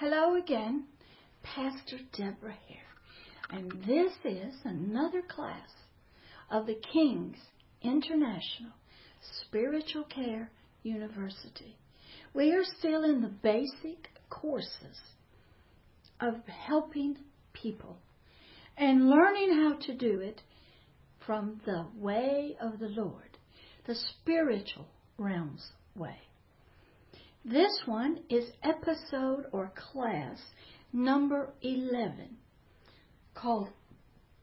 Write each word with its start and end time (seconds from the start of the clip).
Hello 0.00 0.36
again, 0.36 0.84
Pastor 1.42 1.98
Deborah 2.16 2.54
here. 2.68 2.78
And 3.50 3.68
this 3.84 4.12
is 4.24 4.54
another 4.62 5.22
class 5.22 5.70
of 6.52 6.66
the 6.66 6.80
King's 6.92 7.38
International 7.82 8.70
Spiritual 9.40 10.04
Care 10.04 10.52
University. 10.84 11.76
We 12.32 12.52
are 12.52 12.62
still 12.78 13.02
in 13.02 13.22
the 13.22 13.34
basic 13.42 14.08
courses 14.30 15.00
of 16.20 16.46
helping 16.46 17.16
people 17.52 17.98
and 18.76 19.10
learning 19.10 19.52
how 19.52 19.78
to 19.84 19.94
do 19.96 20.20
it 20.20 20.42
from 21.26 21.60
the 21.66 21.86
way 21.96 22.56
of 22.60 22.78
the 22.78 22.86
Lord, 22.86 23.36
the 23.88 23.96
spiritual 23.96 24.86
realms 25.18 25.72
way. 25.96 26.27
This 27.50 27.80
one 27.86 28.18
is 28.28 28.44
episode 28.62 29.46
or 29.52 29.72
class 29.74 30.38
number 30.92 31.48
11 31.62 32.36
called 33.34 33.70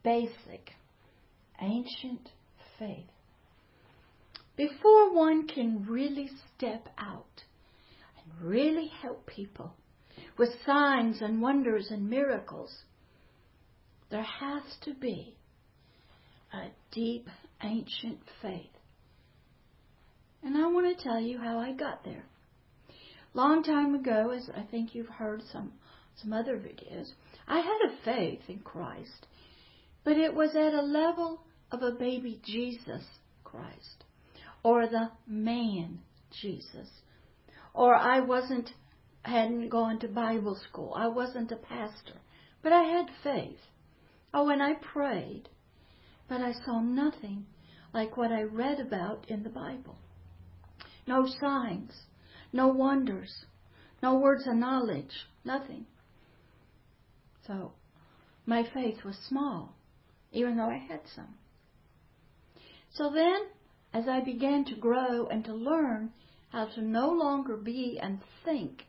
Basic 0.04 0.72
Ancient 1.62 2.32
Faith. 2.80 3.12
Before 4.56 5.14
one 5.14 5.48
can 5.48 5.86
really 5.88 6.32
step 6.58 6.90
out 6.98 7.44
and 8.18 8.50
really 8.50 8.88
help 8.88 9.28
people 9.28 9.76
with 10.40 10.50
signs 10.66 11.22
and 11.22 11.44
wonders 11.44 11.90
and 11.92 12.10
miracles, 12.10 12.76
there 14.10 14.24
has 14.24 14.64
to 14.82 14.96
be 14.96 15.36
a 16.52 16.70
deep 16.92 17.28
ancient 17.62 18.22
faith. 18.42 18.66
And 20.42 20.58
I 20.58 20.66
want 20.66 20.98
to 20.98 21.04
tell 21.04 21.20
you 21.20 21.38
how 21.38 21.60
I 21.60 21.72
got 21.72 22.04
there 22.04 22.26
long 23.36 23.64
time 23.64 23.94
ago, 23.94 24.32
as 24.32 24.50
I 24.56 24.62
think 24.62 24.96
you've 24.96 25.08
heard 25.08 25.44
some 25.52 25.74
some 26.22 26.32
other 26.32 26.56
videos, 26.58 27.10
I 27.46 27.60
had 27.60 27.90
a 27.90 28.06
faith 28.06 28.40
in 28.48 28.60
Christ, 28.60 29.28
but 30.06 30.18
it 30.18 30.34
was 30.34 30.56
at 30.56 30.74
a 30.74 30.82
level 30.82 31.42
of 31.72 31.82
a 31.82 31.92
baby 31.92 32.40
Jesus 32.46 33.04
Christ, 33.44 34.06
or 34.64 34.88
the 34.88 35.12
man 35.28 36.00
Jesus, 36.32 36.88
or 37.74 37.94
I 37.94 38.22
wasn't 38.22 38.72
hadn't 39.24 39.70
gone 39.70 40.00
to 40.00 40.08
Bible 40.08 40.58
school. 40.70 40.94
I 40.96 41.08
wasn't 41.08 41.52
a 41.52 41.58
pastor, 41.58 42.20
but 42.62 42.72
I 42.72 42.84
had 42.84 43.08
faith. 43.24 43.60
Oh, 44.34 44.50
and 44.50 44.62
I 44.62 44.76
prayed, 44.76 45.50
but 46.30 46.42
I 46.42 46.54
saw 46.66 46.80
nothing 46.80 47.46
like 47.94 48.18
what 48.18 48.32
I 48.32 48.44
read 48.44 48.80
about 48.80 49.26
in 49.30 49.44
the 49.44 49.50
Bible. 49.50 49.98
No 51.08 51.26
signs, 51.40 51.92
no 52.56 52.68
wonders, 52.68 53.46
no 54.02 54.18
words 54.18 54.48
of 54.48 54.56
knowledge, 54.56 55.28
nothing. 55.44 55.86
So 57.46 57.74
my 58.46 58.64
faith 58.74 59.04
was 59.04 59.18
small, 59.28 59.76
even 60.32 60.56
though 60.56 60.70
I 60.70 60.78
had 60.78 61.02
some. 61.14 61.36
So 62.94 63.12
then, 63.14 63.42
as 63.94 64.08
I 64.08 64.22
began 64.22 64.64
to 64.66 64.76
grow 64.76 65.28
and 65.28 65.44
to 65.46 65.54
learn 65.54 66.14
how 66.50 66.68
to 66.76 66.82
no 66.82 67.10
longer 67.10 67.58
be 67.58 68.00
and 68.02 68.20
think 68.46 68.86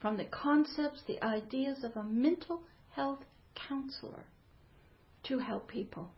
from 0.00 0.16
the 0.16 0.24
concepts, 0.24 1.02
the 1.06 1.22
ideas 1.22 1.84
of 1.84 1.94
a 1.96 2.02
mental 2.02 2.62
health 2.92 3.24
counselor 3.68 4.24
to 5.24 5.38
help 5.38 5.68
people 5.68 6.10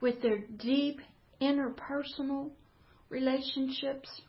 with 0.00 0.22
their 0.22 0.38
deep 0.38 1.00
interpersonal 1.40 2.50
relationships, 3.10 4.22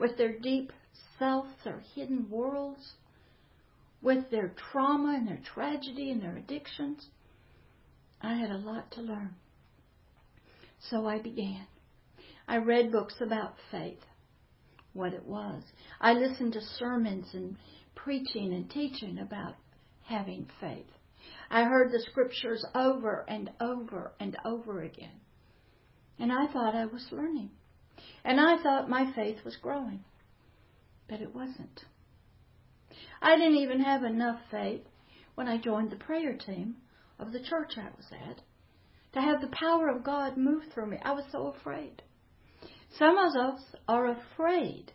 with 0.00 0.16
their 0.16 0.36
deep 0.38 0.72
self, 1.18 1.46
their 1.64 1.82
hidden 1.94 2.28
worlds, 2.30 2.92
with 4.00 4.30
their 4.30 4.54
trauma 4.70 5.14
and 5.16 5.26
their 5.26 5.40
tragedy 5.54 6.10
and 6.10 6.22
their 6.22 6.36
addictions. 6.36 7.06
I 8.20 8.34
had 8.34 8.50
a 8.50 8.58
lot 8.58 8.90
to 8.92 9.00
learn. 9.00 9.34
So 10.90 11.06
I 11.06 11.20
began. 11.20 11.66
I 12.46 12.58
read 12.58 12.92
books 12.92 13.16
about 13.20 13.54
faith, 13.70 14.00
what 14.92 15.12
it 15.12 15.24
was. 15.24 15.62
I 16.00 16.12
listened 16.12 16.54
to 16.54 16.60
sermons 16.60 17.26
and 17.34 17.56
preaching 17.94 18.54
and 18.54 18.70
teaching 18.70 19.18
about 19.18 19.56
having 20.04 20.48
faith. 20.60 20.86
I 21.50 21.64
heard 21.64 21.90
the 21.90 22.04
scriptures 22.10 22.64
over 22.74 23.24
and 23.28 23.50
over 23.60 24.12
and 24.20 24.36
over 24.44 24.82
again. 24.82 25.20
And 26.18 26.32
I 26.32 26.46
thought 26.52 26.74
I 26.74 26.86
was 26.86 27.06
learning. 27.10 27.50
And 28.24 28.40
I 28.40 28.62
thought 28.62 28.88
my 28.88 29.12
faith 29.14 29.38
was 29.44 29.56
growing 29.56 30.04
but 31.08 31.20
it 31.20 31.34
wasn't. 31.34 31.84
I 33.20 33.36
didn't 33.36 33.56
even 33.56 33.80
have 33.80 34.04
enough 34.04 34.40
faith 34.50 34.82
when 35.34 35.48
I 35.48 35.58
joined 35.58 35.90
the 35.90 35.96
prayer 35.96 36.36
team 36.36 36.76
of 37.18 37.32
the 37.32 37.40
church 37.40 37.72
I 37.76 37.88
was 37.96 38.06
at 38.12 38.40
to 39.14 39.20
have 39.20 39.40
the 39.40 39.56
power 39.56 39.88
of 39.88 40.04
God 40.04 40.36
move 40.36 40.64
through 40.72 40.86
me. 40.86 40.98
I 41.02 41.12
was 41.12 41.24
so 41.32 41.48
afraid. 41.48 42.02
Some 42.98 43.18
of 43.18 43.34
us 43.36 43.60
are 43.86 44.08
afraid. 44.08 44.92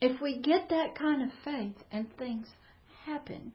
If 0.00 0.20
we 0.20 0.38
get 0.38 0.68
that 0.70 0.94
kind 0.96 1.22
of 1.22 1.28
faith 1.44 1.76
and 1.90 2.06
things 2.16 2.46
happen 3.04 3.52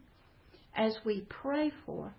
as 0.76 0.98
we 1.06 1.22
pray 1.30 1.72
for, 1.86 2.14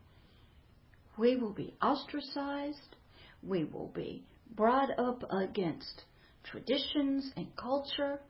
we 1.19 1.37
will 1.37 1.53
be 1.53 1.75
ostracized. 1.83 2.97
We 3.43 3.65
will 3.65 3.89
be 3.95 4.25
brought 4.55 4.99
up 4.99 5.23
against 5.31 6.05
traditions 6.45 7.33
and 7.37 7.55
culture. 7.57 8.21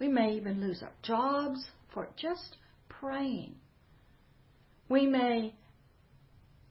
We 0.00 0.08
may 0.08 0.32
even 0.32 0.60
lose 0.60 0.82
our 0.82 0.92
jobs 1.02 1.64
for 1.92 2.08
just 2.16 2.56
praying. 2.88 3.54
We 4.88 5.06
may 5.06 5.54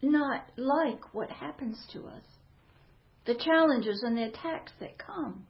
not 0.01 0.45
like 0.57 1.13
what 1.13 1.29
happens 1.29 1.77
to 1.93 2.07
us, 2.07 2.23
the 3.25 3.35
challenges 3.35 4.01
and 4.03 4.17
the 4.17 4.23
attacks 4.23 4.71
that 4.79 4.97
come 4.97 5.45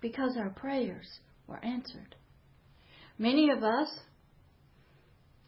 because 0.00 0.36
our 0.38 0.50
prayers 0.50 1.06
were 1.46 1.62
answered. 1.64 2.14
Many 3.18 3.50
of 3.50 3.62
us 3.64 3.88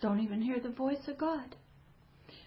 don't 0.01 0.21
even 0.21 0.43
hear 0.43 0.61
the 0.61 0.71
voice 0.71 1.07
of 1.09 1.17
God. 1.17 1.55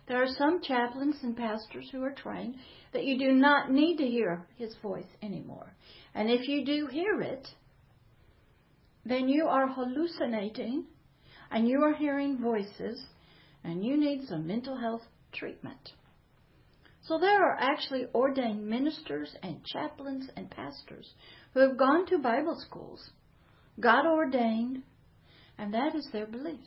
There 0.08 0.22
are 0.22 0.36
some 0.38 0.62
chaplains 0.62 1.16
and 1.24 1.36
pastors 1.36 1.90
who 1.92 2.04
are 2.04 2.12
trained 2.12 2.56
that 2.94 3.06
you 3.06 3.18
do 3.18 3.32
not 3.32 3.72
need 3.72 3.98
to 3.98 4.06
hear 4.06 4.46
his 4.58 4.76
voice 4.84 5.08
anymore. 5.24 5.74
And 6.14 6.30
if 6.30 6.48
you 6.48 6.66
do 6.66 6.88
hear 6.88 7.22
it, 7.22 7.48
then 9.06 9.30
you 9.30 9.46
are 9.46 9.68
hallucinating 9.68 10.86
and 11.52 11.68
you 11.68 11.84
are 11.84 11.94
hearing 11.94 12.40
voices 12.42 13.06
and 13.64 13.86
you 13.86 13.98
need 13.98 14.28
some 14.28 14.48
mental 14.48 14.78
health 14.78 15.04
treatment. 15.32 15.92
So 17.04 17.20
there 17.20 17.44
are 17.44 17.58
actually 17.60 18.08
ordained 18.16 18.68
ministers 18.68 19.36
and 19.44 19.64
chaplains 19.64 20.28
and 20.36 20.50
pastors 20.50 21.14
who 21.54 21.60
have 21.60 21.78
gone 21.78 22.08
to 22.08 22.18
Bible 22.18 22.60
schools, 22.68 23.12
God 23.80 24.08
ordained, 24.08 24.82
and 25.58 25.74
that 25.74 25.94
is 25.94 26.10
their 26.12 26.26
belief. 26.26 26.60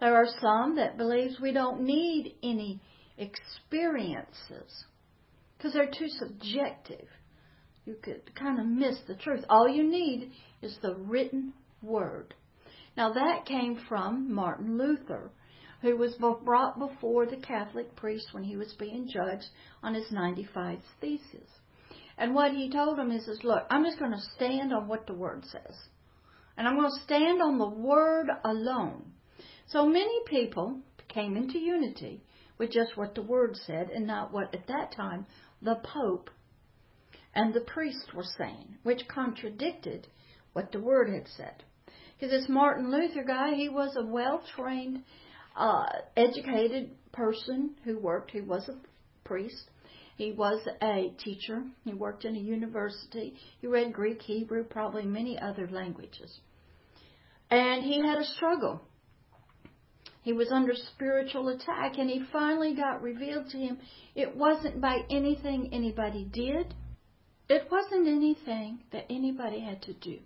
There 0.00 0.14
are 0.14 0.28
some 0.42 0.76
that 0.76 0.98
believes 0.98 1.40
we 1.40 1.52
don't 1.52 1.80
need 1.80 2.34
any 2.42 2.80
experiences 3.16 4.84
because 5.56 5.72
they're 5.72 5.86
too 5.86 6.08
subjective 6.08 7.08
you 7.86 7.96
could 8.02 8.34
kind 8.34 8.58
of 8.58 8.66
miss 8.66 8.98
the 9.06 9.14
truth. 9.14 9.44
All 9.48 9.68
you 9.68 9.88
need 9.88 10.32
is 10.60 10.76
the 10.82 10.96
written 10.96 11.54
word. 11.80 12.34
Now 12.96 13.12
that 13.12 13.46
came 13.46 13.78
from 13.88 14.32
Martin 14.34 14.76
Luther, 14.76 15.30
who 15.82 15.96
was 15.96 16.14
brought 16.44 16.78
before 16.78 17.26
the 17.26 17.36
Catholic 17.36 17.94
priest 17.94 18.28
when 18.32 18.42
he 18.42 18.56
was 18.56 18.74
being 18.78 19.08
judged 19.08 19.46
on 19.82 19.94
his 19.94 20.10
95 20.10 20.80
thesis. 21.00 21.48
And 22.18 22.34
what 22.34 22.52
he 22.52 22.70
told 22.70 22.98
him 22.98 23.12
is, 23.12 23.28
is 23.28 23.44
look, 23.44 23.64
I'm 23.70 23.84
just 23.84 23.98
going 23.98 24.12
to 24.12 24.30
stand 24.34 24.72
on 24.72 24.88
what 24.88 25.06
the 25.06 25.14
word 25.14 25.44
says. 25.44 25.76
And 26.56 26.66
I'm 26.66 26.76
going 26.76 26.90
to 26.90 27.04
stand 27.04 27.40
on 27.42 27.58
the 27.58 27.68
word 27.68 28.28
alone. 28.44 29.12
So 29.68 29.86
many 29.86 30.20
people 30.26 30.80
came 31.08 31.36
into 31.36 31.58
unity 31.58 32.22
with 32.58 32.72
just 32.72 32.96
what 32.96 33.14
the 33.14 33.22
word 33.22 33.56
said 33.66 33.90
and 33.90 34.06
not 34.06 34.32
what 34.32 34.54
at 34.54 34.66
that 34.66 34.92
time 34.96 35.26
the 35.60 35.76
Pope 35.76 36.30
and 37.36 37.52
the 37.52 37.60
priests 37.60 38.06
were 38.14 38.24
saying, 38.38 38.78
which 38.82 39.06
contradicted 39.08 40.08
what 40.54 40.72
the 40.72 40.80
Word 40.80 41.10
had 41.10 41.28
said. 41.36 41.62
Because 42.18 42.30
this 42.30 42.48
Martin 42.48 42.90
Luther 42.90 43.24
guy, 43.24 43.54
he 43.54 43.68
was 43.68 43.94
a 43.94 44.04
well 44.04 44.42
trained, 44.56 45.02
uh, 45.54 45.84
educated 46.16 46.90
person 47.12 47.76
who 47.84 47.98
worked, 47.98 48.30
he 48.30 48.40
was 48.40 48.66
a 48.68 49.28
priest. 49.28 49.70
He 50.16 50.32
was 50.32 50.66
a 50.80 51.12
teacher. 51.22 51.62
He 51.84 51.92
worked 51.92 52.24
in 52.24 52.36
a 52.36 52.38
university. 52.38 53.34
He 53.60 53.66
read 53.66 53.92
Greek, 53.92 54.22
Hebrew, 54.22 54.64
probably 54.64 55.04
many 55.04 55.38
other 55.38 55.68
languages. 55.70 56.40
And 57.50 57.84
he 57.84 58.00
had 58.00 58.16
a 58.16 58.24
struggle. 58.24 58.80
He 60.22 60.32
was 60.32 60.50
under 60.50 60.72
spiritual 60.74 61.48
attack, 61.48 61.98
and 61.98 62.08
he 62.08 62.24
finally 62.32 62.74
got 62.74 63.02
revealed 63.02 63.50
to 63.50 63.58
him 63.58 63.78
it 64.14 64.34
wasn't 64.34 64.80
by 64.80 65.02
anything 65.10 65.68
anybody 65.70 66.24
did, 66.32 66.74
it 67.48 67.68
wasn't 67.70 68.08
anything 68.08 68.80
that 68.92 69.06
anybody 69.10 69.60
had 69.60 69.82
to 69.82 69.92
do. 69.94 70.18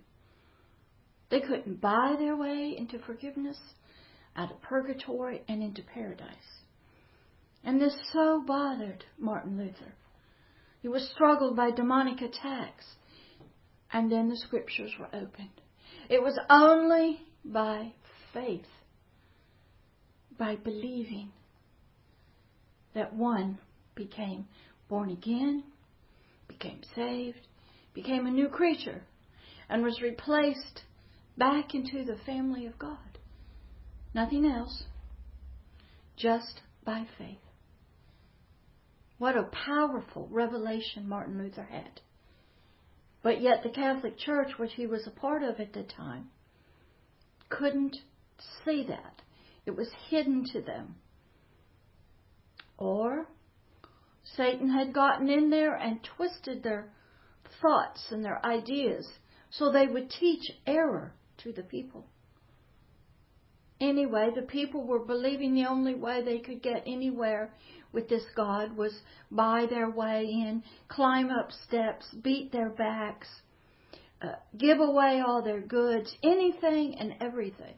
They 1.29 1.39
couldn't 1.39 1.79
buy 1.79 2.15
their 2.17 2.35
way 2.35 2.75
into 2.77 2.99
forgiveness, 2.99 3.57
out 4.35 4.51
of 4.51 4.61
purgatory, 4.61 5.43
and 5.47 5.61
into 5.63 5.81
paradise. 5.81 6.61
And 7.63 7.79
this 7.79 7.95
so 8.11 8.43
bothered 8.45 9.05
Martin 9.17 9.57
Luther. 9.57 9.93
He 10.81 10.87
was 10.87 11.09
struggled 11.13 11.55
by 11.55 11.71
demonic 11.71 12.21
attacks. 12.21 12.85
And 13.93 14.11
then 14.11 14.29
the 14.29 14.37
scriptures 14.37 14.91
were 14.99 15.07
opened. 15.07 15.61
It 16.09 16.21
was 16.21 16.39
only 16.49 17.21
by 17.45 17.93
faith, 18.33 18.65
by 20.37 20.55
believing, 20.55 21.31
that 22.93 23.13
one 23.13 23.59
became 23.95 24.47
born 24.89 25.11
again, 25.11 25.63
became 26.61 26.81
saved, 26.95 27.47
became 27.93 28.25
a 28.25 28.31
new 28.31 28.47
creature, 28.47 29.01
and 29.69 29.83
was 29.83 30.01
replaced 30.01 30.83
back 31.37 31.73
into 31.73 32.03
the 32.03 32.17
family 32.25 32.65
of 32.65 32.77
God. 32.77 32.97
Nothing 34.13 34.45
else, 34.45 34.83
just 36.17 36.61
by 36.85 37.05
faith. 37.17 37.37
What 39.17 39.37
a 39.37 39.49
powerful 39.65 40.27
revelation 40.31 41.07
Martin 41.07 41.37
Luther 41.37 41.67
had. 41.69 42.01
But 43.23 43.41
yet 43.41 43.61
the 43.63 43.69
Catholic 43.69 44.17
Church, 44.17 44.51
which 44.57 44.73
he 44.73 44.87
was 44.87 45.05
a 45.05 45.19
part 45.19 45.43
of 45.43 45.59
at 45.59 45.73
the 45.73 45.83
time, 45.83 46.29
couldn't 47.49 47.97
see 48.65 48.85
that. 48.87 49.21
It 49.65 49.75
was 49.75 49.89
hidden 50.09 50.45
to 50.53 50.61
them. 50.61 50.95
Or 52.77 53.27
Satan 54.23 54.69
had 54.69 54.93
gotten 54.93 55.29
in 55.29 55.49
there 55.49 55.75
and 55.75 56.03
twisted 56.03 56.63
their 56.63 56.91
thoughts 57.61 58.11
and 58.11 58.23
their 58.23 58.43
ideas 58.45 59.07
so 59.49 59.71
they 59.71 59.87
would 59.87 60.09
teach 60.09 60.51
error 60.65 61.13
to 61.43 61.51
the 61.51 61.63
people. 61.63 62.05
Anyway, 63.79 64.29
the 64.35 64.43
people 64.43 64.85
were 64.85 65.03
believing 65.03 65.55
the 65.55 65.65
only 65.65 65.95
way 65.95 66.23
they 66.23 66.37
could 66.37 66.61
get 66.61 66.83
anywhere 66.85 67.51
with 67.91 68.07
this 68.07 68.23
God 68.35 68.77
was 68.77 68.93
buy 69.31 69.65
their 69.69 69.89
way 69.89 70.23
in, 70.23 70.63
climb 70.87 71.29
up 71.31 71.51
steps, 71.67 72.05
beat 72.23 72.51
their 72.51 72.69
backs, 72.69 73.27
uh, 74.21 74.33
give 74.57 74.79
away 74.79 75.21
all 75.25 75.41
their 75.41 75.61
goods, 75.61 76.15
anything 76.23 76.95
and 76.99 77.15
everything. 77.19 77.73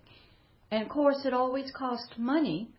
And 0.71 0.83
of 0.83 0.89
course, 0.89 1.25
it 1.25 1.33
always 1.33 1.71
cost 1.71 2.17
money 2.17 2.69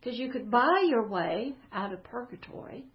because 0.00 0.18
you 0.18 0.32
could 0.32 0.50
buy 0.50 0.84
your 0.88 1.06
way 1.06 1.54
out 1.72 1.92
of 1.92 2.02
purgatory 2.02 2.86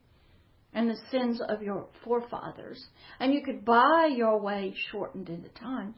and 0.75 0.89
the 0.89 0.97
sins 1.09 1.41
of 1.47 1.63
your 1.63 1.87
forefathers, 2.03 2.85
and 3.19 3.33
you 3.33 3.41
could 3.41 3.63
buy 3.63 4.09
your 4.13 4.39
way 4.39 4.75
shortened 4.91 5.29
in 5.29 5.41
the 5.41 5.49
time 5.49 5.95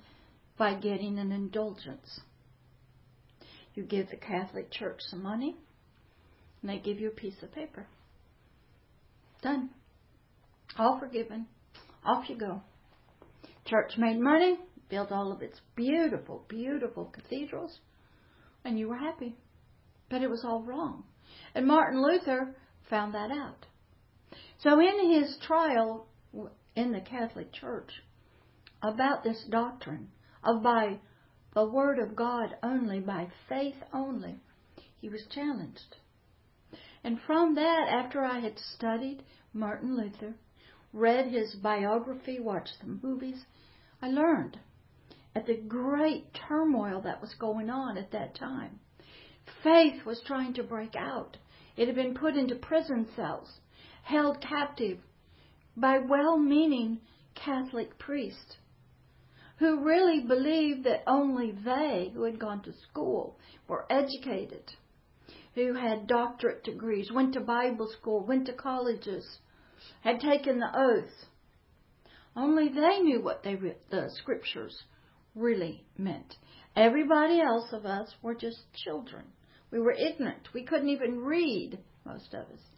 by 0.58 0.76
getting 0.76 1.18
an 1.18 1.32
indulgence. 1.32 2.22
You 3.74 3.84
give 3.84 4.10
the 4.10 4.18
Catholic 4.18 4.72
Church 4.72 5.00
some 5.10 5.24
money, 5.24 5.56
and 6.62 6.70
they 6.70 6.78
give 6.78 7.00
you 7.00 7.08
a 7.08 7.12
piece 7.12 7.42
of 7.42 7.52
paper. 7.54 7.88
Done. 9.42 9.72
All 10.78 11.00
forgiven. 11.00 11.48
Off 12.06 12.30
you 12.30 12.38
go. 12.38 12.62
Church 13.66 13.94
made 13.98 14.20
money, 14.20 14.60
built 14.90 15.12
all 15.12 15.32
of 15.32 15.42
its 15.42 15.60
beautiful, 15.76 16.46
beautiful 16.48 17.06
cathedrals, 17.06 17.80
and 18.64 18.78
you 18.78 18.90
were 18.90 18.98
happy. 18.98 19.36
But 20.10 20.22
it 20.22 20.30
was 20.30 20.44
all 20.46 20.62
wrong. 20.62 21.04
And 21.56 21.66
Martin 21.66 22.02
Luther 22.02 22.56
found 22.90 23.16
that 23.16 23.32
out. 23.32 23.66
So 24.58 24.80
in 24.80 25.12
his 25.12 25.38
trial 25.38 26.08
in 26.76 26.92
the 26.92 27.02
Catholic 27.02 27.52
Church 27.54 28.04
about 28.82 29.24
this 29.24 29.44
doctrine 29.50 30.12
of 30.44 30.62
by 30.62 31.00
the 31.54 31.66
Word 31.66 32.00
of 32.00 32.16
God 32.16 32.56
only, 32.62 33.00
by 33.00 33.30
faith 33.48 33.82
only, 33.94 34.40
he 35.00 35.10
was 35.10 35.26
challenged. 35.28 35.96
And 37.04 37.20
from 37.22 37.56
that, 37.56 37.88
after 37.90 38.24
I 38.24 38.40
had 38.40 38.60
studied 38.60 39.24
Martin 39.54 39.96
Luther, 39.96 40.36
read 40.92 41.28
his 41.28 41.56
biography, 41.56 42.40
watched 42.40 42.80
the 42.82 42.88
movies, 42.88 43.46
I 44.02 44.10
learned 44.10 44.60
at 45.36 45.46
the 45.46 45.56
great 45.56 46.34
turmoil 46.34 47.02
that 47.02 47.22
was 47.22 47.34
going 47.36 47.70
on 47.70 47.98
at 47.98 48.12
that 48.12 48.36
time. 48.36 48.80
Faith 49.64 50.06
was 50.06 50.22
trying 50.26 50.54
to 50.56 50.64
break 50.64 50.96
out. 50.96 51.38
It 51.76 51.88
had 51.88 51.96
been 51.96 52.16
put 52.16 52.36
into 52.36 52.56
prison 52.56 53.08
cells, 53.16 53.60
held 54.08 54.40
captive 54.42 54.98
by 55.76 55.98
well 55.98 56.38
meaning 56.38 56.98
Catholic 57.36 58.00
priests 58.00 58.56
who 59.58 59.84
really 59.84 60.22
believed 60.22 60.86
that 60.86 61.04
only 61.08 61.52
they 61.52 62.10
who 62.14 62.24
had 62.24 62.40
gone 62.40 62.62
to 62.62 62.72
school 62.90 63.38
were 63.68 63.86
educated, 63.90 64.64
who 65.56 65.74
had 65.74 66.08
doctorate 66.08 66.64
degrees, 66.64 67.12
went 67.12 67.34
to 67.34 67.42
Bible 67.42 67.90
school, 68.00 68.26
went 68.26 68.46
to 68.46 68.54
colleges, 68.54 69.40
had 70.02 70.22
taken 70.22 70.60
the 70.60 70.72
oath. 70.74 71.26
Only 72.36 72.70
they 72.70 73.00
knew 73.00 73.22
what 73.22 73.44
they, 73.44 73.56
the 73.90 74.10
scriptures 74.22 74.84
really 75.36 75.84
meant. 75.98 76.36
Everybody 76.76 77.42
else 77.42 77.74
of 77.74 77.86
us 77.86 78.14
were 78.22 78.36
just 78.36 78.60
children. 78.86 79.26
We 79.72 79.80
were 79.80 79.94
ignorant. 79.94 80.54
We 80.54 80.64
couldn't 80.64 80.90
even 80.90 81.20
read, 81.20 81.80
most 82.06 82.34
of 82.34 82.46
us. 82.54 82.77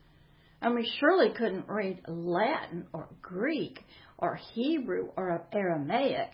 And 0.61 0.75
we 0.75 0.91
surely 0.99 1.31
couldn't 1.31 1.69
read 1.69 2.01
Latin 2.07 2.87
or 2.93 3.07
Greek 3.21 3.79
or 4.17 4.35
Hebrew 4.35 5.09
or 5.15 5.45
Aramaic. 5.53 6.31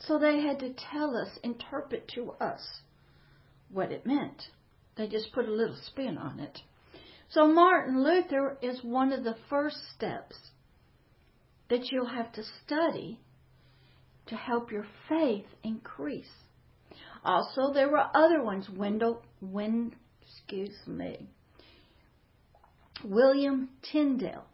So 0.00 0.18
they 0.18 0.40
had 0.42 0.58
to 0.60 0.74
tell 0.92 1.16
us, 1.16 1.38
interpret 1.42 2.08
to 2.14 2.32
us 2.32 2.60
what 3.70 3.92
it 3.92 4.04
meant. 4.04 4.42
They 4.96 5.08
just 5.08 5.32
put 5.32 5.48
a 5.48 5.52
little 5.52 5.78
spin 5.86 6.18
on 6.18 6.38
it. 6.40 6.58
So 7.30 7.48
Martin 7.48 8.04
Luther 8.04 8.58
is 8.62 8.82
one 8.82 9.12
of 9.12 9.24
the 9.24 9.36
first 9.48 9.78
steps 9.94 10.36
that 11.68 11.90
you'll 11.90 12.06
have 12.06 12.32
to 12.32 12.42
study 12.64 13.20
to 14.26 14.36
help 14.36 14.70
your 14.70 14.86
faith 15.08 15.46
increase. 15.64 16.30
Also, 17.24 17.72
there 17.72 17.90
were 17.90 18.06
other 18.14 18.42
ones. 18.42 18.68
Wendell, 18.70 19.22
Win, 19.40 19.92
excuse 20.22 20.76
me, 20.86 21.28
William 23.04 23.68
Tyndale, 23.82 24.44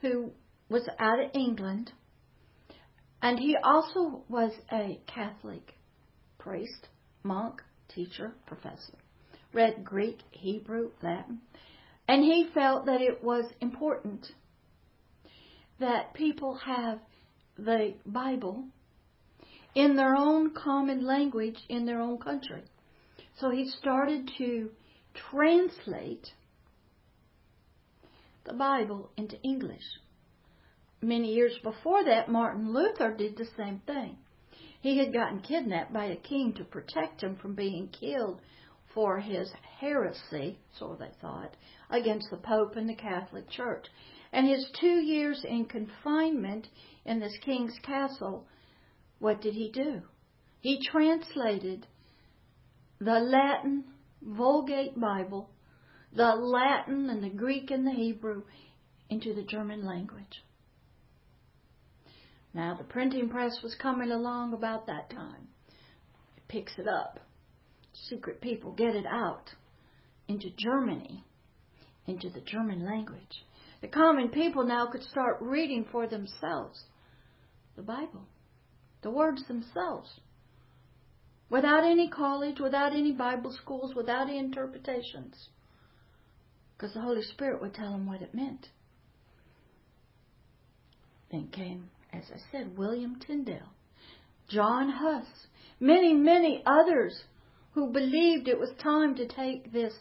who 0.00 0.32
was 0.68 0.88
out 0.98 1.20
of 1.20 1.30
England 1.34 1.92
and 3.22 3.38
he 3.38 3.56
also 3.56 4.22
was 4.28 4.52
a 4.70 5.00
Catholic 5.06 5.74
priest, 6.38 6.88
monk, 7.22 7.62
teacher, 7.92 8.32
professor. 8.46 8.98
Read 9.52 9.84
Greek, 9.84 10.20
Hebrew, 10.30 10.90
Latin. 11.02 11.40
And 12.06 12.22
he 12.22 12.46
felt 12.54 12.86
that 12.86 13.00
it 13.00 13.24
was 13.24 13.44
important 13.60 14.28
that 15.80 16.14
people 16.14 16.54
have 16.64 17.00
the 17.58 17.94
Bible 18.04 18.64
in 19.74 19.96
their 19.96 20.14
own 20.14 20.54
common 20.54 21.04
language 21.04 21.58
in 21.68 21.84
their 21.84 22.00
own 22.00 22.18
country. 22.18 22.62
So 23.40 23.50
he 23.50 23.68
started 23.80 24.30
to 24.38 24.70
translate 25.30 26.28
the 28.46 28.54
Bible 28.54 29.10
into 29.16 29.40
English 29.42 29.84
many 31.02 31.34
years 31.34 31.56
before 31.62 32.04
that, 32.04 32.28
Martin 32.28 32.72
Luther 32.72 33.12
did 33.12 33.36
the 33.36 33.46
same 33.56 33.80
thing. 33.86 34.16
He 34.80 34.98
had 34.98 35.12
gotten 35.12 35.40
kidnapped 35.40 35.92
by 35.92 36.06
a 36.06 36.16
king 36.16 36.54
to 36.54 36.64
protect 36.64 37.22
him 37.22 37.36
from 37.36 37.54
being 37.54 37.88
killed 37.88 38.40
for 38.94 39.18
his 39.18 39.50
heresy, 39.78 40.58
so 40.78 40.96
they 40.98 41.10
thought, 41.20 41.54
against 41.90 42.28
the 42.30 42.36
Pope 42.36 42.76
and 42.76 42.88
the 42.88 42.94
Catholic 42.94 43.48
Church. 43.50 43.86
And 44.32 44.46
his 44.46 44.70
two 44.80 45.00
years 45.00 45.44
in 45.44 45.66
confinement 45.66 46.68
in 47.04 47.20
this 47.20 47.36
king's 47.44 47.78
castle, 47.82 48.46
what 49.18 49.40
did 49.40 49.54
he 49.54 49.70
do? 49.70 50.02
He 50.60 50.80
translated 50.90 51.86
the 52.98 53.20
Latin 53.20 53.84
Vulgate 54.22 54.98
Bible, 54.98 55.50
the 56.14 56.34
Latin 56.34 57.10
and 57.10 57.22
the 57.22 57.28
Greek 57.28 57.70
and 57.70 57.86
the 57.86 57.92
Hebrew 57.92 58.42
into 59.08 59.34
the 59.34 59.42
German 59.42 59.84
language. 59.84 60.42
Now, 62.54 62.74
the 62.74 62.84
printing 62.84 63.28
press 63.28 63.58
was 63.62 63.74
coming 63.74 64.10
along 64.10 64.54
about 64.54 64.86
that 64.86 65.10
time. 65.10 65.48
It 66.36 66.48
picks 66.48 66.72
it 66.78 66.88
up. 66.88 67.20
Secret 67.92 68.40
people 68.40 68.72
get 68.72 68.94
it 68.94 69.06
out 69.06 69.50
into 70.28 70.50
Germany, 70.56 71.24
into 72.06 72.30
the 72.30 72.40
German 72.40 72.84
language. 72.84 73.44
The 73.82 73.88
common 73.88 74.30
people 74.30 74.64
now 74.64 74.86
could 74.86 75.02
start 75.02 75.36
reading 75.40 75.86
for 75.90 76.06
themselves 76.06 76.84
the 77.76 77.82
Bible, 77.82 78.26
the 79.02 79.10
words 79.10 79.46
themselves, 79.46 80.08
without 81.50 81.84
any 81.84 82.08
college, 82.08 82.58
without 82.58 82.94
any 82.94 83.12
Bible 83.12 83.52
schools, 83.52 83.94
without 83.94 84.28
any 84.28 84.38
interpretations, 84.38 85.50
because 86.76 86.94
the 86.94 87.00
Holy 87.00 87.22
Spirit 87.22 87.60
would 87.60 87.74
tell 87.74 87.94
him 87.94 88.06
what 88.06 88.22
it 88.22 88.34
meant. 88.34 88.68
Then 91.30 91.48
came 91.48 91.90
as 92.16 92.24
I 92.32 92.38
said, 92.50 92.76
William 92.76 93.18
Tyndale. 93.18 93.72
John 94.48 94.90
Huss, 94.90 95.26
many, 95.80 96.14
many 96.14 96.62
others 96.64 97.24
who 97.72 97.92
believed 97.92 98.48
it 98.48 98.58
was 98.58 98.70
time 98.82 99.16
to 99.16 99.26
take 99.26 99.72
this 99.72 99.92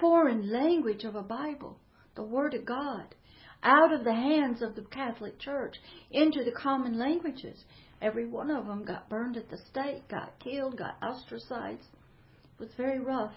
foreign 0.00 0.50
language 0.52 1.04
of 1.04 1.14
a 1.14 1.22
Bible, 1.22 1.78
the 2.14 2.22
Word 2.22 2.54
of 2.54 2.64
God, 2.64 3.14
out 3.62 3.92
of 3.92 4.04
the 4.04 4.14
hands 4.14 4.60
of 4.62 4.74
the 4.74 4.82
Catholic 4.82 5.38
Church 5.38 5.76
into 6.10 6.44
the 6.44 6.52
common 6.52 6.98
languages. 6.98 7.64
Every 8.00 8.26
one 8.26 8.50
of 8.50 8.66
them 8.66 8.84
got 8.84 9.08
burned 9.08 9.36
at 9.36 9.48
the 9.48 9.58
stake, 9.70 10.08
got 10.08 10.38
killed, 10.40 10.76
got 10.76 11.02
ostracized. 11.02 11.86
It 12.58 12.60
was 12.60 12.70
very 12.76 12.98
rough. 12.98 13.32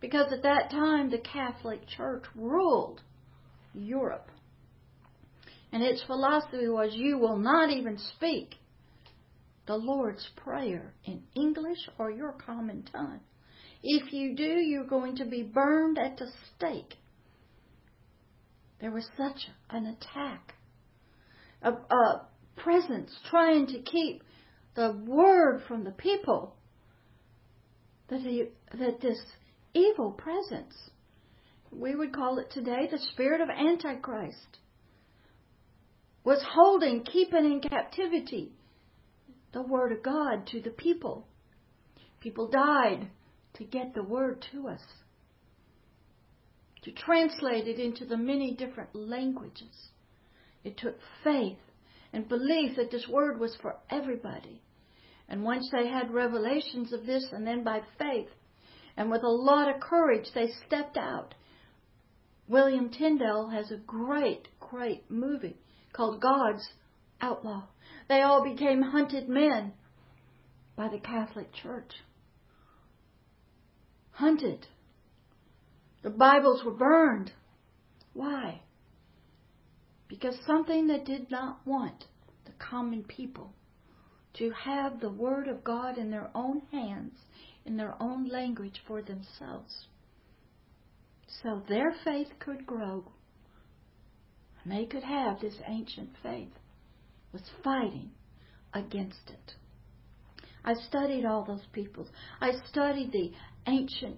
Because 0.00 0.32
at 0.32 0.42
that 0.42 0.70
time 0.70 1.10
the 1.10 1.18
Catholic 1.18 1.86
Church 1.86 2.24
ruled 2.34 3.00
Europe. 3.74 4.28
And 5.72 5.82
its 5.82 6.02
philosophy 6.04 6.68
was 6.68 6.94
you 6.94 7.18
will 7.18 7.36
not 7.36 7.70
even 7.70 7.98
speak 7.98 8.54
the 9.66 9.76
Lord's 9.76 10.26
Prayer 10.36 10.94
in 11.04 11.22
English 11.34 11.88
or 11.98 12.10
your 12.10 12.32
common 12.32 12.84
tongue. 12.90 13.20
If 13.82 14.12
you 14.12 14.34
do, 14.34 14.42
you're 14.42 14.86
going 14.86 15.16
to 15.16 15.24
be 15.24 15.42
burned 15.42 15.98
at 15.98 16.16
the 16.16 16.28
stake. 16.56 16.94
There 18.80 18.90
was 18.90 19.06
such 19.16 19.48
an 19.70 19.86
attack, 19.86 20.54
a, 21.62 21.72
a 21.72 22.26
presence 22.56 23.14
trying 23.28 23.66
to 23.68 23.80
keep 23.80 24.22
the 24.74 24.96
word 25.06 25.62
from 25.68 25.84
the 25.84 25.90
people 25.90 26.56
that, 28.08 28.20
he, 28.20 28.46
that 28.78 29.00
this 29.00 29.18
evil 29.74 30.12
presence, 30.12 30.74
we 31.70 31.94
would 31.94 32.14
call 32.14 32.38
it 32.38 32.50
today 32.50 32.88
the 32.90 32.98
spirit 33.12 33.40
of 33.40 33.48
Antichrist, 33.50 34.58
was 36.24 36.44
holding, 36.52 37.04
keeping 37.04 37.44
in 37.44 37.60
captivity 37.60 38.52
the 39.52 39.62
Word 39.62 39.92
of 39.92 40.02
God 40.02 40.46
to 40.48 40.60
the 40.60 40.70
people. 40.70 41.26
People 42.20 42.48
died 42.48 43.08
to 43.54 43.64
get 43.64 43.94
the 43.94 44.02
Word 44.02 44.44
to 44.52 44.68
us, 44.68 44.82
to 46.82 46.92
translate 46.92 47.66
it 47.66 47.78
into 47.78 48.04
the 48.04 48.16
many 48.16 48.54
different 48.54 48.94
languages. 48.94 49.90
It 50.64 50.76
took 50.76 50.98
faith 51.24 51.58
and 52.12 52.28
belief 52.28 52.76
that 52.76 52.90
this 52.90 53.08
Word 53.08 53.38
was 53.38 53.56
for 53.60 53.76
everybody. 53.90 54.60
And 55.28 55.42
once 55.42 55.68
they 55.70 55.88
had 55.88 56.12
revelations 56.12 56.92
of 56.92 57.04
this, 57.06 57.26
and 57.32 57.46
then 57.46 57.62
by 57.62 57.80
faith, 57.98 58.28
and 58.98 59.12
with 59.12 59.22
a 59.22 59.28
lot 59.28 59.72
of 59.72 59.80
courage, 59.80 60.26
they 60.34 60.48
stepped 60.66 60.96
out. 60.96 61.36
William 62.48 62.90
Tyndale 62.90 63.48
has 63.50 63.70
a 63.70 63.76
great, 63.76 64.48
great 64.58 65.08
movie 65.08 65.56
called 65.92 66.20
God's 66.20 66.68
Outlaw. 67.20 67.62
They 68.08 68.22
all 68.22 68.42
became 68.42 68.82
hunted 68.82 69.28
men 69.28 69.72
by 70.74 70.88
the 70.88 70.98
Catholic 70.98 71.52
Church. 71.52 71.92
Hunted. 74.10 74.66
The 76.02 76.10
Bibles 76.10 76.64
were 76.64 76.72
burned. 76.72 77.30
Why? 78.14 78.62
Because 80.08 80.34
something 80.44 80.88
that 80.88 81.04
did 81.04 81.30
not 81.30 81.64
want 81.64 82.06
the 82.46 82.52
common 82.58 83.04
people 83.04 83.52
to 84.34 84.50
have 84.50 84.98
the 84.98 85.10
Word 85.10 85.46
of 85.46 85.62
God 85.62 85.98
in 85.98 86.10
their 86.10 86.30
own 86.34 86.62
hands, 86.72 87.12
in 87.68 87.76
their 87.76 87.94
own 88.00 88.26
language 88.28 88.80
for 88.86 89.02
themselves. 89.02 89.86
So 91.42 91.62
their 91.68 91.94
faith 92.02 92.28
could 92.40 92.66
grow 92.66 93.04
and 94.64 94.72
they 94.72 94.86
could 94.86 95.02
have 95.02 95.38
this 95.40 95.54
ancient 95.68 96.08
faith 96.22 96.52
was 97.30 97.42
fighting 97.62 98.10
against 98.72 99.28
it. 99.28 99.52
I 100.64 100.72
studied 100.88 101.26
all 101.26 101.44
those 101.44 101.66
peoples. 101.72 102.08
I 102.40 102.52
studied 102.70 103.12
the 103.12 103.32
ancient 103.66 104.16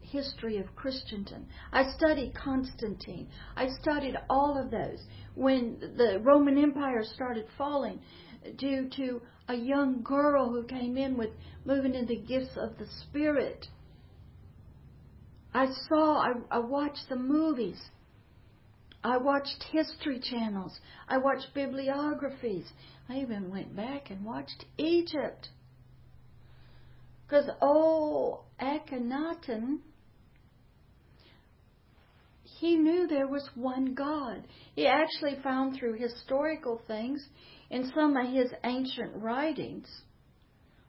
history 0.00 0.58
of 0.58 0.74
Christendom. 0.74 1.46
I 1.72 1.84
studied 1.96 2.34
Constantine. 2.34 3.28
I 3.56 3.68
studied 3.80 4.16
all 4.28 4.60
of 4.60 4.70
those. 4.70 5.04
When 5.36 5.78
the 5.96 6.20
Roman 6.20 6.58
Empire 6.58 7.04
started 7.14 7.46
falling 7.56 8.00
due 8.56 8.88
to 8.96 9.22
a 9.48 9.54
young 9.54 10.02
girl 10.02 10.50
who 10.50 10.64
came 10.64 10.96
in 10.96 11.16
with 11.16 11.30
moving 11.64 11.94
in 11.94 12.06
the 12.06 12.16
gifts 12.16 12.56
of 12.56 12.78
the 12.78 12.86
Spirit. 13.02 13.66
I 15.54 15.66
saw, 15.88 16.18
I, 16.18 16.32
I 16.50 16.58
watched 16.58 17.08
the 17.08 17.16
movies 17.16 17.80
I 19.02 19.16
watched 19.16 19.64
history 19.70 20.20
channels. 20.20 20.78
I 21.08 21.18
watched 21.18 21.54
bibliographies. 21.54 22.66
I 23.08 23.18
even 23.18 23.50
went 23.50 23.74
back 23.76 24.10
and 24.10 24.24
watched 24.24 24.64
Egypt. 24.76 25.48
Because, 27.24 27.48
oh, 27.62 28.44
Akhenaten, 28.60 29.78
he 32.42 32.76
knew 32.76 33.06
there 33.06 33.28
was 33.28 33.48
one 33.54 33.94
God. 33.94 34.46
He 34.74 34.86
actually 34.86 35.36
found 35.42 35.76
through 35.76 35.94
historical 35.94 36.80
things 36.86 37.24
in 37.70 37.90
some 37.94 38.16
of 38.16 38.32
his 38.32 38.50
ancient 38.64 39.14
writings, 39.16 39.88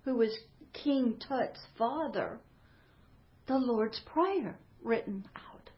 who 0.06 0.16
was 0.16 0.38
King 0.74 1.20
Tut's 1.28 1.60
father, 1.78 2.40
the 3.48 3.58
Lord's 3.58 4.00
Prayer 4.06 4.60
written 4.84 5.26
out. 5.36 5.70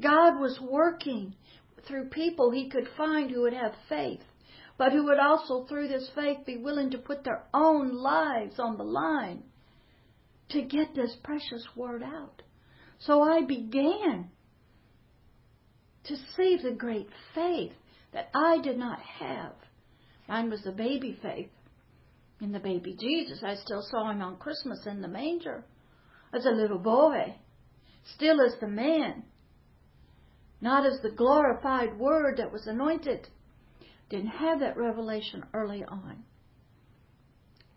God 0.00 0.40
was 0.40 0.58
working 0.60 1.34
through 1.86 2.08
people 2.08 2.50
he 2.50 2.68
could 2.68 2.88
find 2.96 3.30
who 3.30 3.42
would 3.42 3.52
have 3.52 3.74
faith, 3.88 4.22
but 4.76 4.92
who 4.92 5.04
would 5.04 5.18
also, 5.18 5.64
through 5.66 5.88
this 5.88 6.10
faith, 6.14 6.38
be 6.46 6.56
willing 6.56 6.90
to 6.90 6.98
put 6.98 7.22
their 7.22 7.44
own 7.52 7.94
lives 7.94 8.58
on 8.58 8.76
the 8.76 8.84
line 8.84 9.44
to 10.50 10.62
get 10.62 10.94
this 10.94 11.14
precious 11.22 11.64
word 11.76 12.02
out. 12.02 12.42
So 12.98 13.22
I 13.22 13.42
began 13.42 14.30
to 16.04 16.16
see 16.36 16.58
the 16.62 16.72
great 16.72 17.08
faith 17.34 17.72
that 18.12 18.30
I 18.34 18.58
did 18.62 18.78
not 18.78 19.00
have. 19.00 19.52
Mine 20.28 20.50
was 20.50 20.62
the 20.62 20.72
baby 20.72 21.18
faith 21.20 21.50
in 22.40 22.52
the 22.52 22.58
baby 22.58 22.96
Jesus. 22.98 23.42
I 23.44 23.54
still 23.56 23.82
saw 23.82 24.10
him 24.10 24.22
on 24.22 24.36
Christmas 24.36 24.86
in 24.86 25.00
the 25.00 25.08
manger 25.08 25.64
as 26.32 26.46
a 26.46 26.50
little 26.50 26.78
boy, 26.78 27.36
still 28.04 28.40
as 28.40 28.54
the 28.60 28.68
man 28.68 29.24
not 30.64 30.86
as 30.86 30.98
the 31.02 31.10
glorified 31.10 31.98
Word 31.98 32.38
that 32.38 32.50
was 32.50 32.66
anointed. 32.66 33.28
Didn't 34.08 34.28
have 34.28 34.60
that 34.60 34.78
revelation 34.78 35.44
early 35.52 35.84
on. 35.84 36.24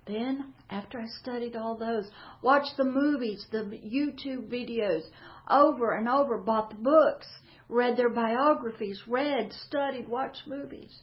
Then, 0.06 0.54
after 0.70 0.98
I 0.98 1.06
studied 1.22 1.58
all 1.58 1.76
those, 1.78 2.10
watched 2.42 2.78
the 2.78 2.86
movies, 2.86 3.46
the 3.52 3.60
YouTube 3.60 4.48
videos 4.48 5.04
over 5.50 5.92
and 5.92 6.08
over, 6.08 6.38
bought 6.38 6.70
the 6.70 6.78
books, 6.78 7.28
read 7.68 7.98
their 7.98 8.10
biographies, 8.10 9.02
read, 9.06 9.52
studied, 9.52 10.08
watched 10.08 10.48
movies. 10.48 11.02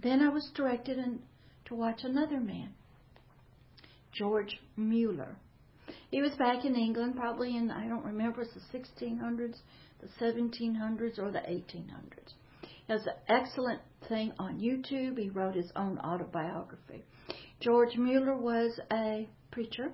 Then 0.00 0.22
I 0.22 0.28
was 0.28 0.50
directed 0.54 0.96
in, 0.96 1.20
to 1.64 1.74
watch 1.74 2.04
another 2.04 2.38
man, 2.38 2.72
George 4.12 4.60
Mueller. 4.76 5.36
He 6.10 6.22
was 6.22 6.34
back 6.36 6.64
in 6.64 6.76
England, 6.76 7.16
probably 7.16 7.56
in, 7.56 7.70
I 7.70 7.88
don't 7.88 8.04
remember, 8.04 8.42
it's 8.42 8.54
the 8.54 8.78
1600s, 8.78 9.56
the 10.00 10.08
1700s, 10.24 11.18
or 11.18 11.32
the 11.32 11.40
1800s. 11.40 12.32
He 12.62 12.92
has 12.92 13.06
an 13.06 13.14
excellent 13.28 13.80
thing 14.08 14.32
on 14.38 14.60
YouTube. 14.60 15.18
He 15.18 15.30
wrote 15.30 15.56
his 15.56 15.72
own 15.74 15.98
autobiography. 15.98 17.04
George 17.60 17.96
Mueller 17.96 18.36
was 18.36 18.78
a 18.92 19.28
preacher, 19.50 19.90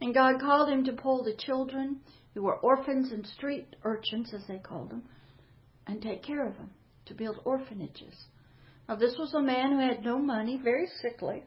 and 0.00 0.12
God 0.12 0.40
called 0.40 0.68
him 0.68 0.84
to 0.84 0.92
pull 0.92 1.24
the 1.24 1.34
children 1.34 2.00
who 2.34 2.42
were 2.42 2.58
orphans 2.58 3.12
and 3.12 3.26
street 3.26 3.76
urchins, 3.82 4.34
as 4.34 4.46
they 4.46 4.58
called 4.58 4.90
them, 4.90 5.04
and 5.86 6.02
take 6.02 6.22
care 6.22 6.46
of 6.46 6.56
them, 6.58 6.70
to 7.06 7.14
build 7.14 7.40
orphanages. 7.44 8.26
Now, 8.88 8.96
this 8.96 9.16
was 9.18 9.32
a 9.34 9.40
man 9.40 9.72
who 9.72 9.78
had 9.78 10.04
no 10.04 10.18
money, 10.18 10.60
very 10.62 10.88
sickly, 11.00 11.44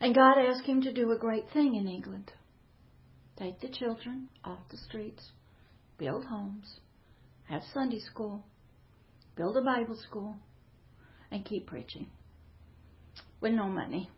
and 0.00 0.14
God 0.14 0.38
asked 0.38 0.64
him 0.64 0.82
to 0.82 0.92
do 0.92 1.12
a 1.12 1.18
great 1.18 1.44
thing 1.52 1.74
in 1.74 1.86
England. 1.86 2.32
Take 3.38 3.60
the 3.60 3.68
children 3.68 4.28
off 4.44 4.58
the 4.70 4.76
streets, 4.76 5.30
build 5.98 6.24
homes, 6.24 6.80
have 7.48 7.62
Sunday 7.72 8.00
school, 8.00 8.42
build 9.36 9.56
a 9.56 9.62
Bible 9.62 9.96
school, 9.96 10.36
and 11.30 11.44
keep 11.44 11.66
preaching 11.66 12.06
with 13.40 13.52
no 13.52 13.68
money. 13.68 14.10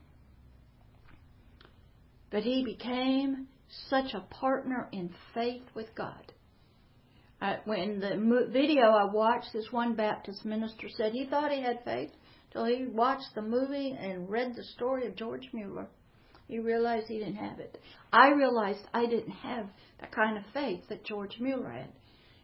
But 2.30 2.44
he 2.44 2.64
became 2.64 3.48
such 3.88 4.14
a 4.14 4.20
partner 4.20 4.88
in 4.92 5.10
faith 5.34 5.62
with 5.74 5.94
God. 5.94 6.31
I, 7.42 7.58
when 7.64 7.98
the 7.98 8.46
video 8.52 8.82
I 8.82 9.02
watched, 9.02 9.52
this 9.52 9.72
one 9.72 9.96
Baptist 9.96 10.44
minister 10.44 10.88
said 10.88 11.12
he 11.12 11.26
thought 11.26 11.50
he 11.50 11.60
had 11.60 11.82
faith 11.84 12.12
till 12.52 12.64
he 12.64 12.86
watched 12.86 13.34
the 13.34 13.42
movie 13.42 13.96
and 13.98 14.30
read 14.30 14.54
the 14.54 14.62
story 14.62 15.08
of 15.08 15.16
George 15.16 15.48
Mueller. 15.52 15.88
He 16.46 16.60
realized 16.60 17.08
he 17.08 17.18
didn't 17.18 17.34
have 17.34 17.58
it. 17.58 17.80
I 18.12 18.28
realized 18.30 18.86
I 18.94 19.06
didn't 19.06 19.32
have 19.32 19.66
the 20.00 20.06
kind 20.06 20.38
of 20.38 20.44
faith 20.54 20.82
that 20.88 21.04
George 21.04 21.40
Mueller 21.40 21.72
had. 21.72 21.92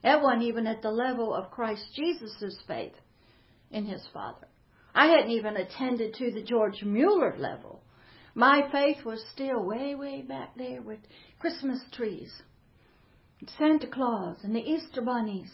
That 0.03 0.21
wasn't 0.21 0.43
even 0.43 0.67
at 0.67 0.83
the 0.83 0.91
level 0.91 1.33
of 1.33 1.53
Christ 1.53 1.85
Jesus' 1.95 2.59
faith 2.67 2.95
in 3.71 3.87
his 3.87 4.05
Father. 4.13 4.49
I 4.97 5.07
hadn't 5.07 5.31
even 5.31 5.57
attended 5.57 6.15
to 6.15 6.33
the 6.33 6.43
George 6.43 6.83
Mueller 6.83 7.37
level. 7.39 7.85
My 8.35 8.69
faith 8.73 9.05
was 9.05 9.25
still 9.33 9.65
way, 9.65 9.95
way 9.95 10.23
back 10.23 10.57
there 10.57 10.83
with 10.83 10.99
Christmas 11.39 11.81
trees, 11.93 12.33
Santa 13.57 13.87
Claus, 13.87 14.37
and 14.43 14.55
the 14.55 14.61
Easter 14.61 15.01
bunnies. 15.01 15.51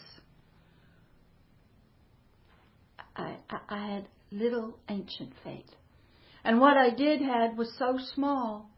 I, 3.15 3.37
I, 3.49 3.59
I 3.69 3.87
had 3.93 4.07
little 4.31 4.77
ancient 4.89 5.33
faith. 5.43 5.69
And 6.43 6.59
what 6.59 6.77
I 6.77 6.89
did 6.89 7.21
had 7.21 7.57
was 7.57 7.73
so 7.77 7.97
small. 8.13 8.69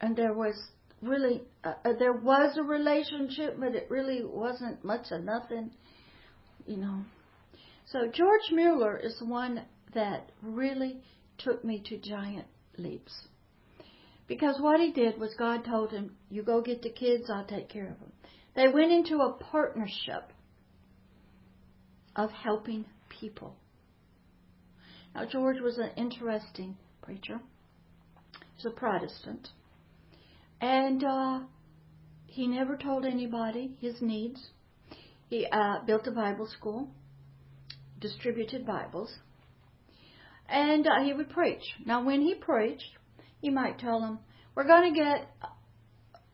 And 0.00 0.16
there 0.16 0.32
was 0.32 0.54
really, 1.02 1.42
uh, 1.64 1.74
uh, 1.84 1.92
there 1.98 2.12
was 2.12 2.56
a 2.56 2.62
relationship, 2.62 3.56
but 3.58 3.74
it 3.74 3.86
really 3.90 4.24
wasn't 4.24 4.84
much 4.84 5.10
of 5.10 5.24
nothing, 5.24 5.70
you 6.66 6.76
know. 6.76 7.00
So 7.86 8.06
George 8.12 8.50
Mueller 8.52 8.96
is 8.96 9.20
one 9.22 9.62
that 9.94 10.30
really 10.42 11.02
took 11.38 11.64
me 11.64 11.82
to 11.86 11.98
giant 11.98 12.46
leaps. 12.76 13.28
Because 14.28 14.60
what 14.60 14.78
he 14.78 14.92
did 14.92 15.18
was 15.18 15.34
God 15.38 15.64
told 15.64 15.90
him, 15.90 16.14
You 16.30 16.42
go 16.42 16.60
get 16.60 16.82
the 16.82 16.90
kids, 16.90 17.30
I'll 17.30 17.46
take 17.46 17.70
care 17.70 17.88
of 17.88 17.98
them. 17.98 18.12
They 18.54 18.68
went 18.68 18.92
into 18.92 19.20
a 19.20 19.32
partnership 19.32 20.32
of 22.14 22.30
helping 22.30 22.84
people. 23.08 23.56
Now, 25.14 25.24
George 25.24 25.60
was 25.60 25.78
an 25.78 25.90
interesting 25.96 26.76
preacher. 27.00 27.40
He's 28.56 28.66
a 28.66 28.70
Protestant. 28.70 29.48
And 30.60 31.02
uh, 31.02 31.40
he 32.26 32.46
never 32.46 32.76
told 32.76 33.06
anybody 33.06 33.76
his 33.80 34.02
needs. 34.02 34.48
He 35.30 35.46
uh, 35.46 35.84
built 35.86 36.06
a 36.06 36.10
Bible 36.10 36.48
school, 36.48 36.88
distributed 38.00 38.66
Bibles, 38.66 39.14
and 40.48 40.86
uh, 40.86 41.02
he 41.04 41.12
would 41.12 41.30
preach. 41.30 41.62
Now, 41.84 42.04
when 42.04 42.22
he 42.22 42.34
preached, 42.34 42.97
he 43.40 43.50
might 43.50 43.78
tell 43.78 44.00
them, 44.00 44.18
"We're 44.54 44.66
going 44.66 44.92
to 44.92 45.00
get, 45.00 45.28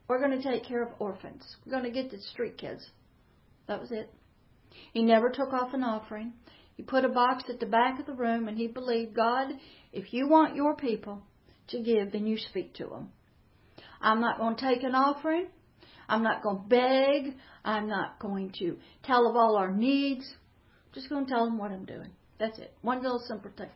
we're 0.09 0.19
going 0.19 0.41
to 0.41 0.43
take 0.43 0.65
care 0.65 0.83
of 0.83 0.91
orphans. 0.99 1.45
We're 1.65 1.73
going 1.73 1.85
to 1.85 1.91
get 1.91 2.11
the 2.11 2.19
street 2.21 2.59
kids." 2.59 2.85
That 3.67 3.81
was 3.81 3.91
it. 3.93 4.13
He 4.93 5.03
never 5.03 5.31
took 5.31 5.53
off 5.53 5.73
an 5.75 5.83
offering. 5.83 6.33
He 6.77 6.83
put 6.83 7.05
a 7.05 7.09
box 7.09 7.45
at 7.49 7.61
the 7.61 7.67
back 7.67 8.01
of 8.01 8.07
the 8.07 8.13
room, 8.13 8.49
and 8.49 8.59
he 8.59 8.67
believed, 8.67 9.15
God, 9.15 9.49
if 9.93 10.13
you 10.13 10.29
want 10.29 10.57
your 10.57 10.75
people 10.75 11.23
to 11.69 11.81
give, 11.81 12.13
then 12.13 12.27
you 12.27 12.37
speak 12.37 12.75
to 12.75 12.87
them. 12.87 13.11
I'm 14.01 14.21
not 14.21 14.39
going 14.39 14.57
to 14.57 14.75
take 14.75 14.83
an 14.83 14.95
offering. 14.95 15.47
I'm 16.09 16.23
not 16.23 16.43
going 16.43 16.59
to 16.59 16.69
beg. 16.69 17.37
I'm 17.65 17.89
not 17.89 18.19
going 18.19 18.53
to 18.59 18.77
tell 19.05 19.29
of 19.29 19.37
all 19.37 19.57
our 19.57 19.73
needs. 19.73 20.27
I'm 20.29 20.95
just 20.95 21.09
going 21.09 21.25
to 21.25 21.31
tell 21.31 21.45
them 21.45 21.59
what 21.59 21.71
I'm 21.71 21.87
doing. 21.87 22.11
That's 22.39 22.59
it. 22.59 22.75
One 22.83 23.03
little 23.03 23.23
simple 23.27 23.51
thing. 23.57 23.71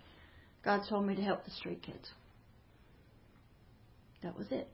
God 0.64 0.82
told 0.88 1.06
me 1.06 1.14
to 1.14 1.22
help 1.22 1.44
the 1.44 1.50
street 1.52 1.82
kids. 1.82 2.10
That 4.22 4.36
was 4.36 4.46
it. 4.50 4.68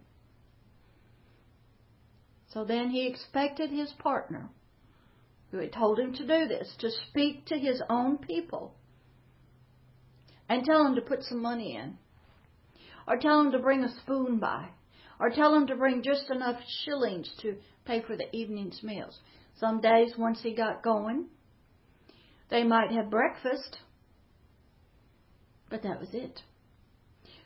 So 2.53 2.65
then 2.65 2.91
he 2.91 3.07
expected 3.07 3.71
his 3.71 3.93
partner 3.99 4.49
who 5.51 5.59
had 5.59 5.73
told 5.73 5.99
him 5.99 6.13
to 6.15 6.27
do 6.27 6.49
this, 6.49 6.75
to 6.79 6.91
speak 7.09 7.47
to 7.47 7.57
his 7.57 7.83
own 7.89 8.19
people 8.19 8.75
and 10.49 10.65
tell 10.65 10.87
him 10.87 10.95
to 10.95 11.01
put 11.01 11.23
some 11.23 11.41
money 11.41 11.77
in, 11.77 11.97
or 13.07 13.17
tell 13.19 13.41
him 13.41 13.53
to 13.53 13.59
bring 13.59 13.85
a 13.85 14.01
spoon 14.01 14.39
by, 14.39 14.69
or 15.21 15.31
tell 15.31 15.55
him 15.55 15.67
to 15.67 15.77
bring 15.77 16.03
just 16.03 16.31
enough 16.31 16.61
shillings 16.85 17.31
to 17.43 17.57
pay 17.85 18.03
for 18.03 18.17
the 18.17 18.35
evening's 18.35 18.83
meals. 18.83 19.19
Some 19.59 19.81
days, 19.81 20.13
once 20.19 20.41
he 20.43 20.55
got 20.55 20.83
going, 20.83 21.27
they 22.51 22.65
might 22.65 22.91
have 22.91 23.11
breakfast, 23.11 23.79
but 25.71 25.83
that 25.83 26.01
was 26.01 26.11
it. 26.13 26.41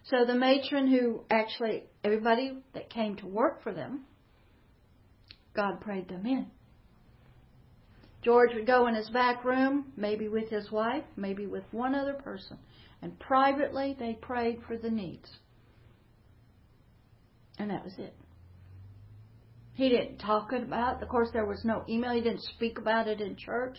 So 0.04 0.24
the 0.24 0.34
matron 0.34 0.88
who 0.88 1.24
actually, 1.30 1.84
everybody 2.04 2.58
that 2.74 2.90
came 2.90 3.16
to 3.16 3.26
work 3.26 3.62
for 3.62 3.72
them, 3.72 4.04
God 5.54 5.80
prayed 5.80 6.08
them 6.08 6.26
in. 6.26 6.46
George 8.22 8.50
would 8.54 8.66
go 8.66 8.86
in 8.88 8.94
his 8.94 9.08
back 9.10 9.44
room, 9.44 9.92
maybe 9.96 10.28
with 10.28 10.48
his 10.50 10.70
wife, 10.70 11.04
maybe 11.16 11.46
with 11.46 11.64
one 11.70 11.94
other 11.94 12.14
person, 12.14 12.58
and 13.00 13.18
privately 13.18 13.96
they 13.98 14.14
prayed 14.14 14.60
for 14.66 14.76
the 14.76 14.90
needs. 14.90 15.30
And 17.58 17.70
that 17.70 17.84
was 17.84 17.94
it. 17.98 18.14
He 19.74 19.88
didn't 19.88 20.18
talk 20.18 20.52
about 20.52 20.96
it. 20.96 21.02
Of 21.04 21.08
course, 21.08 21.28
there 21.32 21.46
was 21.46 21.64
no 21.64 21.84
email. 21.88 22.10
He 22.10 22.20
didn't 22.20 22.42
speak 22.42 22.78
about 22.78 23.06
it 23.06 23.20
in 23.20 23.36
church. 23.36 23.78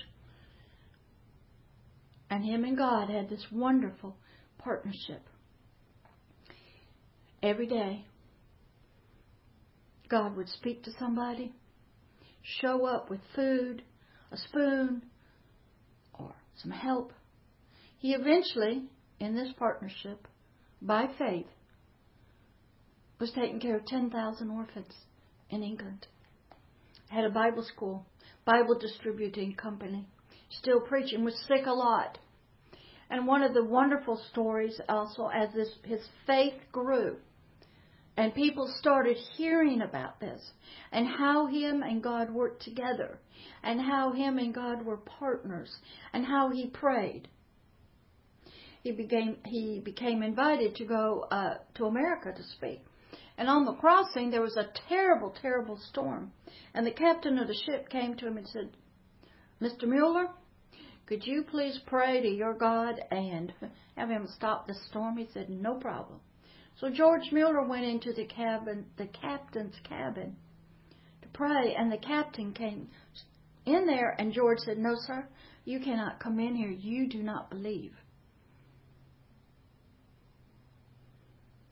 And 2.30 2.46
him 2.46 2.64
and 2.64 2.78
God 2.78 3.10
had 3.10 3.30
this 3.30 3.46
wonderful 3.52 4.16
partnership. 4.58 5.22
Every 7.44 7.68
day, 7.68 8.06
God 10.10 10.36
would 10.36 10.50
speak 10.50 10.84
to 10.84 10.92
somebody, 10.98 11.54
show 12.42 12.86
up 12.86 13.10
with 13.10 13.20
food, 13.36 13.84
a 14.32 14.38
spoon, 14.38 15.04
or 16.18 16.34
some 16.56 16.72
help. 16.72 17.14
He 18.00 18.14
eventually, 18.14 18.86
in 19.20 19.36
this 19.36 19.54
partnership, 19.58 20.28
by 20.82 21.08
faith, 21.18 21.46
was 23.20 23.32
taking 23.32 23.60
care 23.60 23.78
of 23.78 23.86
10,000 23.86 24.50
orphans 24.50 24.94
in 25.50 25.62
England. 25.62 26.08
Had 27.10 27.26
a 27.26 27.30
Bible 27.30 27.64
school, 27.64 28.06
Bible 28.46 28.78
distributing 28.80 29.54
company, 29.56 30.08
still 30.50 30.80
preaching, 30.80 31.24
was 31.24 31.38
sick 31.48 31.66
a 31.66 31.72
lot. 31.72 32.18
And 33.10 33.28
one 33.28 33.42
of 33.44 33.54
the 33.54 33.64
wonderful 33.64 34.22
stories 34.32 34.80
also, 34.88 35.28
as 35.28 35.54
this, 35.54 35.70
his 35.84 36.02
faith 36.26 36.54
grew, 36.72 37.18
and 38.20 38.36
people 38.36 38.70
started 38.80 39.16
hearing 39.38 39.82
about 39.82 40.20
this 40.20 40.42
and 40.92 41.08
how 41.08 41.46
him 41.46 41.84
and 41.84 42.04
God 42.04 42.30
worked 42.30 42.62
together 42.62 43.18
and 43.64 43.80
how 43.80 44.12
him 44.12 44.38
and 44.38 44.54
God 44.54 44.84
were 44.84 44.98
partners 44.98 45.74
and 46.12 46.26
how 46.26 46.50
he 46.50 46.68
prayed. 46.68 47.30
He 48.84 48.92
became 48.92 49.38
he 49.46 49.80
became 49.80 50.22
invited 50.22 50.76
to 50.76 50.86
go 50.86 51.28
uh, 51.32 51.60
to 51.76 51.86
America 51.86 52.34
to 52.36 52.44
speak. 52.58 52.82
And 53.38 53.48
on 53.48 53.64
the 53.64 53.76
crossing 53.76 54.32
there 54.32 54.42
was 54.42 54.58
a 54.58 54.68
terrible, 54.90 55.34
terrible 55.42 55.80
storm. 55.90 56.34
And 56.74 56.86
the 56.86 56.92
captain 56.92 57.40
of 57.40 57.48
the 57.48 57.56
ship 57.66 57.88
came 57.88 58.16
to 58.16 58.28
him 58.28 58.36
and 58.36 58.48
said, 58.50 58.72
Mr. 59.62 59.88
Mueller, 59.88 60.28
could 61.06 61.26
you 61.26 61.46
please 61.50 61.80
pray 61.88 62.22
to 62.22 62.28
your 62.28 62.54
God 62.54 63.00
and 63.12 63.54
have 63.96 64.10
him 64.10 64.28
stop 64.36 64.68
the 64.68 64.76
storm? 64.90 65.16
He 65.16 65.30
said, 65.34 65.50
No 65.50 65.76
problem. 65.76 66.20
So 66.80 66.90
George 66.90 67.32
Mueller 67.34 67.68
went 67.68 67.84
into 67.84 68.14
the 68.14 68.26
cabin, 68.26 68.86
the 68.98 69.08
captain's 69.08 69.76
cabin, 69.84 70.38
to 71.22 71.28
pray, 71.34 71.76
and 71.78 71.92
the 71.92 71.98
captain 71.98 72.54
came 72.54 72.88
in 73.66 73.86
there, 73.86 74.16
and 74.18 74.32
George 74.32 74.60
said, 74.60 74.78
"No, 74.78 74.96
sir, 74.96 75.28
you 75.66 75.82
cannot 75.82 76.22
come 76.22 76.40
in 76.40 76.56
here. 76.56 76.70
You 76.70 77.10
do 77.10 77.22
not 77.22 77.50
believe." 77.50 77.94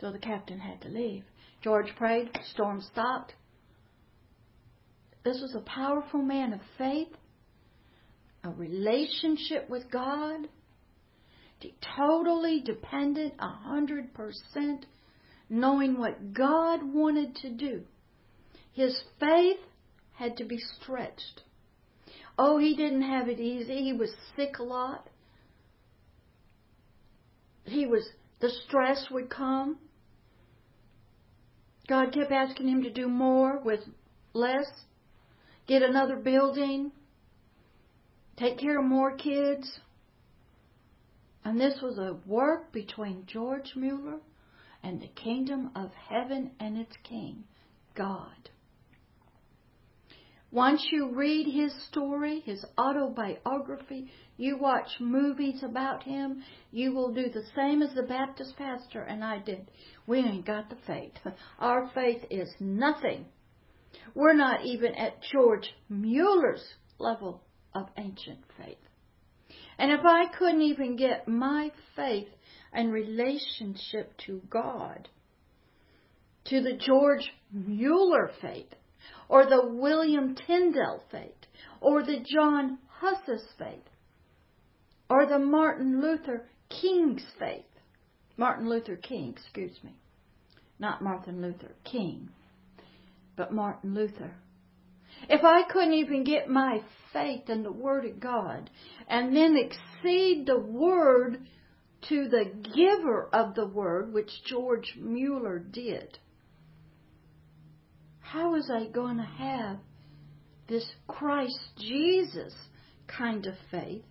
So 0.01 0.11
the 0.11 0.19
captain 0.19 0.59
had 0.59 0.81
to 0.81 0.89
leave. 0.89 1.23
George 1.61 1.95
prayed, 1.95 2.29
storm 2.51 2.81
stopped. 2.81 3.33
This 5.23 5.41
was 5.41 5.55
a 5.55 5.61
powerful 5.61 6.21
man 6.21 6.53
of 6.53 6.61
faith, 6.77 7.15
a 8.43 8.49
relationship 8.49 9.69
with 9.69 9.89
God, 9.89 10.49
totally 11.95 12.61
dependent, 12.61 13.33
a 13.39 13.49
hundred 13.49 14.13
percent 14.13 14.85
knowing 15.49 15.97
what 15.97 16.33
God 16.33 16.81
wanted 16.83 17.35
to 17.37 17.49
do. 17.49 17.83
His 18.73 18.99
faith 19.19 19.59
had 20.13 20.37
to 20.37 20.45
be 20.45 20.57
stretched. 20.57 21.41
Oh, 22.37 22.57
he 22.57 22.75
didn't 22.75 23.01
have 23.01 23.27
it 23.27 23.39
easy. 23.39 23.83
He 23.83 23.93
was 23.93 24.13
sick 24.35 24.59
a 24.59 24.63
lot. 24.63 25.09
He 27.65 27.85
was, 27.85 28.07
the 28.39 28.49
stress 28.67 29.07
would 29.09 29.29
come. 29.29 29.77
God 31.87 32.13
kept 32.13 32.31
asking 32.31 32.67
him 32.67 32.83
to 32.83 32.91
do 32.91 33.07
more 33.07 33.59
with 33.63 33.79
less, 34.33 34.67
get 35.67 35.81
another 35.81 36.17
building, 36.17 36.91
take 38.37 38.59
care 38.59 38.79
of 38.79 38.85
more 38.85 39.15
kids. 39.15 39.79
And 41.47 41.57
this 41.57 41.79
was 41.81 41.97
a 41.97 42.17
work 42.25 42.73
between 42.73 43.25
George 43.25 43.71
Mueller 43.73 44.19
and 44.83 44.99
the 44.99 45.07
kingdom 45.07 45.71
of 45.77 45.91
heaven 45.93 46.51
and 46.59 46.77
its 46.77 46.93
king, 47.03 47.45
God. 47.95 48.49
Once 50.51 50.85
you 50.91 51.15
read 51.15 51.47
his 51.47 51.73
story, 51.85 52.41
his 52.41 52.65
autobiography, 52.77 54.11
you 54.35 54.57
watch 54.57 54.89
movies 54.99 55.63
about 55.63 56.03
him, 56.03 56.43
you 56.71 56.91
will 56.91 57.13
do 57.13 57.29
the 57.29 57.45
same 57.55 57.81
as 57.81 57.93
the 57.93 58.03
Baptist 58.03 58.57
pastor 58.57 59.03
and 59.03 59.23
I 59.23 59.39
did. 59.39 59.71
We 60.05 60.19
ain't 60.19 60.45
got 60.45 60.69
the 60.69 60.75
faith. 60.85 61.13
Our 61.59 61.89
faith 61.95 62.25
is 62.29 62.53
nothing. 62.59 63.23
We're 64.13 64.35
not 64.35 64.65
even 64.65 64.95
at 64.95 65.21
George 65.31 65.69
Mueller's 65.87 66.73
level 66.99 67.41
of 67.73 67.87
ancient 67.97 68.39
faith. 68.57 68.86
And 69.77 69.91
if 69.91 70.01
I 70.03 70.25
couldn't 70.37 70.61
even 70.61 70.95
get 70.95 71.27
my 71.27 71.71
faith 71.95 72.29
and 72.73 72.91
relationship 72.91 74.17
to 74.25 74.41
God, 74.49 75.07
to 76.45 76.61
the 76.61 76.77
George 76.77 77.31
Mueller 77.51 78.31
faith, 78.41 78.73
or 79.29 79.45
the 79.45 79.67
William 79.67 80.35
Tyndale 80.35 81.03
faith, 81.11 81.31
or 81.81 82.03
the 82.03 82.23
John 82.25 82.79
Huss's 82.87 83.45
faith, 83.57 83.83
or 85.09 85.25
the 85.25 85.39
Martin 85.39 86.01
Luther 86.01 86.49
King's 86.69 87.25
faith. 87.39 87.63
Martin 88.37 88.69
Luther 88.69 88.95
King, 88.95 89.33
excuse 89.35 89.77
me. 89.83 89.95
Not 90.79 91.01
Martin 91.01 91.41
Luther 91.41 91.73
King, 91.83 92.29
but 93.35 93.51
Martin 93.51 93.93
Luther. 93.93 94.35
If 95.29 95.43
I 95.43 95.63
couldn't 95.63 95.93
even 95.93 96.23
get 96.23 96.49
my 96.49 96.81
faith 97.11 97.49
in 97.49 97.63
the 97.63 97.71
Word 97.71 98.05
of 98.05 98.19
God 98.19 98.69
and 99.07 99.35
then 99.35 99.57
exceed 99.57 100.45
the 100.45 100.59
Word 100.59 101.47
to 102.09 102.29
the 102.29 102.45
giver 102.75 103.27
of 103.33 103.55
the 103.55 103.67
Word, 103.67 104.13
which 104.13 104.29
George 104.45 104.95
Mueller 104.99 105.59
did, 105.59 106.19
how 108.19 108.51
was 108.51 108.69
I 108.69 108.85
going 108.87 109.17
to 109.17 109.23
have 109.23 109.77
this 110.67 110.85
Christ 111.07 111.59
Jesus 111.77 112.53
kind 113.07 113.45
of 113.45 113.55
faith 113.71 114.03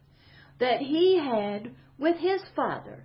that 0.58 0.80
he 0.80 1.18
had 1.18 1.74
with 1.98 2.16
his 2.16 2.40
Father? 2.54 3.04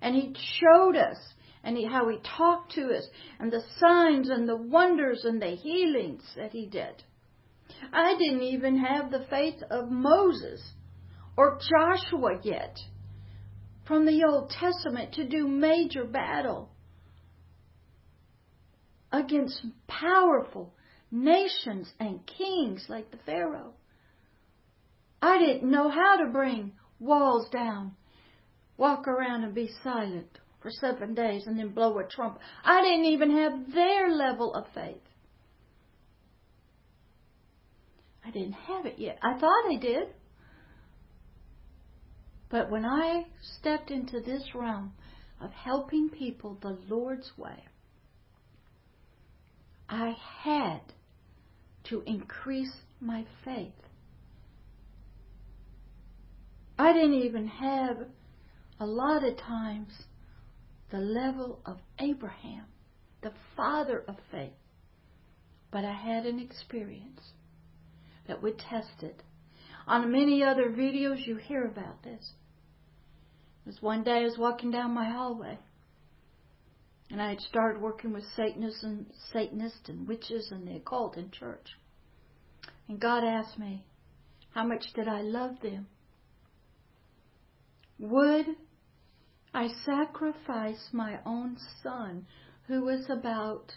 And 0.00 0.14
he 0.14 0.34
showed 0.60 0.96
us 0.96 1.18
and 1.62 1.76
he, 1.76 1.84
how 1.84 2.08
he 2.08 2.18
talked 2.36 2.72
to 2.72 2.94
us 2.96 3.06
and 3.38 3.52
the 3.52 3.62
signs 3.78 4.30
and 4.30 4.48
the 4.48 4.56
wonders 4.56 5.24
and 5.24 5.40
the 5.40 5.56
healings 5.56 6.22
that 6.36 6.52
he 6.52 6.66
did. 6.66 7.02
I 7.92 8.16
didn't 8.16 8.42
even 8.42 8.78
have 8.78 9.10
the 9.10 9.26
faith 9.30 9.62
of 9.70 9.90
Moses 9.90 10.62
or 11.36 11.58
Joshua 11.58 12.40
yet 12.42 12.78
from 13.86 14.06
the 14.06 14.24
Old 14.24 14.50
Testament 14.50 15.14
to 15.14 15.28
do 15.28 15.48
major 15.48 16.04
battle 16.04 16.70
against 19.12 19.64
powerful 19.88 20.72
nations 21.10 21.92
and 21.98 22.20
kings 22.26 22.86
like 22.88 23.10
the 23.10 23.18
Pharaoh. 23.26 23.74
I 25.20 25.38
didn't 25.38 25.70
know 25.70 25.90
how 25.90 26.16
to 26.16 26.30
bring 26.30 26.72
walls 26.98 27.48
down, 27.50 27.96
walk 28.76 29.08
around 29.08 29.44
and 29.44 29.54
be 29.54 29.70
silent 29.82 30.38
for 30.60 30.70
seven 30.70 31.14
days 31.14 31.46
and 31.46 31.58
then 31.58 31.70
blow 31.70 31.98
a 31.98 32.04
trumpet. 32.04 32.42
I 32.64 32.82
didn't 32.82 33.06
even 33.06 33.30
have 33.30 33.72
their 33.72 34.10
level 34.10 34.54
of 34.54 34.66
faith. 34.74 35.02
I 38.24 38.30
didn't 38.30 38.52
have 38.52 38.86
it 38.86 38.98
yet. 38.98 39.18
I 39.22 39.38
thought 39.38 39.70
I 39.70 39.76
did. 39.76 40.08
But 42.50 42.70
when 42.70 42.84
I 42.84 43.26
stepped 43.58 43.90
into 43.90 44.20
this 44.20 44.42
realm 44.54 44.92
of 45.40 45.50
helping 45.52 46.10
people 46.10 46.58
the 46.60 46.78
Lord's 46.88 47.30
way, 47.38 47.64
I 49.88 50.14
had 50.42 50.80
to 51.84 52.02
increase 52.06 52.72
my 53.00 53.24
faith. 53.44 53.72
I 56.78 56.92
didn't 56.92 57.22
even 57.22 57.46
have 57.46 57.96
a 58.78 58.86
lot 58.86 59.24
of 59.24 59.36
times 59.36 59.92
the 60.90 60.98
level 60.98 61.60
of 61.64 61.78
Abraham, 61.98 62.64
the 63.22 63.32
father 63.56 64.04
of 64.08 64.16
faith. 64.30 64.52
But 65.70 65.84
I 65.84 65.92
had 65.92 66.26
an 66.26 66.40
experience 66.40 67.20
that 68.26 68.42
would 68.42 68.58
test 68.58 69.02
it. 69.02 69.22
On 69.86 70.12
many 70.12 70.42
other 70.42 70.70
videos, 70.70 71.26
you 71.26 71.36
hear 71.36 71.64
about 71.64 72.02
this. 72.02 72.32
Was 73.66 73.80
one 73.80 74.02
day 74.02 74.18
I 74.18 74.24
was 74.24 74.38
walking 74.38 74.70
down 74.70 74.92
my 74.92 75.08
hallway 75.10 75.58
and 77.10 77.20
I 77.20 77.30
had 77.30 77.40
started 77.40 77.82
working 77.82 78.12
with 78.12 78.24
Satanists 78.36 78.82
and 78.82 79.06
Satanists 79.32 79.88
and 79.88 80.06
witches 80.06 80.48
and 80.50 80.66
the 80.66 80.76
occult 80.76 81.16
in 81.16 81.30
church. 81.30 81.68
And 82.88 83.00
God 83.00 83.24
asked 83.24 83.58
me, 83.58 83.84
how 84.54 84.64
much 84.64 84.84
did 84.94 85.08
I 85.08 85.22
love 85.22 85.60
them? 85.62 85.86
Would 87.98 88.46
I 89.52 89.68
sacrifice 89.84 90.88
my 90.92 91.18
own 91.26 91.56
son, 91.82 92.26
who 92.66 92.84
was 92.84 93.08
about 93.10 93.72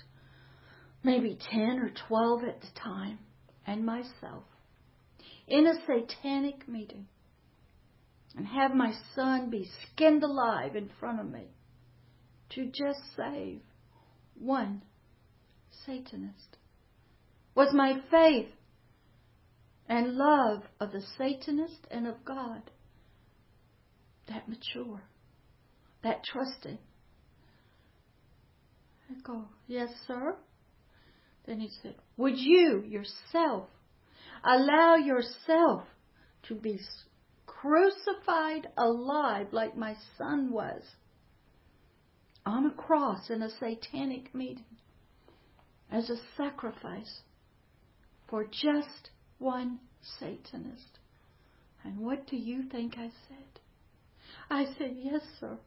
maybe 1.03 1.37
10 1.51 1.79
or 1.79 1.91
12 2.07 2.43
at 2.43 2.61
the 2.61 2.79
time, 2.79 3.19
and 3.65 3.85
myself, 3.85 4.43
in 5.47 5.67
a 5.67 5.73
satanic 5.85 6.67
meeting, 6.67 7.07
and 8.35 8.47
have 8.47 8.73
my 8.73 8.93
son 9.15 9.49
be 9.49 9.69
skinned 9.91 10.23
alive 10.23 10.75
in 10.75 10.89
front 10.99 11.19
of 11.19 11.29
me? 11.29 11.47
to 12.55 12.65
just 12.65 12.99
save 13.15 13.61
one 14.35 14.81
Satanist? 15.85 16.57
Was 17.55 17.73
my 17.73 17.95
faith 18.09 18.49
and 19.87 20.15
love 20.15 20.63
of 20.79 20.91
the 20.91 21.03
Satanist 21.17 21.87
and 21.91 22.07
of 22.07 22.23
God 22.25 22.61
that 24.27 24.47
mature, 24.47 25.01
that 26.03 26.23
trusting? 26.23 26.77
I 29.09 29.13
go, 29.23 29.45
Yes, 29.67 29.89
sir. 30.07 30.35
Then 31.45 31.59
he 31.59 31.69
said, 31.81 31.95
Would 32.17 32.37
you 32.37 32.83
yourself 32.87 33.67
allow 34.43 34.95
yourself 34.95 35.83
to 36.47 36.55
be 36.55 36.79
crucified 37.45 38.67
alive 38.77 39.47
like 39.51 39.77
my 39.77 39.95
son 40.17 40.51
was? 40.51 40.83
on 42.45 42.65
a 42.65 42.71
cross 42.71 43.29
in 43.29 43.41
a 43.41 43.49
satanic 43.49 44.33
meeting 44.35 44.77
as 45.91 46.09
a 46.09 46.17
sacrifice 46.35 47.21
for 48.29 48.45
just 48.45 49.11
one 49.37 49.79
Satanist. 50.19 50.99
And 51.83 51.99
what 51.99 52.27
do 52.27 52.35
you 52.35 52.63
think 52.69 52.95
I 52.97 53.09
said? 53.27 53.59
I 54.49 54.65
said, 54.77 54.95
Yes, 54.97 55.21
sir. 55.39 55.57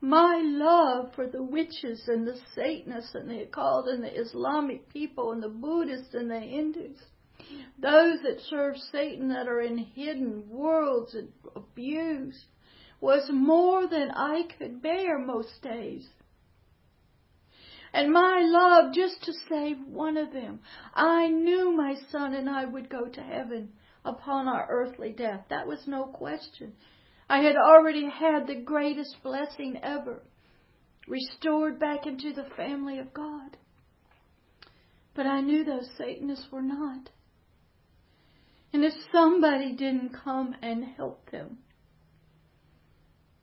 My 0.00 0.40
love 0.42 1.14
for 1.14 1.26
the 1.26 1.42
witches 1.42 2.06
and 2.06 2.26
the 2.26 2.38
Satanists 2.54 3.14
and 3.14 3.28
the 3.28 3.42
occult 3.42 3.88
and 3.88 4.02
the 4.02 4.20
Islamic 4.20 4.88
people 4.88 5.32
and 5.32 5.42
the 5.42 5.48
Buddhists 5.48 6.14
and 6.14 6.30
the 6.30 6.40
Hindus, 6.40 6.98
those 7.78 8.22
that 8.22 8.40
serve 8.48 8.76
Satan 8.76 9.28
that 9.28 9.48
are 9.48 9.60
in 9.60 9.78
hidden 9.78 10.48
worlds 10.48 11.14
and 11.14 11.32
abused, 11.56 12.44
was 13.00 13.28
more 13.30 13.86
than 13.86 14.10
I 14.10 14.44
could 14.58 14.82
bear 14.82 15.18
most 15.18 15.62
days. 15.62 16.08
And 17.92 18.12
my 18.12 18.40
love 18.42 18.92
just 18.92 19.22
to 19.24 19.32
save 19.48 19.80
one 19.86 20.16
of 20.16 20.32
them. 20.32 20.60
I 20.94 21.28
knew 21.28 21.72
my 21.72 21.96
son 22.10 22.34
and 22.34 22.48
I 22.48 22.64
would 22.64 22.90
go 22.90 23.06
to 23.06 23.22
heaven 23.22 23.72
upon 24.04 24.46
our 24.46 24.66
earthly 24.68 25.12
death. 25.12 25.44
That 25.48 25.66
was 25.66 25.86
no 25.86 26.04
question. 26.04 26.74
I 27.28 27.42
had 27.42 27.56
already 27.56 28.08
had 28.08 28.46
the 28.46 28.54
greatest 28.54 29.16
blessing 29.22 29.78
ever, 29.82 30.22
restored 31.06 31.78
back 31.78 32.06
into 32.06 32.32
the 32.32 32.48
family 32.56 32.98
of 32.98 33.12
God. 33.12 33.56
But 35.14 35.26
I 35.26 35.40
knew 35.40 35.64
those 35.64 35.90
Satanists 35.98 36.50
were 36.50 36.62
not. 36.62 37.10
And 38.72 38.84
if 38.84 38.94
somebody 39.12 39.74
didn't 39.74 40.10
come 40.24 40.54
and 40.62 40.84
help 40.84 41.30
them, 41.30 41.58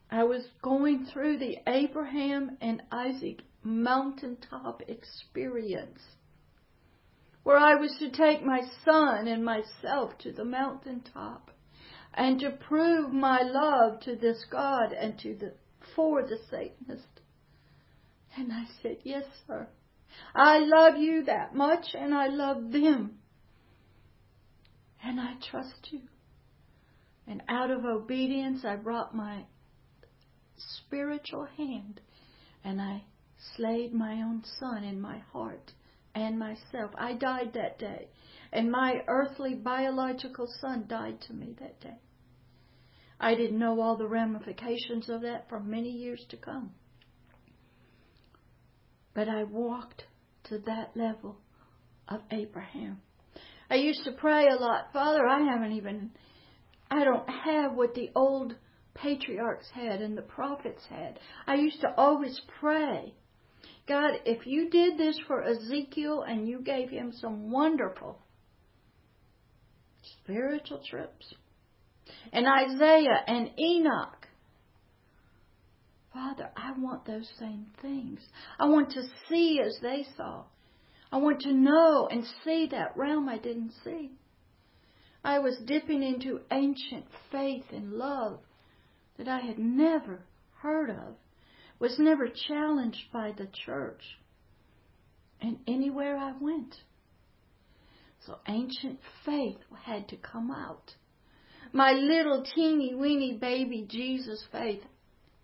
I 0.09 0.23
was 0.23 0.47
going 0.61 1.05
through 1.05 1.37
the 1.37 1.57
Abraham 1.67 2.57
and 2.61 2.81
Isaac 2.91 3.41
mountaintop 3.63 4.83
experience 4.87 6.01
where 7.43 7.57
I 7.57 7.75
was 7.75 7.95
to 7.99 8.09
take 8.09 8.43
my 8.43 8.61
son 8.83 9.27
and 9.27 9.43
myself 9.43 10.17
to 10.19 10.31
the 10.31 10.45
mountaintop 10.45 11.51
and 12.15 12.39
to 12.39 12.49
prove 12.49 13.11
my 13.11 13.41
love 13.41 13.99
to 14.01 14.15
this 14.15 14.45
God 14.49 14.93
and 14.93 15.19
to 15.19 15.35
the 15.35 15.53
for 15.95 16.23
the 16.23 16.37
Satanist. 16.49 17.21
And 18.37 18.51
I 18.51 18.65
said, 18.81 18.97
Yes, 19.03 19.25
sir. 19.47 19.67
I 20.33 20.59
love 20.59 20.97
you 20.97 21.25
that 21.25 21.53
much 21.53 21.87
and 21.93 22.13
I 22.13 22.27
love 22.27 22.71
them. 22.71 23.19
And 25.03 25.19
I 25.19 25.33
trust 25.51 25.89
you. 25.91 26.01
And 27.27 27.43
out 27.49 27.69
of 27.69 27.85
obedience, 27.85 28.63
I 28.65 28.75
brought 28.77 29.15
my 29.15 29.45
spiritual 30.57 31.47
hand 31.57 31.99
and 32.63 32.81
I 32.81 33.03
slayed 33.55 33.93
my 33.93 34.13
own 34.21 34.43
son 34.59 34.83
in 34.83 35.01
my 35.01 35.19
heart 35.33 35.73
and 36.13 36.39
myself. 36.39 36.91
I 36.97 37.13
died 37.13 37.53
that 37.53 37.77
day. 37.77 38.07
And 38.51 38.71
my 38.71 39.03
earthly 39.07 39.53
biological 39.53 40.47
son 40.61 40.85
died 40.87 41.19
to 41.27 41.33
me 41.33 41.55
that 41.59 41.79
day. 41.81 41.97
I 43.19 43.35
didn't 43.35 43.59
know 43.59 43.81
all 43.81 43.97
the 43.97 44.07
ramifications 44.07 45.09
of 45.09 45.21
that 45.21 45.47
for 45.49 45.59
many 45.59 45.89
years 45.89 46.25
to 46.29 46.37
come. 46.37 46.71
But 49.13 49.29
I 49.29 49.43
walked 49.43 50.03
to 50.45 50.59
that 50.59 50.91
level 50.95 51.37
of 52.07 52.21
Abraham. 52.31 53.01
I 53.69 53.75
used 53.75 54.03
to 54.03 54.11
pray 54.11 54.47
a 54.47 54.55
lot, 54.55 54.91
Father, 54.93 55.25
I 55.25 55.41
haven't 55.41 55.71
even 55.71 56.11
I 56.89 57.03
don't 57.03 57.27
have 57.27 57.73
what 57.73 57.95
the 57.95 58.11
old 58.15 58.55
patriarchs 58.93 59.69
had 59.73 60.01
and 60.01 60.17
the 60.17 60.21
prophets 60.21 60.83
had. 60.89 61.19
I 61.47 61.55
used 61.55 61.81
to 61.81 61.93
always 61.97 62.39
pray, 62.59 63.13
God, 63.87 64.11
if 64.25 64.45
you 64.45 64.69
did 64.69 64.97
this 64.97 65.19
for 65.27 65.43
Ezekiel 65.43 66.23
and 66.27 66.47
you 66.47 66.61
gave 66.61 66.89
him 66.89 67.11
some 67.11 67.51
wonderful 67.51 68.19
spiritual 70.21 70.81
trips, 70.87 71.33
and 72.31 72.45
Isaiah 72.47 73.23
and 73.27 73.51
Enoch, 73.59 74.27
Father, 76.13 76.49
I 76.55 76.71
want 76.77 77.05
those 77.05 77.29
same 77.39 77.67
things. 77.81 78.19
I 78.57 78.65
want 78.67 78.91
to 78.91 79.03
see 79.27 79.59
as 79.65 79.77
they 79.81 80.05
saw. 80.15 80.43
I 81.11 81.17
want 81.17 81.41
to 81.41 81.53
know 81.53 82.07
and 82.09 82.25
see 82.43 82.67
that 82.71 82.95
realm 82.95 83.27
I 83.27 83.37
didn't 83.37 83.73
see. 83.83 84.11
I 85.23 85.39
was 85.39 85.57
dipping 85.65 86.03
into 86.03 86.41
ancient 86.51 87.05
faith 87.31 87.65
and 87.71 87.93
love 87.93 88.39
that 89.17 89.27
I 89.27 89.39
had 89.39 89.57
never 89.57 90.19
heard 90.59 90.89
of, 90.89 91.15
was 91.79 91.97
never 91.99 92.27
challenged 92.47 93.11
by 93.11 93.33
the 93.37 93.47
church, 93.65 94.01
and 95.41 95.57
anywhere 95.67 96.15
I 96.15 96.33
went. 96.39 96.75
So 98.25 98.37
ancient 98.47 98.99
faith 99.25 99.57
had 99.83 100.07
to 100.09 100.17
come 100.17 100.51
out. 100.51 100.95
My 101.75 101.91
little 101.91 102.41
teeny 102.55 102.95
weeny 102.95 103.33
baby 103.33 103.85
Jesus 103.85 104.41
faith 104.49 104.81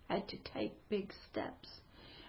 had 0.08 0.26
to 0.28 0.38
take 0.54 0.88
big 0.88 1.12
steps. 1.30 1.68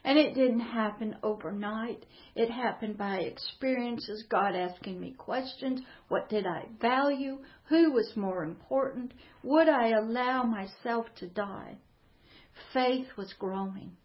And 0.04 0.20
it 0.20 0.36
didn't 0.36 0.60
happen 0.60 1.16
overnight. 1.24 2.06
It 2.36 2.52
happened 2.52 2.98
by 2.98 3.20
experiences, 3.20 4.26
God 4.30 4.58
asking 4.58 5.00
me 5.00 5.14
questions. 5.14 5.80
What 6.10 6.28
did 6.28 6.46
I 6.46 6.66
value? 6.82 7.38
Who 7.70 7.94
was 7.94 8.12
more 8.18 8.44
important? 8.44 9.14
Would 9.42 9.70
I 9.70 9.92
allow 9.92 10.44
myself 10.44 11.06
to 11.20 11.28
die? 11.28 11.78
Faith 12.74 13.08
was 13.18 13.34
growing. 13.40 13.96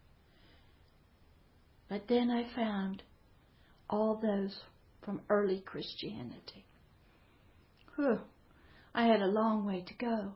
But 1.88 2.06
then 2.08 2.30
I 2.30 2.54
found 2.54 3.02
all 3.90 4.20
those 4.22 4.56
from 5.04 5.22
early 5.28 5.60
Christianity. 5.66 6.64
Whew. 7.96 8.20
I 8.98 9.04
had 9.04 9.22
a 9.22 9.28
long 9.28 9.64
way 9.64 9.84
to 9.86 9.94
go. 9.94 10.32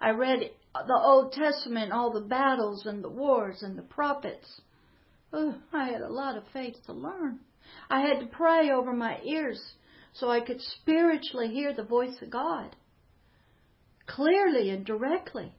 I 0.00 0.12
read 0.12 0.50
the 0.72 0.98
Old 0.98 1.34
Testament, 1.34 1.92
all 1.92 2.10
the 2.10 2.22
battles 2.22 2.86
and 2.86 3.04
the 3.04 3.10
wars 3.10 3.62
and 3.62 3.76
the 3.76 3.82
prophets. 3.82 4.62
I 5.30 5.90
had 5.90 6.00
a 6.00 6.08
lot 6.08 6.38
of 6.38 6.44
faith 6.50 6.76
to 6.86 6.94
learn. 6.94 7.40
I 7.90 8.00
had 8.00 8.20
to 8.20 8.26
pray 8.26 8.70
over 8.70 8.94
my 8.94 9.20
ears 9.22 9.60
so 10.14 10.30
I 10.30 10.40
could 10.40 10.62
spiritually 10.62 11.48
hear 11.48 11.74
the 11.74 11.82
voice 11.82 12.16
of 12.22 12.30
God 12.30 12.76
clearly 14.06 14.70
and 14.70 14.86
directly. 14.86 15.52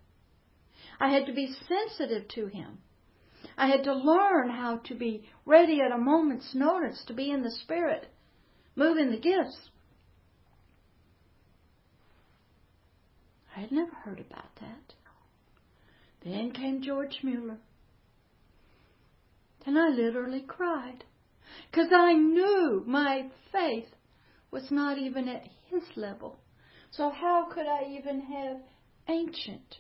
I 0.99 1.09
had 1.09 1.27
to 1.27 1.33
be 1.33 1.55
sensitive 1.67 2.27
to 2.29 2.47
Him. 2.47 2.79
I 3.59 3.67
had 3.67 3.83
to 3.83 3.93
learn 3.93 4.49
how 4.49 4.77
to 4.85 4.95
be 4.95 5.29
ready 5.45 5.81
at 5.81 5.91
a 5.91 5.99
moment's 5.99 6.55
notice 6.55 7.03
to 7.05 7.13
be 7.13 7.29
in 7.29 7.43
the 7.43 7.51
Spirit, 7.61 8.07
moving 8.75 9.11
the 9.11 9.19
gifts. 9.19 9.68
I 13.59 13.63
had 13.63 13.71
never 13.73 13.93
heard 13.93 14.21
about 14.21 14.55
that. 14.61 14.93
Then 16.23 16.53
came 16.53 16.81
George 16.81 17.19
Mueller. 17.23 17.57
And 19.65 19.77
I 19.77 19.89
literally 19.89 20.45
cried. 20.47 21.03
Because 21.69 21.89
I 21.93 22.13
knew 22.13 22.85
my 22.87 23.29
faith 23.51 23.89
was 24.49 24.71
not 24.71 24.97
even 24.97 25.27
at 25.27 25.43
his 25.69 25.83
level. 25.97 26.39
So 26.91 27.09
how 27.09 27.49
could 27.51 27.67
I 27.67 27.97
even 27.97 28.21
have 28.21 28.61
ancient 29.09 29.79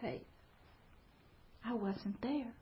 faith? 0.00 0.26
I 1.64 1.74
wasn't 1.74 2.20
there. 2.20 2.52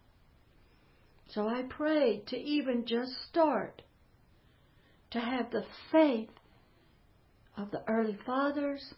So 1.30 1.48
I 1.48 1.62
prayed 1.62 2.26
to 2.26 2.36
even 2.36 2.84
just 2.84 3.12
start 3.30 3.80
to 5.12 5.18
have 5.18 5.50
the 5.50 5.64
faith 5.90 6.28
of 7.56 7.70
the 7.70 7.82
early 7.88 8.18
fathers, 8.26 8.92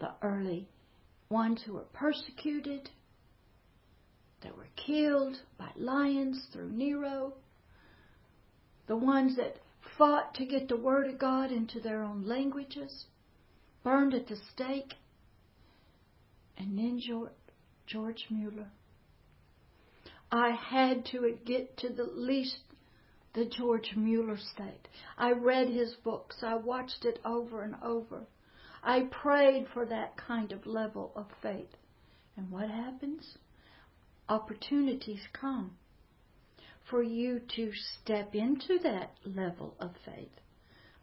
the 0.00 0.10
early 0.22 0.68
ones 1.32 1.62
who 1.62 1.72
were 1.72 1.86
persecuted, 1.92 2.90
that 4.42 4.56
were 4.56 4.68
killed 4.76 5.40
by 5.58 5.70
lions 5.76 6.46
through 6.52 6.70
Nero, 6.70 7.32
the 8.86 8.96
ones 8.96 9.36
that 9.36 9.56
fought 9.96 10.34
to 10.34 10.44
get 10.44 10.68
the 10.68 10.76
Word 10.76 11.08
of 11.08 11.18
God 11.18 11.50
into 11.50 11.80
their 11.80 12.02
own 12.02 12.26
languages, 12.26 13.06
burned 13.82 14.14
at 14.14 14.28
the 14.28 14.36
stake, 14.52 14.94
and 16.58 16.78
then 16.78 17.00
George 17.86 18.26
Mueller. 18.30 18.70
I 20.30 20.50
had 20.50 21.04
to 21.06 21.38
get 21.44 21.76
to 21.78 21.88
the 21.88 22.04
least 22.04 22.58
the 23.34 23.44
George 23.46 23.94
Mueller 23.96 24.38
state. 24.38 24.88
I 25.16 25.32
read 25.32 25.68
his 25.68 25.94
books. 26.04 26.36
I 26.42 26.54
watched 26.56 27.04
it 27.04 27.18
over 27.24 27.62
and 27.62 27.76
over. 27.82 28.26
I 28.82 29.08
prayed 29.10 29.66
for 29.72 29.86
that 29.86 30.16
kind 30.16 30.52
of 30.52 30.66
level 30.66 31.12
of 31.14 31.26
faith. 31.40 31.76
And 32.36 32.50
what 32.50 32.68
happens? 32.68 33.38
opportunities 34.32 35.20
come 35.32 35.72
for 36.90 37.02
you 37.02 37.40
to 37.56 37.70
step 38.00 38.34
into 38.34 38.78
that 38.82 39.12
level 39.24 39.74
of 39.78 39.90
faith 40.04 40.32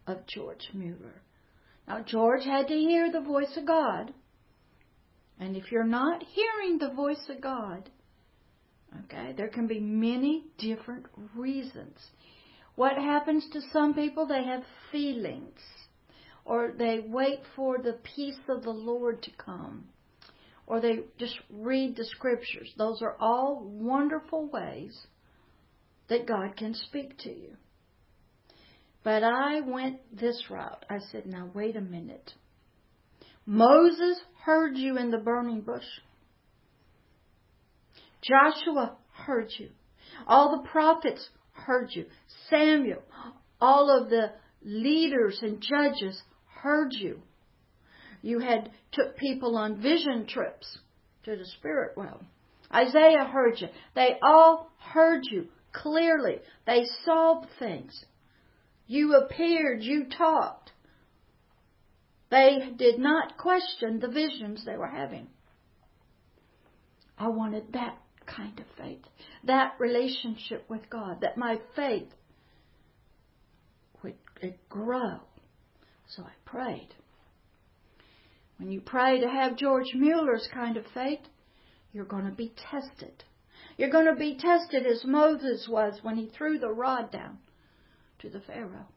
of 0.08 0.26
George 0.26 0.70
Mueller. 0.74 1.22
Now, 1.88 2.02
George 2.02 2.44
had 2.44 2.68
to 2.68 2.74
hear 2.74 3.12
the 3.12 3.22
voice 3.22 3.56
of 3.56 3.66
God. 3.66 4.14
And 5.40 5.56
if 5.56 5.72
you're 5.72 5.84
not 5.84 6.24
hearing 6.24 6.78
the 6.78 6.94
voice 6.94 7.30
of 7.30 7.42
God, 7.42 7.90
okay, 9.06 9.34
there 9.38 9.48
can 9.48 9.68
be 9.68 9.80
many 9.80 10.46
different 10.58 11.06
reasons. 11.36 11.98
What 12.76 12.96
happens 12.96 13.48
to 13.54 13.62
some 13.72 13.94
people? 13.94 14.28
They 14.28 14.44
have 14.44 14.64
feelings, 14.92 15.60
or 16.46 16.74
they 16.78 17.00
wait 17.06 17.40
for 17.56 17.78
the 17.78 17.98
peace 18.16 18.40
of 18.48 18.64
the 18.64 18.72
Lord 18.72 19.22
to 19.24 19.32
come 19.32 19.86
or 20.70 20.80
they 20.80 21.00
just 21.18 21.38
read 21.50 21.98
the 21.98 22.06
scriptures. 22.06 22.72
Those 22.78 23.02
are 23.02 23.18
all 23.20 23.64
wonderful 23.66 24.48
ways 24.48 25.08
that 26.10 26.28
God 26.28 26.56
can 26.56 26.76
speak 26.76 27.18
to 27.20 27.30
you. 27.30 27.56
But 29.04 29.24
I 29.24 29.62
went 29.62 29.98
this 30.16 30.44
route. 30.50 30.86
I 30.88 31.00
said, 31.12 31.26
now 31.26 31.50
wait 31.56 31.76
a 31.76 31.82
minute. 31.82 32.34
Moses 33.48 34.20
heard 34.46 34.78
you 34.78 34.98
in 34.98 35.10
the 35.10 35.18
burning 35.18 35.62
bush. 35.62 35.84
Joshua 38.22 38.96
heard 39.26 39.50
you. 39.58 39.70
All 40.28 40.62
the 40.62 40.70
prophets 40.70 41.30
heard 41.54 41.90
you. 41.94 42.06
Samuel, 42.50 43.02
all 43.60 43.90
of 43.90 44.12
the 44.12 44.34
leaders 44.64 45.40
and 45.42 45.62
judges 45.62 46.22
heard 46.62 46.94
you. 46.94 47.22
You 48.22 48.40
had 48.40 48.72
took 48.92 49.18
people 49.18 49.58
on 49.58 49.82
vision 49.82 50.26
trips 50.28 50.80
to 51.24 51.36
the 51.36 51.46
spirit 51.46 51.94
realm. 51.96 52.28
Isaiah 52.74 53.26
heard 53.26 53.60
you. 53.60 53.68
They 53.96 54.18
all 54.22 54.72
heard 54.78 55.24
you 55.30 55.48
clearly. 55.72 56.38
They 56.66 56.86
saw 57.06 57.44
things. 57.60 58.06
You 58.88 59.16
appeared, 59.16 59.84
you 59.84 60.06
talked. 60.06 60.72
They 62.32 62.72
did 62.78 63.00
not 63.00 63.38
question 63.38 64.00
the 64.00 64.08
visions 64.08 64.66
they 64.66 64.78
were 64.78 64.88
having. 64.88 65.28
I 67.18 67.30
wanted 67.30 67.74
that 67.74 67.98
kind 68.26 68.60
of 68.60 68.66
faith, 68.78 69.04
that 69.46 69.74
relationship 69.80 70.66
with 70.70 70.90
God, 70.90 71.22
that 71.22 71.38
my 71.38 71.60
faith 71.76 72.10
would 74.04 74.16
grow. 74.70 75.20
So 76.16 76.24
I 76.24 76.32
prayed. 76.46 76.90
When 78.58 78.72
you 78.72 78.82
pray 78.82 79.22
to 79.22 79.30
have 79.30 79.56
George 79.56 79.94
Mueller's 79.96 80.48
kind 80.54 80.76
of 80.76 80.86
faith, 80.94 81.22
you're 81.94 82.06
going 82.06 82.26
to 82.26 82.32
be 82.32 82.54
tested. 82.72 83.24
You're 83.78 83.92
going 83.92 84.08
to 84.08 84.16
be 84.16 84.36
tested 84.36 84.86
as 84.86 85.06
Moses 85.06 85.68
was 85.70 86.00
when 86.02 86.18
he 86.18 86.28
threw 86.28 86.60
the 86.60 86.72
rod 86.72 87.12
down 87.12 87.38
to 88.20 88.30
the 88.30 88.42
Pharaoh. 88.42 88.88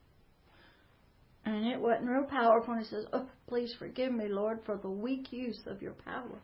And 1.45 1.67
it 1.67 1.81
wasn't 1.81 2.09
real 2.09 2.25
powerful. 2.25 2.75
And 2.75 2.83
he 2.83 2.89
says, 2.89 3.05
Oh, 3.13 3.29
please 3.47 3.75
forgive 3.79 4.13
me, 4.13 4.29
Lord, 4.29 4.61
for 4.65 4.77
the 4.77 4.91
weak 4.91 5.33
use 5.33 5.61
of 5.67 5.83
your 5.83 5.93
power. 5.93 6.41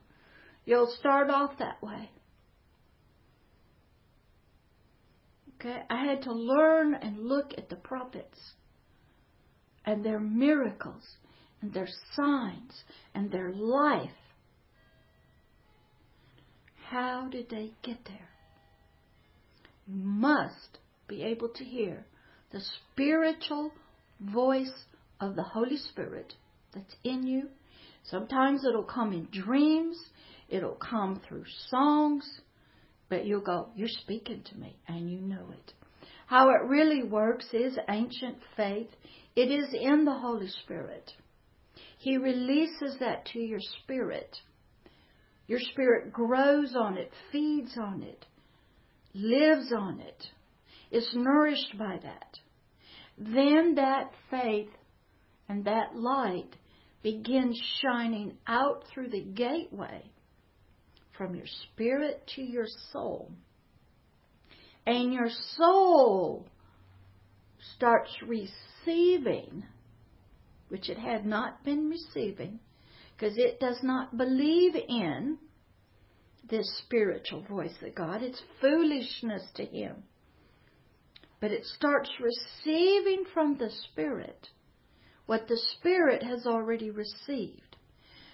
You'll 0.64 0.94
start 0.98 1.30
off 1.30 1.58
that 1.58 1.82
way. 1.82 2.10
Okay? 5.54 5.82
I 5.88 6.04
had 6.04 6.22
to 6.22 6.32
learn 6.32 6.94
and 6.94 7.26
look 7.26 7.52
at 7.56 7.68
the 7.68 7.76
prophets 7.76 8.38
and 9.88 10.04
their 10.04 10.20
miracles 10.20 11.16
and 11.62 11.72
their 11.72 11.88
signs 12.14 12.84
and 13.14 13.32
their 13.32 13.50
life. 13.54 14.10
How 16.90 17.26
did 17.30 17.48
they 17.48 17.72
get 17.82 17.96
there? 18.04 18.28
You 19.86 19.94
must 20.04 20.78
be 21.08 21.22
able 21.22 21.48
to 21.48 21.64
hear 21.64 22.04
the 22.52 22.60
spiritual 22.92 23.72
voice 24.20 24.84
of 25.20 25.36
the 25.36 25.42
Holy 25.42 25.78
Spirit 25.78 26.34
that's 26.74 26.96
in 27.02 27.26
you. 27.26 27.48
Sometimes 28.04 28.66
it'll 28.68 28.84
come 28.84 29.14
in 29.14 29.28
dreams, 29.32 29.98
it'll 30.50 30.76
come 30.76 31.22
through 31.26 31.44
songs, 31.70 32.28
but 33.08 33.24
you'll 33.24 33.40
go, 33.40 33.70
You're 33.74 33.88
speaking 33.88 34.42
to 34.50 34.58
me, 34.58 34.76
and 34.86 35.10
you 35.10 35.22
know 35.22 35.48
it. 35.50 35.72
How 36.28 36.50
it 36.50 36.68
really 36.68 37.02
works 37.02 37.46
is 37.54 37.78
ancient 37.88 38.36
faith. 38.54 38.90
It 39.34 39.50
is 39.50 39.72
in 39.72 40.04
the 40.04 40.12
Holy 40.12 40.48
Spirit. 40.62 41.10
He 41.96 42.18
releases 42.18 42.98
that 43.00 43.24
to 43.32 43.38
your 43.38 43.60
spirit. 43.82 44.36
Your 45.46 45.58
spirit 45.58 46.12
grows 46.12 46.76
on 46.76 46.98
it, 46.98 47.10
feeds 47.32 47.78
on 47.78 48.02
it, 48.02 48.26
lives 49.14 49.72
on 49.72 50.00
it, 50.00 50.26
is 50.90 51.08
nourished 51.14 51.78
by 51.78 51.98
that. 52.02 52.38
Then 53.16 53.76
that 53.76 54.10
faith 54.30 54.68
and 55.48 55.64
that 55.64 55.96
light 55.96 56.54
begins 57.02 57.58
shining 57.80 58.36
out 58.46 58.84
through 58.92 59.08
the 59.08 59.24
gateway 59.24 60.10
from 61.16 61.34
your 61.34 61.46
spirit 61.72 62.22
to 62.36 62.42
your 62.42 62.66
soul 62.92 63.32
and 64.88 65.12
your 65.12 65.28
soul 65.56 66.46
starts 67.76 68.10
receiving, 68.26 69.64
which 70.70 70.88
it 70.88 70.96
had 70.96 71.26
not 71.26 71.62
been 71.62 71.90
receiving, 71.90 72.58
because 73.14 73.36
it 73.36 73.60
does 73.60 73.78
not 73.82 74.16
believe 74.16 74.74
in 74.74 75.36
this 76.48 76.66
spiritual 76.78 77.42
voice 77.42 77.74
of 77.86 77.94
God. 77.94 78.22
It's 78.22 78.40
foolishness 78.62 79.42
to 79.56 79.66
him. 79.66 80.04
But 81.38 81.50
it 81.50 81.66
starts 81.66 82.10
receiving 82.18 83.24
from 83.34 83.58
the 83.58 83.70
Spirit 83.90 84.48
what 85.26 85.48
the 85.48 85.60
Spirit 85.76 86.22
has 86.22 86.46
already 86.46 86.90
received. 86.90 87.76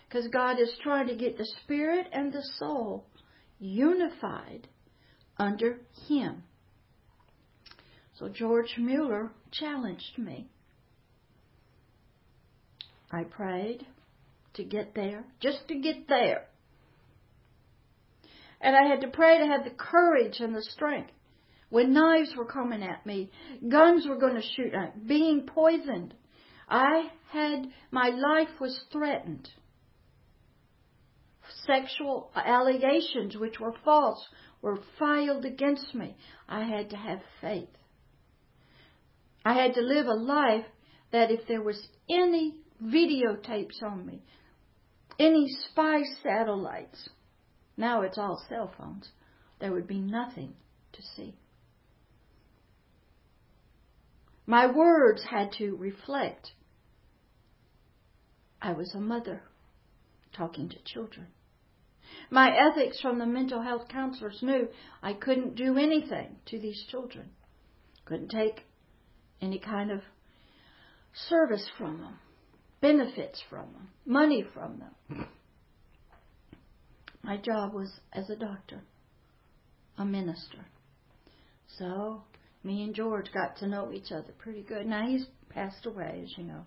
Because 0.09 0.29
God 0.29 0.61
is 0.61 0.73
trying 0.85 1.09
to 1.09 1.17
get 1.17 1.37
the 1.37 1.49
Spirit 1.65 2.07
and 2.13 2.33
the 2.33 2.45
soul 2.59 3.07
unified 3.59 4.69
under 5.39 5.79
him. 6.09 6.43
So 8.19 8.29
George 8.29 8.77
Mueller 8.79 9.33
challenged 9.51 10.19
me. 10.19 10.49
I 13.11 13.25
prayed 13.25 13.87
to 14.55 14.65
get 14.65 14.95
there, 14.95 15.25
just 15.41 15.67
to 15.69 15.75
get 15.75 16.09
there. 16.09 16.47
And 18.61 18.75
I 18.77 18.89
had 18.89 19.01
to 19.03 19.09
pray 19.09 19.39
to 19.39 19.47
have 19.47 19.65
the 19.65 19.71
courage 19.71 20.41
and 20.41 20.55
the 20.55 20.63
strength. 20.63 21.11
When 21.71 21.93
knives 21.93 22.35
were 22.37 22.45
coming 22.45 22.83
at 22.83 23.05
me, 23.05 23.31
guns 23.69 24.07
were 24.09 24.19
going 24.19 24.37
to 24.37 24.49
shoot 24.57 24.73
at 24.75 24.97
me, 24.97 25.03
being 25.07 25.47
poisoned. 25.47 26.15
I 26.69 27.11
had, 27.31 27.67
my 27.91 28.11
life 28.11 28.61
was 28.61 28.81
threatened 28.93 29.49
sexual 31.67 32.31
allegations, 32.35 33.37
which 33.37 33.61
were 33.61 33.75
false, 33.85 34.27
were 34.65 34.79
filed 34.99 35.45
against 35.45 35.95
me. 35.95 36.17
I 36.49 36.65
had 36.65 36.89
to 36.91 36.97
have 36.97 37.21
faith. 37.43 37.69
I 39.45 39.53
had 39.53 39.75
to 39.75 39.83
live 39.83 40.07
a 40.07 40.15
life 40.15 40.65
that 41.13 41.31
if 41.31 41.47
there 41.47 41.61
was 41.61 41.87
any 42.09 42.55
videotapes 42.83 43.83
on 43.83 44.07
me, 44.07 44.23
any 45.19 45.49
spy 45.49 46.01
satellites, 46.23 47.11
now 47.77 48.01
it's 48.01 48.17
all 48.17 48.43
cell 48.49 48.73
phones, 48.79 49.11
there 49.61 49.71
would 49.71 49.87
be 49.87 50.01
nothing 50.01 50.55
to 50.95 51.03
see. 51.15 51.37
My 54.47 54.67
words 54.67 55.23
had 55.29 55.53
to 55.59 55.77
reflect 55.77 56.53
I 58.63 58.73
was 58.73 58.95
a 58.95 59.01
mother 59.01 59.43
talking 60.33 60.71
to 60.71 60.77
children. 60.87 61.27
My 62.31 62.51
ethics 62.51 63.01
from 63.01 63.19
the 63.19 63.27
mental 63.27 63.63
health 63.63 63.89
counselors 63.89 64.39
knew 64.43 64.69
I 65.03 65.15
couldn't 65.15 65.57
do 65.57 65.77
anything 65.77 66.37
to 66.47 66.59
these 66.59 66.85
children. 66.91 67.31
Couldn't 68.05 68.31
take 68.31 68.65
any 69.41 69.59
kind 69.59 69.91
of 69.91 70.01
service 71.29 71.67
from 71.79 72.01
them, 72.01 72.19
benefits 72.81 73.43
from 73.49 73.73
them, 73.73 73.89
money 74.05 74.45
from 74.53 74.79
them. 74.79 75.29
My 77.23 77.39
job 77.39 77.73
was 77.73 77.91
as 78.13 78.29
a 78.29 78.37
doctor, 78.37 78.83
a 79.97 80.05
minister. 80.05 80.67
So 81.79 82.23
me 82.63 82.83
and 82.83 82.95
George 82.95 83.33
got 83.33 83.57
to 83.59 83.67
know 83.67 83.93
each 83.93 84.13
other 84.13 84.33
pretty 84.39 84.63
good. 84.63 84.87
Now 84.87 85.07
he's 85.07 85.27
passed 85.49 85.87
away, 85.87 86.23
as 86.25 86.37
you 86.37 86.45
know. 86.45 86.65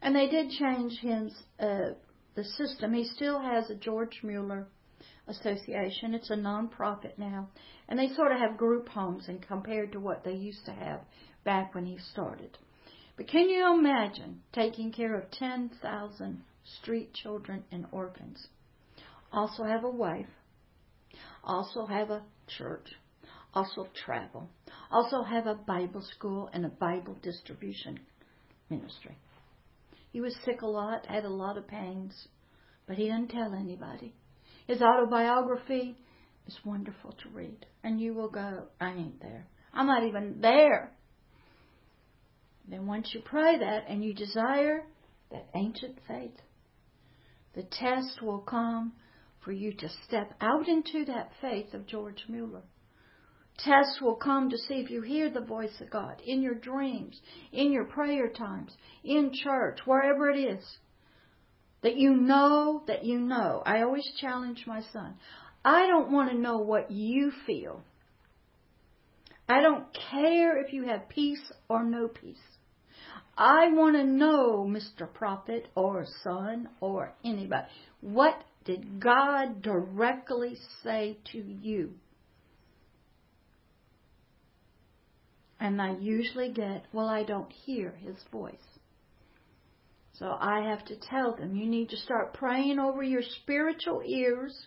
And 0.00 0.14
they 0.14 0.28
did 0.28 0.50
change 0.50 0.98
his 1.00 1.32
uh, 1.60 1.94
the 2.34 2.44
system. 2.44 2.94
He 2.94 3.04
still 3.04 3.40
has 3.40 3.70
a 3.70 3.74
George 3.74 4.20
Mueller 4.22 4.66
Association. 5.28 6.14
It's 6.14 6.30
a 6.30 6.36
nonprofit 6.36 7.18
now, 7.18 7.48
and 7.88 7.98
they 7.98 8.08
sort 8.08 8.32
of 8.32 8.38
have 8.38 8.56
group 8.56 8.88
homes 8.88 9.28
and 9.28 9.46
compared 9.46 9.92
to 9.92 10.00
what 10.00 10.24
they 10.24 10.32
used 10.32 10.64
to 10.66 10.72
have 10.72 11.00
back 11.44 11.74
when 11.74 11.86
he 11.86 11.98
started. 11.98 12.56
But 13.16 13.28
can 13.28 13.48
you 13.48 13.72
imagine 13.74 14.40
taking 14.52 14.92
care 14.92 15.14
of 15.14 15.30
10,000 15.30 16.42
street 16.80 17.12
children 17.12 17.64
and 17.70 17.86
orphans? 17.92 18.46
Also 19.32 19.64
have 19.64 19.84
a 19.84 19.90
wife, 19.90 20.26
also 21.44 21.86
have 21.86 22.10
a 22.10 22.22
church, 22.58 22.94
also 23.54 23.88
travel, 24.04 24.48
also 24.90 25.22
have 25.22 25.46
a 25.46 25.54
Bible 25.54 26.02
school 26.02 26.48
and 26.52 26.64
a 26.64 26.70
Bible 26.70 27.16
distribution 27.22 27.98
ministry. 28.70 29.16
He 30.12 30.20
was 30.20 30.36
sick 30.44 30.62
a 30.62 30.66
lot, 30.66 31.06
had 31.06 31.24
a 31.24 31.30
lot 31.30 31.56
of 31.56 31.66
pains, 31.66 32.28
but 32.86 32.96
he 32.96 33.04
didn't 33.04 33.30
tell 33.30 33.54
anybody. 33.54 34.14
His 34.66 34.82
autobiography 34.82 35.96
is 36.46 36.58
wonderful 36.64 37.12
to 37.12 37.28
read. 37.30 37.66
And 37.82 37.98
you 38.00 38.14
will 38.14 38.28
go, 38.28 38.64
I 38.80 38.90
ain't 38.90 39.20
there. 39.20 39.46
I'm 39.72 39.86
not 39.86 40.04
even 40.04 40.40
there. 40.40 40.92
Then 42.68 42.86
once 42.86 43.10
you 43.14 43.22
pray 43.24 43.58
that 43.58 43.84
and 43.88 44.04
you 44.04 44.14
desire 44.14 44.84
that 45.30 45.48
ancient 45.54 45.98
faith, 46.06 46.38
the 47.54 47.62
test 47.62 48.22
will 48.22 48.40
come 48.40 48.92
for 49.44 49.52
you 49.52 49.72
to 49.72 49.88
step 50.06 50.34
out 50.40 50.68
into 50.68 51.06
that 51.06 51.32
faith 51.40 51.74
of 51.74 51.86
George 51.86 52.24
Mueller. 52.28 52.62
Tests 53.58 54.00
will 54.00 54.16
come 54.16 54.50
to 54.50 54.58
see 54.58 54.74
if 54.74 54.90
you 54.90 55.02
hear 55.02 55.30
the 55.30 55.40
voice 55.40 55.80
of 55.80 55.90
God 55.90 56.20
in 56.24 56.42
your 56.42 56.54
dreams, 56.54 57.20
in 57.52 57.70
your 57.70 57.84
prayer 57.84 58.28
times, 58.28 58.76
in 59.04 59.32
church, 59.32 59.80
wherever 59.84 60.30
it 60.30 60.38
is. 60.38 60.64
That 61.82 61.96
you 61.96 62.14
know 62.14 62.82
that 62.86 63.04
you 63.04 63.18
know. 63.18 63.62
I 63.66 63.82
always 63.82 64.08
challenge 64.20 64.64
my 64.66 64.82
son. 64.92 65.16
I 65.64 65.86
don't 65.86 66.10
want 66.10 66.30
to 66.30 66.36
know 66.36 66.58
what 66.58 66.90
you 66.90 67.32
feel. 67.46 67.82
I 69.48 69.60
don't 69.60 69.86
care 70.10 70.60
if 70.64 70.72
you 70.72 70.84
have 70.84 71.08
peace 71.08 71.52
or 71.68 71.84
no 71.84 72.08
peace. 72.08 72.38
I 73.36 73.68
want 73.72 73.96
to 73.96 74.04
know, 74.04 74.64
Mr. 74.68 75.12
Prophet 75.12 75.68
or 75.74 76.06
son 76.22 76.68
or 76.80 77.14
anybody, 77.24 77.66
what 78.00 78.42
did 78.64 79.00
God 79.00 79.62
directly 79.62 80.56
say 80.82 81.18
to 81.32 81.38
you? 81.38 81.94
And 85.62 85.80
I 85.80 85.94
usually 86.00 86.50
get, 86.50 86.86
well, 86.92 87.08
I 87.08 87.22
don't 87.22 87.52
hear 87.52 87.94
his 88.04 88.16
voice. 88.32 88.56
So 90.14 90.26
I 90.26 90.68
have 90.68 90.84
to 90.86 90.96
tell 90.96 91.36
them, 91.36 91.54
you 91.54 91.66
need 91.66 91.90
to 91.90 91.96
start 91.98 92.34
praying 92.34 92.80
over 92.80 93.00
your 93.00 93.22
spiritual 93.22 94.02
ears. 94.04 94.66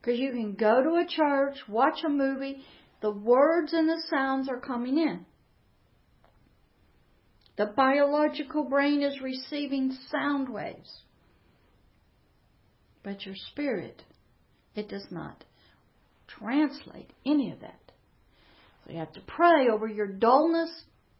Because 0.00 0.20
you 0.20 0.30
can 0.30 0.54
go 0.54 0.80
to 0.80 0.90
a 0.90 1.06
church, 1.08 1.56
watch 1.68 2.04
a 2.06 2.08
movie, 2.08 2.62
the 3.00 3.10
words 3.10 3.72
and 3.72 3.88
the 3.88 4.00
sounds 4.08 4.48
are 4.48 4.60
coming 4.60 4.96
in. 4.96 5.26
The 7.56 7.66
biological 7.76 8.62
brain 8.62 9.02
is 9.02 9.20
receiving 9.20 9.98
sound 10.08 10.48
waves. 10.48 11.02
But 13.02 13.26
your 13.26 13.34
spirit, 13.50 14.04
it 14.76 14.88
does 14.88 15.08
not 15.10 15.42
translate 16.28 17.10
any 17.26 17.50
of 17.50 17.58
that. 17.62 17.85
So 18.86 18.92
you 18.92 18.98
have 18.98 19.12
to 19.14 19.20
pray 19.20 19.68
over 19.68 19.88
your 19.88 20.06
dullness 20.06 20.70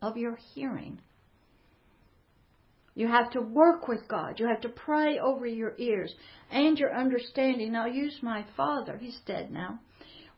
of 0.00 0.16
your 0.16 0.38
hearing. 0.54 1.00
You 2.94 3.08
have 3.08 3.30
to 3.32 3.40
work 3.40 3.88
with 3.88 4.08
God. 4.08 4.38
You 4.38 4.46
have 4.46 4.62
to 4.62 4.68
pray 4.68 5.18
over 5.18 5.46
your 5.46 5.74
ears 5.76 6.14
and 6.50 6.78
your 6.78 6.96
understanding. 6.96 7.74
I'll 7.74 7.88
use 7.88 8.18
my 8.22 8.44
father. 8.56 8.96
He's 8.96 9.18
dead 9.26 9.50
now. 9.50 9.80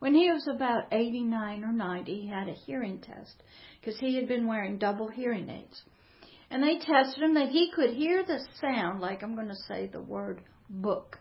When 0.00 0.14
he 0.14 0.30
was 0.30 0.48
about 0.48 0.84
89 0.90 1.64
or 1.64 1.72
90, 1.72 2.20
he 2.20 2.28
had 2.28 2.48
a 2.48 2.52
hearing 2.52 3.00
test 3.00 3.42
because 3.80 3.98
he 4.00 4.16
had 4.16 4.26
been 4.26 4.46
wearing 4.46 4.78
double 4.78 5.08
hearing 5.08 5.48
aids. 5.50 5.82
And 6.50 6.62
they 6.62 6.78
tested 6.78 7.22
him 7.22 7.34
that 7.34 7.50
he 7.50 7.70
could 7.74 7.90
hear 7.90 8.24
the 8.24 8.40
sound, 8.60 9.00
like 9.00 9.22
I'm 9.22 9.34
going 9.34 9.48
to 9.48 9.66
say 9.68 9.86
the 9.86 10.00
word 10.00 10.40
book. 10.70 11.18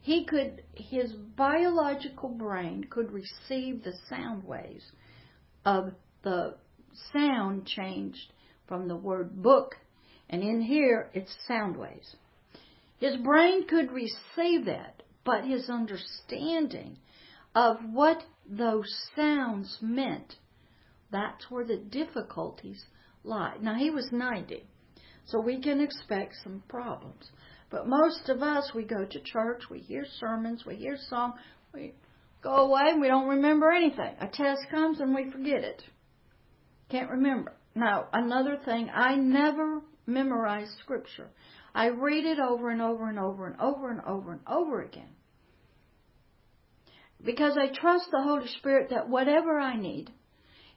He 0.00 0.24
could, 0.24 0.64
his 0.74 1.12
biological 1.12 2.30
brain 2.30 2.84
could 2.90 3.12
receive 3.12 3.84
the 3.84 3.92
sound 4.08 4.42
waves 4.42 4.84
of 5.64 5.92
the 6.22 6.54
sound 7.12 7.66
changed 7.66 8.32
from 8.66 8.88
the 8.88 8.96
word 8.96 9.42
book 9.42 9.76
And 10.32 10.42
in 10.42 10.62
here, 10.62 11.10
it's 11.12 11.36
sound 11.46 11.76
waves. 11.76 12.16
His 12.98 13.16
brain 13.16 13.66
could 13.66 13.92
receive 13.92 14.64
that, 14.64 15.02
but 15.24 15.44
his 15.44 15.68
understanding 15.68 16.96
of 17.54 17.76
what 17.92 18.22
those 18.48 18.88
sounds 19.14 19.78
meant, 19.82 20.36
that's 21.10 21.50
where 21.50 21.66
the 21.66 21.76
difficulties 21.76 22.86
lie. 23.24 23.56
Now, 23.60 23.74
he 23.74 23.90
was 23.90 24.08
90, 24.10 24.64
so 25.26 25.40
we 25.40 25.60
can 25.60 25.80
expect 25.80 26.34
some 26.42 26.62
problems. 26.68 27.30
But 27.70 27.86
most 27.86 28.28
of 28.28 28.42
us, 28.42 28.72
we 28.74 28.84
go 28.84 29.04
to 29.04 29.20
church, 29.20 29.64
we 29.70 29.80
hear 29.80 30.06
sermons, 30.18 30.64
we 30.64 30.76
hear 30.76 30.96
song, 31.08 31.34
we 31.74 31.92
go 32.42 32.54
away 32.54 32.90
and 32.90 33.00
we 33.00 33.08
don't 33.08 33.28
remember 33.28 33.70
anything. 33.70 34.14
A 34.20 34.26
test 34.26 34.62
comes 34.70 35.00
and 35.00 35.14
we 35.14 35.30
forget 35.30 35.62
it. 35.64 35.82
Can't 36.90 37.10
remember. 37.10 37.54
Now, 37.74 38.08
another 38.12 38.58
thing, 38.64 38.90
I 38.92 39.14
never 39.14 39.80
memorize 40.06 40.68
scripture. 40.80 41.30
I 41.74 41.88
read 41.88 42.24
it 42.24 42.38
over 42.38 42.70
and 42.70 42.82
over 42.82 43.08
and 43.08 43.18
over 43.18 43.46
and 43.46 43.58
over 43.60 43.90
and 43.90 44.00
over 44.02 44.32
and 44.32 44.40
over 44.46 44.82
again. 44.82 45.08
Because 47.24 47.56
I 47.56 47.68
trust 47.68 48.06
the 48.10 48.22
Holy 48.22 48.48
Spirit 48.58 48.90
that 48.90 49.08
whatever 49.08 49.58
I 49.58 49.76
need, 49.76 50.10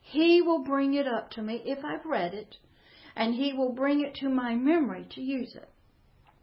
He 0.01 0.41
will 0.41 0.63
bring 0.63 0.93
it 0.93 1.07
up 1.07 1.31
to 1.31 1.41
me 1.41 1.61
if 1.65 1.83
I've 1.83 2.05
read 2.05 2.33
it, 2.33 2.55
and 3.15 3.33
He 3.33 3.53
will 3.53 3.73
bring 3.73 4.01
it 4.01 4.15
to 4.15 4.29
my 4.29 4.55
memory 4.55 5.07
to 5.15 5.21
use 5.21 5.53
it. 5.55 5.69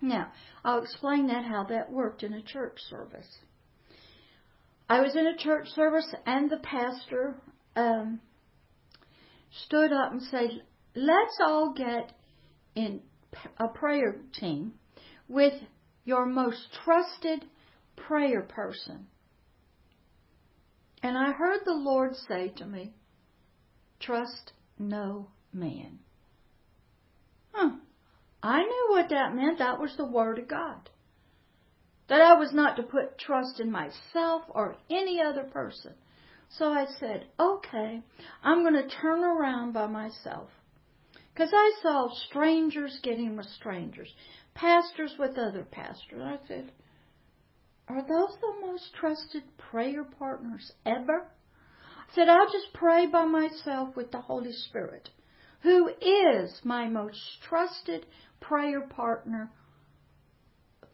Now, 0.01 0.33
I'll 0.65 0.83
explain 0.83 1.29
that 1.29 1.45
how 1.45 1.65
that 1.71 1.93
worked 1.93 2.25
in 2.25 2.35
a 2.35 2.43
church 2.43 2.79
service. 2.91 3.39
I 4.93 5.01
was 5.01 5.17
in 5.17 5.27
a 5.27 5.39
church 5.39 5.69
service, 5.69 6.15
and 6.27 6.51
the 6.51 6.59
pastor 6.59 7.41
um, 7.75 8.21
stood 9.65 9.91
up 9.91 10.13
and 10.13 10.21
said, 10.21 10.51
"Let's 10.95 11.39
all 11.41 11.73
get 11.73 12.13
in 12.75 13.01
a 13.59 13.69
prayer 13.69 14.17
team 14.39 14.75
with 15.29 15.55
your 16.05 16.27
most 16.27 16.69
trusted 16.85 17.47
prayer 17.97 18.43
person." 18.43 19.07
And 21.03 21.17
I 21.17 21.33
heard 21.33 21.61
the 21.65 21.73
Lord 21.73 22.15
say 22.29 22.49
to 22.57 22.67
me, 22.67 22.93
"Trust 23.99 24.53
no 24.79 25.31
man." 25.55 26.01
Huh. 27.55 27.77
I 28.43 28.63
knew 28.63 28.87
what 28.91 29.09
that 29.09 29.35
meant. 29.35 29.59
That 29.59 29.81
was 29.81 29.97
the 29.97 30.05
Word 30.05 30.39
of 30.39 30.49
God. 30.49 30.91
That 32.09 32.21
I 32.21 32.35
was 32.35 32.53
not 32.53 32.77
to 32.77 32.83
put 32.83 33.19
trust 33.19 33.61
in 33.61 33.71
myself 33.71 34.43
or 34.51 34.77
any 34.91 35.21
other 35.21 35.45
person. 35.45 35.95
So 36.59 36.67
I 36.67 36.87
said, 37.01 37.27
okay, 37.41 38.03
I'm 38.43 38.63
going 38.63 38.75
to 38.75 38.95
turn 39.01 39.25
around 39.25 39.73
by 39.73 39.87
myself. 39.87 40.51
Because 41.33 41.51
I 41.55 41.73
saw 41.81 42.11
strangers 42.29 42.99
getting 43.03 43.37
with 43.37 43.47
strangers, 43.47 44.13
pastors 44.55 45.15
with 45.19 45.39
other 45.39 45.63
pastors. 45.63 46.21
I 46.23 46.39
said, 46.47 46.73
are 47.89 48.03
those 48.03 48.37
the 48.41 48.67
most 48.67 48.95
trusted 48.95 49.43
prayer 49.57 50.05
partners 50.05 50.73
ever? 50.85 51.27
I 51.87 52.15
said, 52.15 52.29
I'll 52.29 52.53
just 52.53 52.73
pray 52.75 53.07
by 53.07 53.25
myself 53.25 53.97
with 53.97 54.13
the 54.13 54.21
Holy 54.21 54.53
Spirit, 54.53 55.09
who 55.63 55.89
is 56.01 56.61
my 56.65 56.89
most 56.89 57.19
trusted 57.49 58.07
prayer 58.41 58.83
partner 58.83 59.51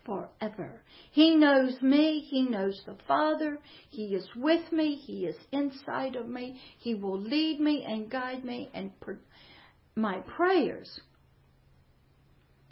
forever. 0.09 0.81
He 1.11 1.37
knows 1.37 1.81
me. 1.83 2.27
He 2.29 2.43
knows 2.43 2.81
the 2.87 2.97
Father. 3.07 3.59
He 3.91 4.15
is 4.15 4.27
with 4.35 4.73
me. 4.73 4.97
He 4.97 5.27
is 5.27 5.37
inside 5.53 6.17
of 6.17 6.27
me. 6.27 6.59
He 6.79 6.95
will 6.95 7.21
lead 7.21 7.61
me 7.61 7.85
and 7.87 8.11
guide 8.11 8.43
me 8.43 8.71
and 8.73 8.91
my 9.95 10.21
prayers. 10.21 11.01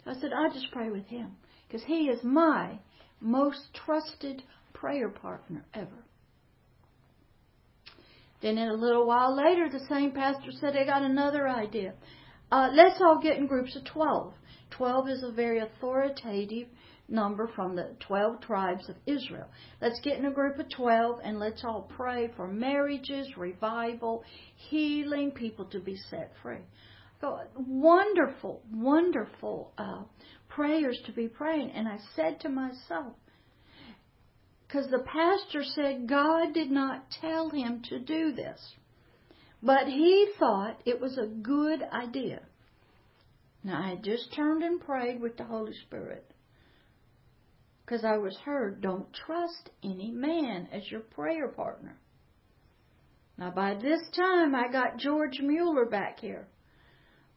I 0.05 0.13
said, 0.13 0.31
I 0.33 0.49
just 0.49 0.71
pray 0.71 0.89
with 0.89 1.05
him 1.05 1.35
because 1.67 1.83
he 1.85 2.07
is 2.09 2.23
my 2.23 2.79
most 3.19 3.59
trusted 3.85 4.41
prayer 4.73 5.09
partner 5.09 5.65
ever. 5.73 6.05
Then, 8.41 8.57
in 8.57 8.69
a 8.69 8.73
little 8.73 9.05
while 9.05 9.35
later, 9.35 9.67
the 9.69 9.85
same 9.89 10.11
pastor 10.11 10.51
said, 10.59 10.77
I 10.77 10.85
got 10.85 11.01
another 11.01 11.47
idea. 11.47 11.93
Uh, 12.51 12.69
let's 12.71 13.01
all 13.01 13.19
get 13.21 13.37
in 13.37 13.47
groups 13.47 13.75
of 13.75 13.83
12. 13.85 14.33
12 14.71 15.09
is 15.09 15.23
a 15.23 15.31
very 15.31 15.59
authoritative 15.59 16.67
number 17.09 17.49
from 17.55 17.75
the 17.75 17.95
12 18.07 18.41
tribes 18.41 18.89
of 18.89 18.95
Israel. 19.05 19.47
Let's 19.81 19.99
get 20.01 20.17
in 20.17 20.25
a 20.25 20.31
group 20.31 20.59
of 20.59 20.69
12 20.69 21.19
and 21.23 21.39
let's 21.39 21.63
all 21.63 21.89
pray 21.95 22.29
for 22.35 22.47
marriages, 22.47 23.37
revival, 23.37 24.23
healing, 24.69 25.31
people 25.31 25.65
to 25.65 25.79
be 25.79 25.95
set 26.09 26.31
free. 26.41 26.61
So, 27.21 27.39
wonderful, 27.55 28.61
wonderful 28.71 29.73
uh, 29.77 30.03
prayers 30.49 30.99
to 31.05 31.11
be 31.11 31.27
praying. 31.27 31.71
And 31.71 31.87
I 31.87 31.97
said 32.15 32.41
to 32.41 32.49
myself, 32.49 33.13
because 34.67 34.89
the 34.91 34.99
pastor 34.99 35.63
said 35.63 36.07
God 36.07 36.53
did 36.53 36.69
not 36.69 37.09
tell 37.21 37.49
him 37.49 37.81
to 37.89 37.99
do 37.99 38.33
this, 38.33 38.59
but 39.63 39.87
he 39.87 40.27
thought 40.37 40.81
it 40.85 40.99
was 40.99 41.17
a 41.17 41.25
good 41.25 41.81
idea. 41.81 42.41
Now, 43.63 43.81
I 43.83 43.89
had 43.89 44.03
just 44.03 44.33
turned 44.35 44.61
and 44.61 44.79
prayed 44.79 45.19
with 45.19 45.37
the 45.37 45.45
Holy 45.45 45.73
Spirit 45.85 46.29
because 47.87 48.03
I 48.03 48.17
was 48.17 48.35
heard, 48.43 48.81
don't 48.81 49.07
trust 49.13 49.69
any 49.81 50.11
man 50.11 50.67
as 50.73 50.91
your 50.91 50.99
prayer 50.99 51.47
partner. 51.47 51.97
Now, 53.37 53.51
by 53.51 53.75
this 53.75 54.01
time, 54.13 54.53
I 54.53 54.67
got 54.69 54.97
George 54.97 55.39
Mueller 55.39 55.85
back 55.85 56.19
here. 56.19 56.47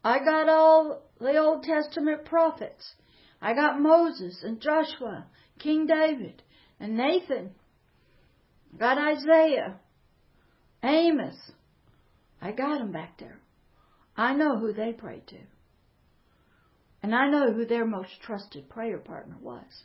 I 0.02 0.18
got 0.18 0.48
all 0.48 1.02
the 1.20 1.36
Old 1.36 1.62
Testament 1.62 2.24
prophets. 2.24 2.94
I 3.40 3.54
got 3.54 3.80
Moses 3.80 4.42
and 4.42 4.60
Joshua, 4.60 5.26
King 5.60 5.86
David, 5.86 6.42
and 6.80 6.96
Nathan. 6.96 7.52
I 8.74 8.76
got 8.78 8.98
Isaiah, 8.98 9.76
Amos. 10.82 11.36
I 12.42 12.50
got 12.50 12.78
them 12.78 12.90
back 12.90 13.18
there. 13.20 13.38
I 14.16 14.34
know 14.34 14.58
who 14.58 14.72
they 14.72 14.94
prayed 14.94 15.28
to. 15.28 15.38
And 17.02 17.14
I 17.14 17.28
know 17.28 17.52
who 17.52 17.66
their 17.66 17.86
most 17.86 18.20
trusted 18.22 18.68
prayer 18.68 18.98
partner 18.98 19.36
was. 19.40 19.84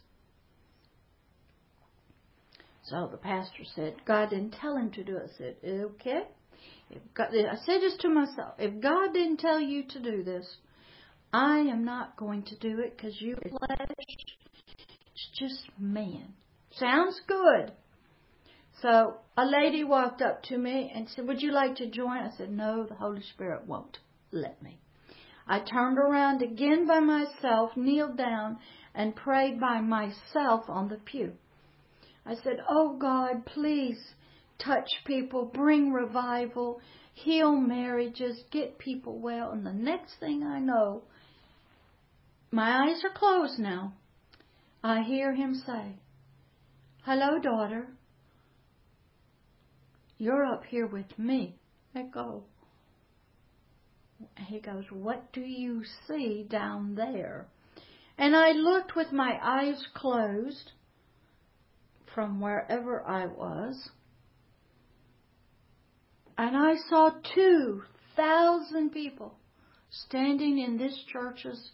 So 2.85 3.07
the 3.11 3.17
pastor 3.17 3.63
said, 3.75 3.95
God 4.05 4.29
didn't 4.29 4.55
tell 4.61 4.77
him 4.77 4.91
to 4.91 5.03
do 5.03 5.17
it. 5.17 5.31
I 5.33 5.37
said, 5.37 5.55
okay. 5.63 6.21
God, 7.15 7.29
I 7.33 7.55
said 7.65 7.81
this 7.81 7.97
to 8.01 8.09
myself. 8.09 8.53
If 8.59 8.79
God 8.81 9.13
didn't 9.13 9.37
tell 9.37 9.59
you 9.59 9.83
to 9.89 9.99
do 9.99 10.23
this, 10.23 10.57
I 11.33 11.59
am 11.59 11.83
not 11.83 12.15
going 12.15 12.43
to 12.43 12.57
do 12.57 12.79
it 12.79 12.95
because 12.95 13.19
you 13.19 13.35
flesh. 13.35 13.87
It's 15.15 15.29
just 15.39 15.67
man. 15.79 16.33
Sounds 16.77 17.19
good. 17.27 17.71
So 18.81 19.15
a 19.35 19.45
lady 19.45 19.83
walked 19.83 20.21
up 20.21 20.43
to 20.43 20.57
me 20.57 20.91
and 20.93 21.09
said, 21.09 21.27
Would 21.27 21.41
you 21.41 21.51
like 21.51 21.75
to 21.77 21.89
join? 21.89 22.17
I 22.17 22.31
said, 22.37 22.51
No, 22.51 22.85
the 22.85 22.95
Holy 22.95 23.23
Spirit 23.33 23.65
won't 23.65 23.97
let 24.31 24.61
me. 24.61 24.79
I 25.47 25.59
turned 25.59 25.97
around 25.97 26.41
again 26.41 26.85
by 26.85 26.99
myself, 26.99 27.71
kneeled 27.75 28.17
down, 28.17 28.59
and 28.93 29.15
prayed 29.15 29.59
by 29.59 29.81
myself 29.81 30.65
on 30.69 30.89
the 30.89 30.97
pew. 30.97 31.33
I 32.25 32.35
said, 32.35 32.59
Oh 32.67 32.97
God, 32.97 33.45
please 33.45 33.99
touch 34.57 34.89
people, 35.05 35.45
bring 35.45 35.91
revival, 35.91 36.81
heal 37.13 37.55
marriages, 37.55 38.43
get 38.51 38.79
people 38.79 39.19
well. 39.19 39.51
And 39.51 39.65
the 39.65 39.73
next 39.73 40.15
thing 40.19 40.43
I 40.43 40.59
know, 40.59 41.03
my 42.51 42.87
eyes 42.87 43.03
are 43.03 43.13
closed 43.13 43.59
now. 43.59 43.93
I 44.83 45.03
hear 45.03 45.33
him 45.33 45.61
say, 45.65 45.95
Hello, 47.03 47.39
daughter. 47.39 47.87
You're 50.17 50.45
up 50.45 50.63
here 50.65 50.87
with 50.87 51.19
me. 51.19 51.55
I 51.93 52.03
go. 52.03 52.43
He 54.47 54.59
goes, 54.59 54.85
What 54.89 55.31
do 55.33 55.41
you 55.41 55.83
see 56.07 56.45
down 56.49 56.95
there? 56.95 57.47
And 58.17 58.35
I 58.35 58.51
looked 58.51 58.95
with 58.95 59.11
my 59.11 59.37
eyes 59.41 59.85
closed 59.93 60.71
from 62.15 62.39
wherever 62.39 63.05
I 63.05 63.27
was 63.27 63.89
and 66.37 66.55
I 66.57 66.75
saw 66.89 67.11
2,000 67.33 68.89
people 68.91 69.35
standing 69.89 70.59
in 70.59 70.77
this 70.77 70.97
church's 71.11 71.71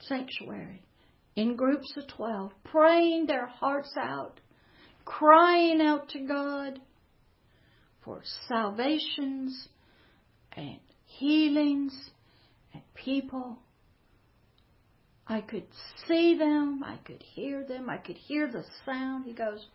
sanctuary 0.00 0.82
in 1.34 1.56
groups 1.56 1.92
of 1.96 2.06
12, 2.16 2.52
praying 2.64 3.26
their 3.26 3.46
hearts 3.46 3.92
out, 3.98 4.40
crying 5.04 5.80
out 5.80 6.08
to 6.10 6.20
God 6.20 6.80
for 8.04 8.22
salvations 8.48 9.68
and 10.52 10.78
healings 11.06 12.10
and 12.72 12.82
people. 12.94 13.58
I 15.26 15.40
could 15.40 15.66
see 16.06 16.36
them, 16.36 16.82
I 16.84 16.96
could 16.96 17.22
hear 17.22 17.64
them, 17.64 17.88
I 17.88 17.96
could 17.96 18.16
hear 18.16 18.50
the 18.50 18.64
sound. 18.84 19.24
He 19.24 19.32
goes, 19.32 19.66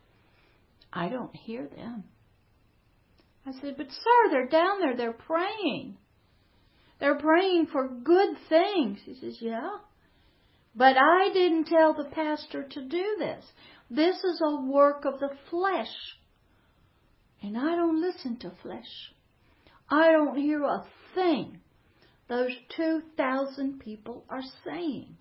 I 0.94 1.10
don't 1.10 1.36
hear 1.36 1.68
them. 1.68 2.04
I 3.46 3.54
said, 3.60 3.76
But 3.78 3.88
sir, 3.90 4.30
they're 4.30 4.48
down 4.48 4.80
there, 4.80 4.96
they're 4.96 5.14
praying. 5.14 5.98
They're 7.00 7.18
praying 7.18 7.68
for 7.72 7.88
good 7.88 8.36
things. 8.48 9.00
He 9.06 9.16
says, 9.16 9.38
Yeah. 9.40 9.78
But 10.76 10.98
I 10.98 11.32
didn't 11.34 11.66
tell 11.66 11.94
the 11.94 12.10
pastor 12.12 12.64
to 12.64 12.82
do 12.82 13.16
this. 13.18 13.44
This 13.90 14.18
is 14.18 14.42
a 14.44 14.62
work 14.62 15.04
of 15.06 15.20
the 15.20 15.32
flesh. 15.50 15.94
And 17.42 17.58
I 17.58 17.76
don't 17.76 18.02
listen 18.02 18.38
to 18.40 18.52
flesh. 18.62 19.12
I 19.90 20.12
don't 20.12 20.38
hear 20.38 20.64
a 20.64 20.86
thing 21.16 21.60
those 22.30 22.52
2,000 22.78 23.80
people 23.80 24.24
are 24.30 24.44
saying. 24.64 25.18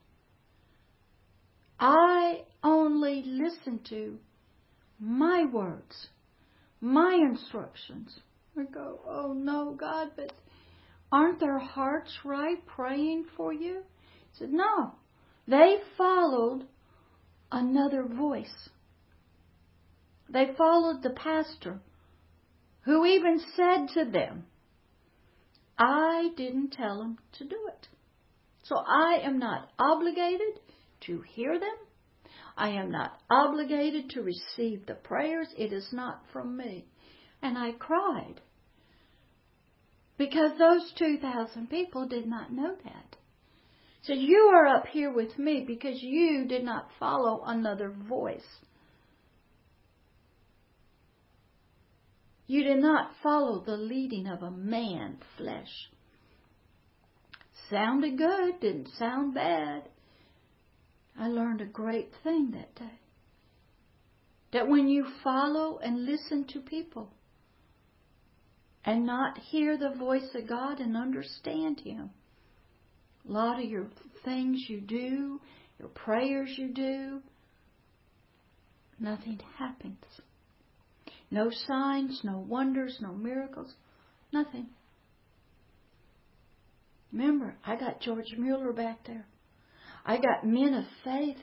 I 1.79 2.43
only 2.63 3.23
listen 3.25 3.81
to 3.91 4.19
my 4.99 5.45
words, 5.45 6.09
my 6.81 7.15
instructions. 7.15 8.19
I 8.59 8.65
go, 8.65 9.01
oh 9.07 9.33
no, 9.33 9.77
God, 9.79 10.11
but 10.17 10.33
aren't 11.13 11.41
their 11.41 11.59
hearts 11.59 12.13
right 12.25 12.65
praying 12.67 13.27
for 13.37 13.53
you? 13.53 13.83
He 14.33 14.39
said, 14.39 14.53
no. 14.53 14.95
They 15.47 15.77
followed 15.97 16.67
another 17.53 18.03
voice. 18.03 18.69
They 20.29 20.49
followed 20.59 21.03
the 21.03 21.11
pastor 21.11 21.81
who 22.83 23.07
even 23.07 23.41
said 23.57 23.89
to 23.95 24.11
them, 24.11 24.45
I 25.79 26.31
didn't 26.37 26.73
tell 26.73 26.99
them 26.99 27.19
to 27.39 27.45
do 27.45 27.69
it. 27.69 27.89
So 28.65 28.77
I 28.77 29.21
am 29.23 29.39
not 29.39 29.71
obligated 29.79 30.61
to 31.07 31.23
hear 31.23 31.59
them. 31.59 31.77
I 32.57 32.71
am 32.71 32.91
not 32.91 33.21
obligated 33.31 34.11
to 34.11 34.23
receive 34.23 34.87
the 34.87 34.95
prayers. 34.95 35.49
It 35.57 35.73
is 35.73 35.89
not 35.93 36.23
from 36.33 36.57
me. 36.57 36.87
And 37.41 37.57
I 37.57 37.73
cried 37.73 38.41
because 40.19 40.59
those 40.59 40.93
2,000 40.99 41.71
people 41.71 42.07
did 42.07 42.27
not 42.27 42.53
know 42.53 42.75
that. 42.85 43.17
So 44.03 44.13
you 44.13 44.51
are 44.55 44.67
up 44.67 44.87
here 44.87 45.13
with 45.13 45.39
me 45.39 45.65
because 45.67 46.03
you 46.03 46.47
did 46.47 46.65
not 46.65 46.89
follow 46.99 47.43
another 47.45 47.91
voice. 47.91 48.43
You 52.47 52.65
did 52.65 52.79
not 52.79 53.11
follow 53.23 53.63
the 53.65 53.77
leading 53.77 54.27
of 54.27 54.43
a 54.43 54.51
man 54.51 55.19
flesh. 55.37 55.91
Sounded 57.71 58.17
good, 58.17 58.61
didn't 58.61 58.89
sound 58.99 59.35
bad. 59.35 59.83
I 61.19 61.27
learned 61.29 61.61
a 61.61 61.67
great 61.67 62.11
thing 62.23 62.53
that 62.53 62.75
day. 62.77 63.01
That 64.53 64.69
when 64.69 64.89
you 64.89 65.05
follow 65.23 65.79
and 65.79 66.07
listen 66.07 66.47
to 66.53 66.61
people 66.61 67.11
and 68.85 69.05
not 69.05 69.37
hear 69.39 69.77
the 69.77 69.91
voice 69.99 70.31
of 70.35 70.49
God 70.49 70.79
and 70.81 70.97
understand 70.97 71.81
Him, 71.81 72.11
a 73.29 73.33
lot 73.33 73.63
of 73.63 73.69
your 73.69 73.89
things 74.25 74.65
you 74.69 74.81
do, 74.81 75.41
your 75.79 75.89
prayers 75.89 76.51
you 76.57 76.69
do, 76.69 77.21
nothing 78.99 79.41
happens. 79.59 80.05
No 81.31 81.51
signs, 81.67 82.21
no 82.23 82.39
wonders, 82.39 82.97
no 83.03 83.13
miracles, 83.13 83.75
nothing. 84.33 84.69
Remember, 87.13 87.57
I 87.67 87.77
got 87.77 88.01
George 88.01 88.35
Mueller 88.39 88.73
back 88.73 89.07
there. 89.07 89.27
I 90.09 90.17
got 90.17 90.43
men 90.43 90.73
of 90.73 90.87
faith. 91.05 91.37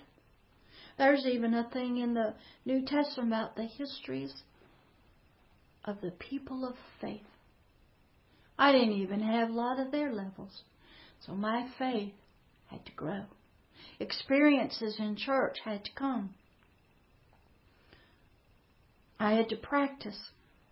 There's 0.97 1.24
even 1.28 1.53
a 1.53 1.70
thing 1.70 1.97
in 1.99 2.16
the 2.16 2.34
New 2.66 2.84
Testament 2.84 3.32
about 3.32 3.55
the 3.55 3.66
histories 3.66 4.34
of 5.86 6.01
the 6.01 6.09
people 6.09 6.68
of 6.68 6.74
faith. 6.99 7.22
I 8.57 8.72
didn't 8.72 8.93
even 8.93 9.20
have 9.20 9.49
a 9.49 9.53
lot 9.53 9.80
of 9.80 9.91
their 9.91 10.11
levels. 10.11 10.63
So 11.28 11.34
my 11.34 11.68
faith 11.78 12.13
had 12.66 12.84
to 12.88 12.91
grow. 12.93 13.26
Experiences 13.99 14.95
in 14.97 15.16
church 15.16 15.57
had 15.63 15.86
to 15.86 15.91
come. 15.95 16.34
I 19.20 19.34
had 19.34 19.49
to 19.49 19.57
practice 19.57 20.20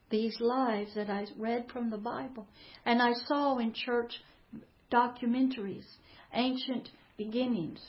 these 0.09 0.35
lives 0.39 0.95
that 0.95 1.11
I 1.11 1.27
read 1.37 1.67
from 1.71 1.91
the 1.91 1.97
Bible. 1.97 2.47
And 2.85 3.03
I 3.03 3.13
saw 3.27 3.59
in 3.59 3.71
church 3.73 4.15
documentaries, 4.91 5.85
ancient 6.33 6.89
beginnings, 7.18 7.80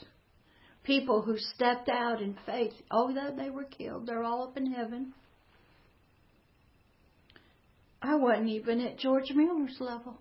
people 0.83 1.21
who 1.21 1.37
stepped 1.37 1.89
out 1.89 2.21
in 2.21 2.37
faith. 2.45 2.73
Oh, 2.91 3.13
that 3.13 3.37
they 3.37 3.49
were 3.49 3.63
killed. 3.63 4.07
They're 4.07 4.23
all 4.23 4.43
up 4.43 4.57
in 4.57 4.71
heaven. 4.71 5.13
I 8.01 8.15
wasn't 8.15 8.49
even 8.49 8.81
at 8.81 8.99
George 8.99 9.31
Mueller's 9.33 9.77
level. 9.79 10.19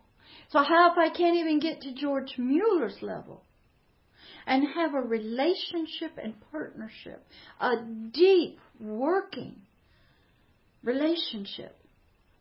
So 0.50 0.60
how 0.60 0.92
if 0.92 0.98
I 0.98 1.14
can't 1.14 1.36
even 1.36 1.60
get 1.60 1.82
to 1.82 1.94
George 1.94 2.34
Mueller's 2.38 2.96
level 3.02 3.42
and 4.46 4.64
have 4.74 4.94
a 4.94 5.00
relationship 5.00 6.12
and 6.22 6.34
partnership, 6.50 7.24
a 7.60 7.76
deep 8.12 8.58
working 8.80 9.56
relationship 10.82 11.76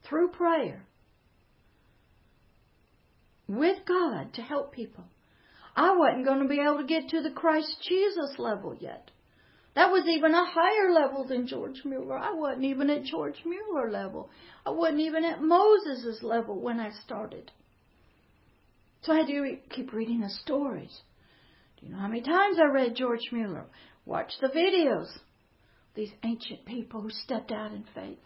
through 0.08 0.30
prayer 0.30 0.86
with 3.48 3.78
God 3.86 4.34
to 4.34 4.42
help 4.42 4.74
people. 4.74 5.06
I 5.76 5.96
wasn't 5.96 6.26
going 6.26 6.42
to 6.42 6.48
be 6.48 6.60
able 6.60 6.78
to 6.78 6.84
get 6.86 7.10
to 7.10 7.22
the 7.22 7.32
Christ 7.32 7.76
Jesus 7.88 8.36
level 8.38 8.76
yet. 8.80 9.10
That 9.76 9.92
was 9.92 10.06
even 10.08 10.36
a 10.36 10.46
higher 10.46 10.92
level 10.92 11.26
than 11.28 11.48
George 11.48 11.82
Mueller. 11.84 12.18
I 12.18 12.34
wasn't 12.34 12.66
even 12.66 12.92
at 12.92 13.06
George 13.06 13.42
Mueller 13.44 13.90
level. 13.90 14.30
I 14.66 14.70
wasn't 14.70 15.02
even 15.02 15.26
at 15.26 15.42
Moses' 15.42 16.22
level 16.22 16.60
when 16.60 16.80
I 16.80 16.92
started. 17.04 17.52
So 19.02 19.14
I 19.14 19.18
had 19.18 19.28
to 19.28 19.58
keep 19.72 19.92
reading 19.94 20.22
the 20.22 20.30
stories. 20.30 20.96
Do 21.80 21.88
you 21.88 21.92
know 21.92 22.00
how 22.00 22.08
many 22.08 22.22
times 22.22 22.58
I 22.60 22.72
read 22.72 22.96
George 22.96 23.32
Mueller? 23.32 23.66
Watch 24.06 24.32
the 24.40 24.50
videos. 24.50 25.08
These 25.96 26.12
ancient 26.24 26.66
people 26.66 27.02
who 27.02 27.10
stepped 27.10 27.52
out 27.52 27.72
in 27.72 27.84
faith 27.96 28.20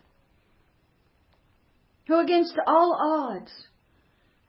who 2.07 2.19
against 2.19 2.57
all 2.65 2.93
odds, 2.93 3.51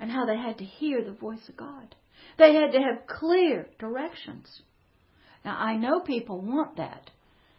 and 0.01 0.11
how 0.11 0.25
they 0.25 0.37
had 0.37 0.59
to 0.59 0.65
hear 0.65 1.05
the 1.05 1.13
voice 1.13 1.49
of 1.49 1.57
God. 1.57 1.95
They 2.39 2.55
had 2.55 2.73
to 2.73 2.79
have 2.79 3.07
clear 3.07 3.69
directions. 3.79 4.63
Now, 5.45 5.57
I 5.59 5.77
know 5.77 6.01
people 6.01 6.41
want 6.41 6.77
that 6.77 7.11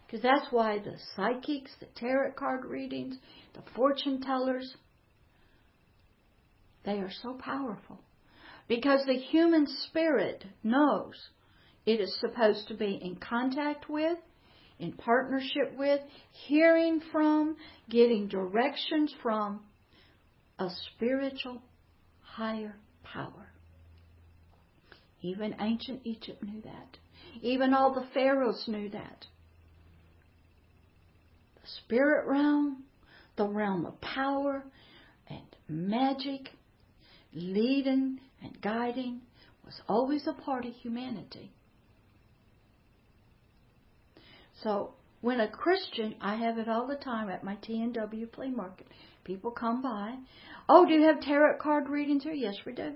because 0.06 0.22
that's 0.22 0.50
why 0.50 0.78
the 0.78 0.96
psychics, 1.14 1.70
the 1.78 1.86
tarot 1.94 2.32
card 2.32 2.64
readings, 2.64 3.16
the 3.54 3.62
fortune 3.74 4.20
tellers, 4.20 4.74
they 6.84 6.98
are 6.98 7.12
so 7.22 7.34
powerful. 7.34 8.00
Because 8.66 9.04
the 9.06 9.14
human 9.14 9.66
spirit 9.66 10.44
knows 10.62 11.14
it 11.86 12.00
is 12.00 12.16
supposed 12.20 12.68
to 12.68 12.74
be 12.74 12.98
in 13.02 13.16
contact 13.16 13.88
with, 13.88 14.18
in 14.78 14.92
partnership 14.92 15.76
with, 15.76 16.00
hearing 16.46 17.00
from, 17.12 17.56
getting 17.88 18.28
directions 18.28 19.14
from 19.22 19.60
a 20.58 20.68
spiritual 20.94 21.62
higher 22.22 22.76
power. 23.04 23.49
Even 25.22 25.54
ancient 25.60 26.00
Egypt 26.04 26.42
knew 26.42 26.60
that. 26.62 26.98
Even 27.42 27.74
all 27.74 27.92
the 27.92 28.06
pharaohs 28.14 28.64
knew 28.66 28.88
that. 28.90 29.26
The 31.56 31.68
spirit 31.84 32.26
realm, 32.26 32.84
the 33.36 33.46
realm 33.46 33.86
of 33.86 34.00
power 34.00 34.64
and 35.28 35.56
magic, 35.68 36.50
leading 37.32 38.20
and 38.42 38.60
guiding 38.60 39.20
was 39.64 39.80
always 39.88 40.26
a 40.26 40.32
part 40.32 40.64
of 40.64 40.72
humanity. 40.74 41.52
So 44.62 44.94
when 45.20 45.40
a 45.40 45.48
Christian, 45.48 46.14
I 46.20 46.36
have 46.36 46.58
it 46.58 46.68
all 46.68 46.86
the 46.86 46.96
time 46.96 47.28
at 47.28 47.44
my 47.44 47.56
TNW 47.56 48.34
flea 48.34 48.50
market. 48.50 48.86
People 49.24 49.50
come 49.50 49.82
by. 49.82 50.16
Oh, 50.68 50.86
do 50.86 50.94
you 50.94 51.02
have 51.02 51.20
tarot 51.20 51.58
card 51.58 51.88
readings 51.88 52.22
here? 52.22 52.32
Yes, 52.32 52.56
we 52.64 52.72
do. 52.72 52.94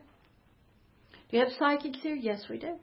Do 1.31 1.37
you 1.37 1.45
have 1.45 1.53
psychics 1.59 1.99
here? 2.03 2.15
Yes, 2.15 2.45
we 2.49 2.59
do. 2.59 2.77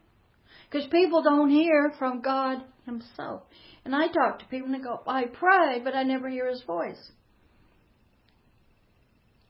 Because 0.70 0.88
people 0.88 1.22
don't 1.22 1.50
hear 1.50 1.94
from 1.98 2.22
God 2.22 2.64
Himself. 2.86 3.44
And 3.84 3.96
I 3.96 4.08
talk 4.08 4.40
to 4.40 4.46
people 4.46 4.68
and 4.68 4.76
they 4.76 4.84
go, 4.84 5.02
I 5.08 5.26
pray, 5.26 5.82
but 5.84 5.96
I 5.96 6.04
never 6.04 6.30
hear 6.30 6.50
His 6.50 6.64
voice. 6.64 7.12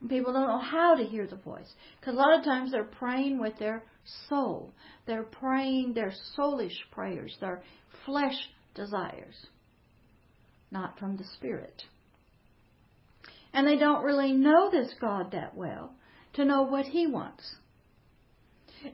People 0.08 0.32
don't 0.32 0.48
know 0.48 0.58
how 0.58 0.96
to 0.96 1.04
hear 1.04 1.26
the 1.26 1.36
voice. 1.36 1.72
Because 2.00 2.14
a 2.14 2.18
lot 2.18 2.38
of 2.38 2.44
times 2.44 2.72
they're 2.72 2.84
praying 2.84 3.38
with 3.38 3.56
their 3.58 3.84
soul. 4.28 4.72
They're 5.06 5.22
praying 5.22 5.94
their 5.94 6.12
soulish 6.36 6.76
prayers, 6.90 7.36
their 7.40 7.62
flesh 8.04 8.34
desires, 8.74 9.34
not 10.72 10.98
from 10.98 11.16
the 11.16 11.24
Spirit. 11.36 11.84
And 13.52 13.66
they 13.66 13.76
don't 13.76 14.04
really 14.04 14.32
know 14.32 14.70
this 14.70 14.92
God 15.00 15.32
that 15.32 15.54
well 15.54 15.94
to 16.34 16.44
know 16.44 16.62
what 16.62 16.86
He 16.86 17.06
wants 17.06 17.56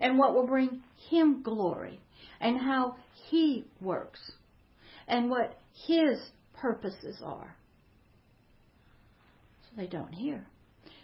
and 0.00 0.18
what 0.18 0.34
will 0.34 0.46
bring 0.46 0.82
Him 1.08 1.42
glory 1.42 2.00
and 2.40 2.58
how 2.58 2.96
He 3.30 3.64
works 3.80 4.20
and 5.06 5.30
what 5.30 5.58
His 5.86 6.18
purposes 6.54 7.20
are. 7.24 7.56
So 9.62 9.68
they 9.76 9.86
don't 9.86 10.12
hear. 10.12 10.46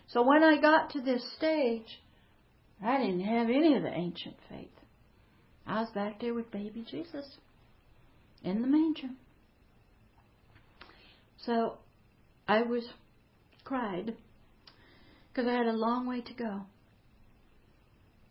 So 0.09 0.23
when 0.23 0.43
I 0.43 0.61
got 0.61 0.91
to 0.91 1.01
this 1.01 1.25
stage, 1.37 2.01
I 2.85 2.99
didn't 2.99 3.21
have 3.21 3.49
any 3.49 3.77
of 3.77 3.83
the 3.83 3.93
ancient 3.93 4.37
faith. 4.49 4.69
I 5.67 5.81
was 5.81 5.91
back 5.95 6.21
there 6.21 6.35
with 6.35 6.51
baby 6.51 6.85
Jesus 6.89 7.27
in 8.43 8.61
the 8.61 8.69
manger. 8.69 9.09
So 11.39 11.79
I 12.47 12.63
was 12.63 12.85
cried 13.65 14.15
because 15.33 15.49
I 15.49 15.53
had 15.53 15.67
a 15.67 15.73
long 15.73 16.07
way 16.07 16.21
to 16.21 16.35
go 16.35 16.63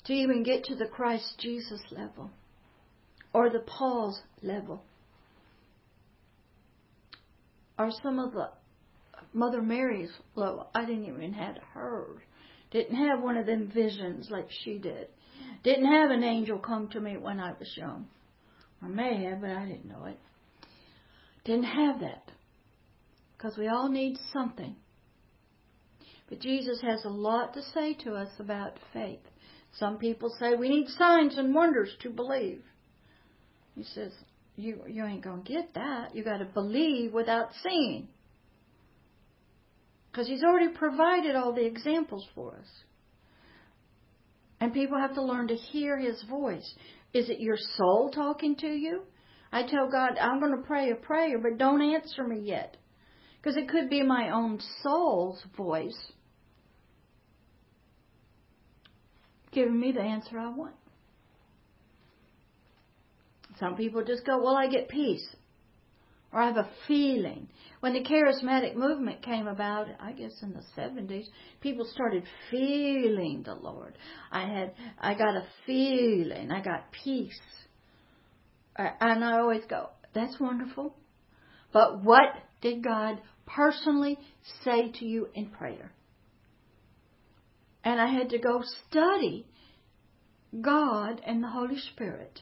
to 0.06 0.14
even 0.14 0.44
get 0.44 0.64
to 0.66 0.76
the 0.76 0.88
Christ 0.88 1.36
Jesus 1.40 1.82
level 1.92 2.32
or 3.34 3.50
the 3.50 3.60
Paul's 3.60 4.22
level 4.42 4.84
or 7.78 7.90
some 8.02 8.20
of 8.20 8.34
the 8.34 8.50
Mother 9.34 9.62
Mary's 9.62 10.12
level. 10.36 10.70
I 10.76 10.86
didn't 10.86 11.06
even 11.06 11.34
have 11.34 11.58
her. 11.74 12.22
Didn't 12.72 12.96
have 12.96 13.22
one 13.22 13.38
of 13.38 13.46
them 13.46 13.72
visions 13.74 14.30
like 14.30 14.48
she 14.64 14.78
did. 14.78 15.08
Didn't 15.64 15.92
have 15.92 16.12
an 16.12 16.24
angel 16.24 16.60
come 16.60 16.88
to 16.90 17.00
me 17.00 17.18
when 17.18 17.40
I 17.40 17.54
was 17.58 17.72
young. 17.76 18.08
I 18.82 18.88
may 18.88 19.24
have, 19.24 19.42
but 19.42 19.52
I 19.52 19.66
didn't 19.66 19.88
know 19.88 20.06
it. 20.06 20.20
Didn't 21.46 21.64
have 21.64 22.00
that. 22.02 22.32
Because 23.38 23.58
we 23.58 23.68
all 23.68 23.90
need 23.90 24.18
something. 24.32 24.76
But 26.30 26.40
Jesus 26.40 26.82
has 26.82 27.04
a 27.06 27.10
lot 27.10 27.54
to 27.54 27.62
say 27.74 27.94
to 28.04 28.14
us 28.14 28.30
about 28.40 28.80
faith. 28.92 29.20
Some 29.80 29.98
people 29.98 30.30
say 30.40 30.56
we 30.56 30.70
need 30.70 30.88
signs 30.90 31.38
and 31.38 31.54
wonders 31.54 31.90
to 32.02 32.10
believe. 32.10 32.62
He 33.76 33.84
says, 33.84 34.12
you, 34.56 34.82
you 34.88 35.04
ain't 35.04 35.24
going 35.24 35.44
to 35.44 35.52
get 35.52 35.74
that. 35.74 36.16
You 36.16 36.24
got 36.24 36.38
to 36.38 36.46
believe 36.46 37.12
without 37.14 37.50
seeing. 37.64 38.08
Because 40.12 40.28
he's 40.28 40.44
already 40.44 40.70
provided 40.70 41.36
all 41.36 41.54
the 41.54 41.66
examples 41.66 42.28
for 42.36 42.56
us. 42.56 42.68
And 44.60 44.74
people 44.74 45.00
have 45.00 45.16
to 45.16 45.24
learn 45.24 45.48
to 45.48 45.56
hear 45.56 45.98
his 45.98 46.24
voice. 46.30 46.76
Is 47.14 47.30
it 47.30 47.40
your 47.40 47.58
soul 47.58 48.12
talking 48.14 48.56
to 48.58 48.68
you? 48.68 49.02
I 49.52 49.64
tell 49.64 49.90
God, 49.90 50.18
I'm 50.20 50.40
going 50.40 50.56
to 50.56 50.68
pray 50.68 50.92
a 50.92 50.96
prayer, 50.96 51.40
but 51.40 51.58
don't 51.58 51.82
answer 51.82 52.24
me 52.24 52.42
yet. 52.44 52.78
Because 53.42 53.58
it 53.58 53.70
could 53.70 53.90
be 53.90 54.04
my 54.04 54.30
own 54.30 54.60
soul's 54.82 55.44
voice 55.58 56.12
giving 59.54 59.80
me 59.80 59.92
the 59.92 60.02
answer 60.02 60.38
I 60.40 60.50
want. 60.50 60.76
Some 63.60 63.76
people 63.76 64.04
just 64.04 64.26
go, 64.26 64.42
Well, 64.42 64.56
I 64.56 64.68
get 64.68 64.90
peace. 64.90 65.26
Or 66.32 66.42
I 66.42 66.48
have 66.48 66.58
a 66.58 66.70
feeling. 66.88 67.48
When 67.80 67.94
the 67.94 68.04
charismatic 68.04 68.76
movement 68.76 69.22
came 69.22 69.46
about, 69.46 69.88
I 70.00 70.14
guess 70.14 70.32
in 70.42 70.54
the 70.54 70.64
70s, 70.76 71.26
people 71.62 71.86
started 71.86 72.24
feeling 72.50 73.44
the 73.46 73.54
Lord. 73.54 73.96
I 74.32 74.48
had, 74.48 74.74
I 75.00 75.14
got 75.14 75.36
a 75.36 75.46
feeling. 75.68 76.52
I 76.52 76.64
got 76.64 76.92
peace. 76.92 77.40
And 78.76 79.24
I 79.24 79.38
always 79.38 79.64
go, 79.70 79.90
That's 80.14 80.40
wonderful. 80.40 80.96
But 81.72 82.04
what 82.04 82.34
did 82.62 82.84
God 82.84 83.20
personally 83.46 84.18
say 84.64 84.92
to 85.00 85.06
you 85.06 85.28
in 85.36 85.48
prayer? 85.48 85.92
And 87.84 88.00
I 88.00 88.08
had 88.08 88.30
to 88.30 88.38
go 88.38 88.64
study 88.90 89.46
God 90.62 91.22
and 91.26 91.44
the 91.44 91.50
Holy 91.50 91.80
Spirit 91.80 92.42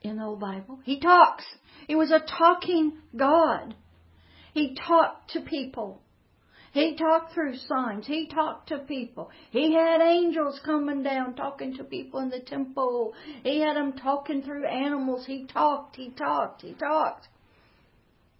in 0.00 0.16
the 0.16 0.24
old 0.24 0.40
Bible. 0.40 0.80
He 0.84 1.00
talks. 1.00 1.44
He 1.86 1.94
was 1.94 2.10
a 2.10 2.20
talking 2.20 2.98
God. 3.16 3.74
He 4.54 4.76
talked 4.86 5.32
to 5.32 5.40
people. 5.40 6.00
He 6.72 6.96
talked 6.96 7.34
through 7.34 7.56
signs. 7.56 8.06
He 8.06 8.28
talked 8.28 8.70
to 8.70 8.78
people. 8.78 9.30
He 9.50 9.74
had 9.74 10.00
angels 10.00 10.58
coming 10.64 11.02
down 11.02 11.34
talking 11.34 11.76
to 11.76 11.84
people 11.84 12.20
in 12.20 12.30
the 12.30 12.40
temple. 12.40 13.12
He 13.42 13.60
had 13.60 13.76
them 13.76 13.92
talking 13.92 14.42
through 14.42 14.66
animals. 14.66 15.26
He 15.26 15.46
talked, 15.46 15.96
he 15.96 16.10
talked, 16.10 16.62
he 16.62 16.72
talked. 16.72 17.28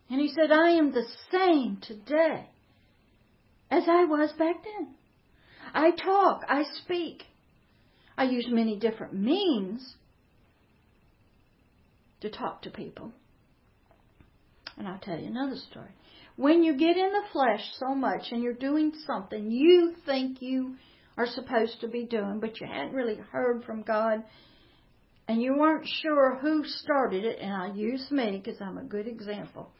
And 0.08 0.18
he 0.18 0.28
said, 0.28 0.50
I 0.50 0.72
am 0.72 0.92
the 0.92 1.04
same 1.30 1.78
today 1.82 2.48
as 3.70 3.84
I 3.86 4.04
was 4.04 4.32
back 4.32 4.56
then. 4.64 4.94
I 5.72 5.90
talk, 5.90 6.42
I 6.48 6.64
speak. 6.82 7.24
I 8.16 8.24
use 8.24 8.46
many 8.48 8.78
different 8.78 9.14
means 9.14 9.96
to 12.20 12.30
talk 12.30 12.62
to 12.62 12.70
people. 12.70 13.12
And 14.76 14.86
I'll 14.86 14.98
tell 14.98 15.18
you 15.18 15.26
another 15.26 15.56
story. 15.70 15.90
When 16.36 16.62
you 16.62 16.76
get 16.76 16.96
in 16.96 17.12
the 17.12 17.22
flesh 17.32 17.62
so 17.78 17.94
much 17.94 18.28
and 18.30 18.42
you're 18.42 18.54
doing 18.54 18.92
something 19.06 19.50
you 19.50 19.94
think 20.06 20.40
you 20.40 20.76
are 21.16 21.26
supposed 21.26 21.80
to 21.80 21.88
be 21.88 22.04
doing, 22.04 22.40
but 22.40 22.60
you 22.60 22.66
hadn't 22.66 22.94
really 22.94 23.18
heard 23.30 23.64
from 23.64 23.82
God, 23.82 24.22
and 25.28 25.42
you 25.42 25.54
weren't 25.56 25.86
sure 26.02 26.38
who 26.40 26.64
started 26.64 27.24
it, 27.24 27.38
and 27.40 27.52
I 27.52 27.74
use 27.74 28.10
me 28.10 28.40
because 28.42 28.60
I'm 28.60 28.78
a 28.78 28.84
good 28.84 29.06
example. 29.06 29.70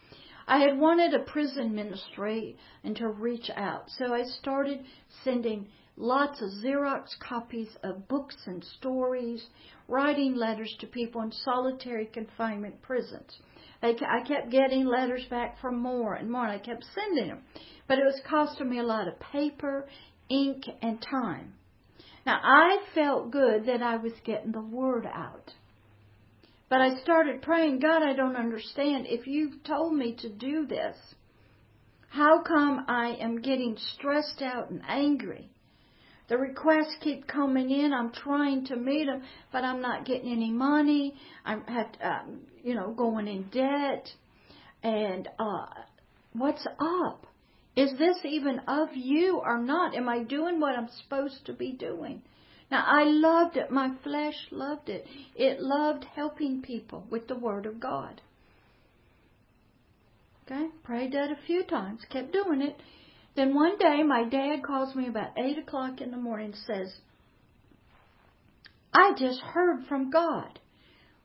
I 0.46 0.58
had 0.58 0.78
wanted 0.78 1.14
a 1.14 1.20
prison 1.20 1.74
ministry 1.74 2.56
and 2.84 2.96
to 2.96 3.08
reach 3.08 3.48
out, 3.56 3.84
so 3.96 4.12
I 4.12 4.24
started 4.24 4.84
sending 5.24 5.68
lots 5.96 6.40
of 6.40 6.50
Xerox 6.64 7.18
copies 7.20 7.68
of 7.82 8.08
books 8.08 8.36
and 8.46 8.64
stories, 8.78 9.44
writing 9.88 10.34
letters 10.34 10.74
to 10.80 10.86
people 10.86 11.22
in 11.22 11.32
solitary 11.32 12.06
confinement 12.06 12.80
prisons. 12.82 13.38
I 13.82 13.94
kept 14.26 14.50
getting 14.50 14.86
letters 14.86 15.24
back 15.28 15.60
from 15.60 15.78
more 15.80 16.14
and 16.14 16.30
more, 16.30 16.44
and 16.44 16.52
I 16.52 16.58
kept 16.58 16.84
sending 16.94 17.28
them. 17.28 17.42
But 17.88 17.98
it 17.98 18.04
was 18.04 18.20
costing 18.28 18.70
me 18.70 18.78
a 18.78 18.84
lot 18.84 19.08
of 19.08 19.18
paper, 19.18 19.88
ink, 20.28 20.64
and 20.80 21.02
time. 21.02 21.54
Now, 22.24 22.38
I 22.42 22.78
felt 22.94 23.32
good 23.32 23.66
that 23.66 23.82
I 23.82 23.96
was 23.96 24.12
getting 24.24 24.52
the 24.52 24.60
word 24.60 25.04
out. 25.04 25.52
But 26.68 26.80
I 26.80 27.00
started 27.02 27.42
praying, 27.42 27.80
God, 27.80 28.02
I 28.02 28.14
don't 28.14 28.36
understand. 28.36 29.06
If 29.08 29.26
you've 29.26 29.64
told 29.64 29.94
me 29.94 30.14
to 30.20 30.28
do 30.28 30.64
this, 30.64 30.96
how 32.08 32.42
come 32.42 32.84
I 32.88 33.16
am 33.20 33.42
getting 33.42 33.76
stressed 33.94 34.40
out 34.42 34.70
and 34.70 34.80
angry? 34.86 35.50
The 36.32 36.38
requests 36.38 36.96
keep 37.02 37.26
coming 37.26 37.70
in. 37.70 37.92
I'm 37.92 38.10
trying 38.10 38.64
to 38.68 38.76
meet 38.76 39.04
them, 39.04 39.22
but 39.52 39.64
I'm 39.64 39.82
not 39.82 40.06
getting 40.06 40.32
any 40.32 40.50
money. 40.50 41.12
I'm 41.44 41.62
have 41.64 41.92
to, 41.92 42.08
um, 42.08 42.40
you 42.64 42.74
know 42.74 42.94
going 42.94 43.28
in 43.28 43.50
debt. 43.52 44.08
And 44.82 45.28
uh, 45.38 45.66
what's 46.32 46.66
up? 46.80 47.26
Is 47.76 47.90
this 47.98 48.16
even 48.24 48.60
of 48.60 48.88
you 48.94 49.42
or 49.44 49.58
not? 49.58 49.94
Am 49.94 50.08
I 50.08 50.22
doing 50.22 50.58
what 50.58 50.74
I'm 50.74 50.88
supposed 51.02 51.44
to 51.44 51.52
be 51.52 51.72
doing? 51.72 52.22
Now 52.70 52.82
I 52.86 53.04
loved 53.04 53.58
it. 53.58 53.70
My 53.70 53.90
flesh 54.02 54.46
loved 54.50 54.88
it. 54.88 55.04
It 55.36 55.60
loved 55.60 56.06
helping 56.16 56.62
people 56.62 57.04
with 57.10 57.28
the 57.28 57.36
Word 57.36 57.66
of 57.66 57.78
God. 57.78 58.22
Okay, 60.46 60.68
prayed 60.82 61.12
that 61.12 61.30
a 61.30 61.46
few 61.46 61.62
times, 61.64 62.00
kept 62.08 62.32
doing 62.32 62.62
it. 62.62 62.76
Then 63.34 63.54
one 63.54 63.78
day 63.78 64.02
my 64.02 64.24
dad 64.24 64.62
calls 64.62 64.94
me 64.94 65.08
about 65.08 65.38
8 65.38 65.58
o'clock 65.58 66.00
in 66.00 66.10
the 66.10 66.16
morning 66.16 66.52
and 66.52 66.56
says, 66.66 66.94
I 68.92 69.12
just 69.18 69.40
heard 69.40 69.86
from 69.88 70.10
God. 70.10 70.58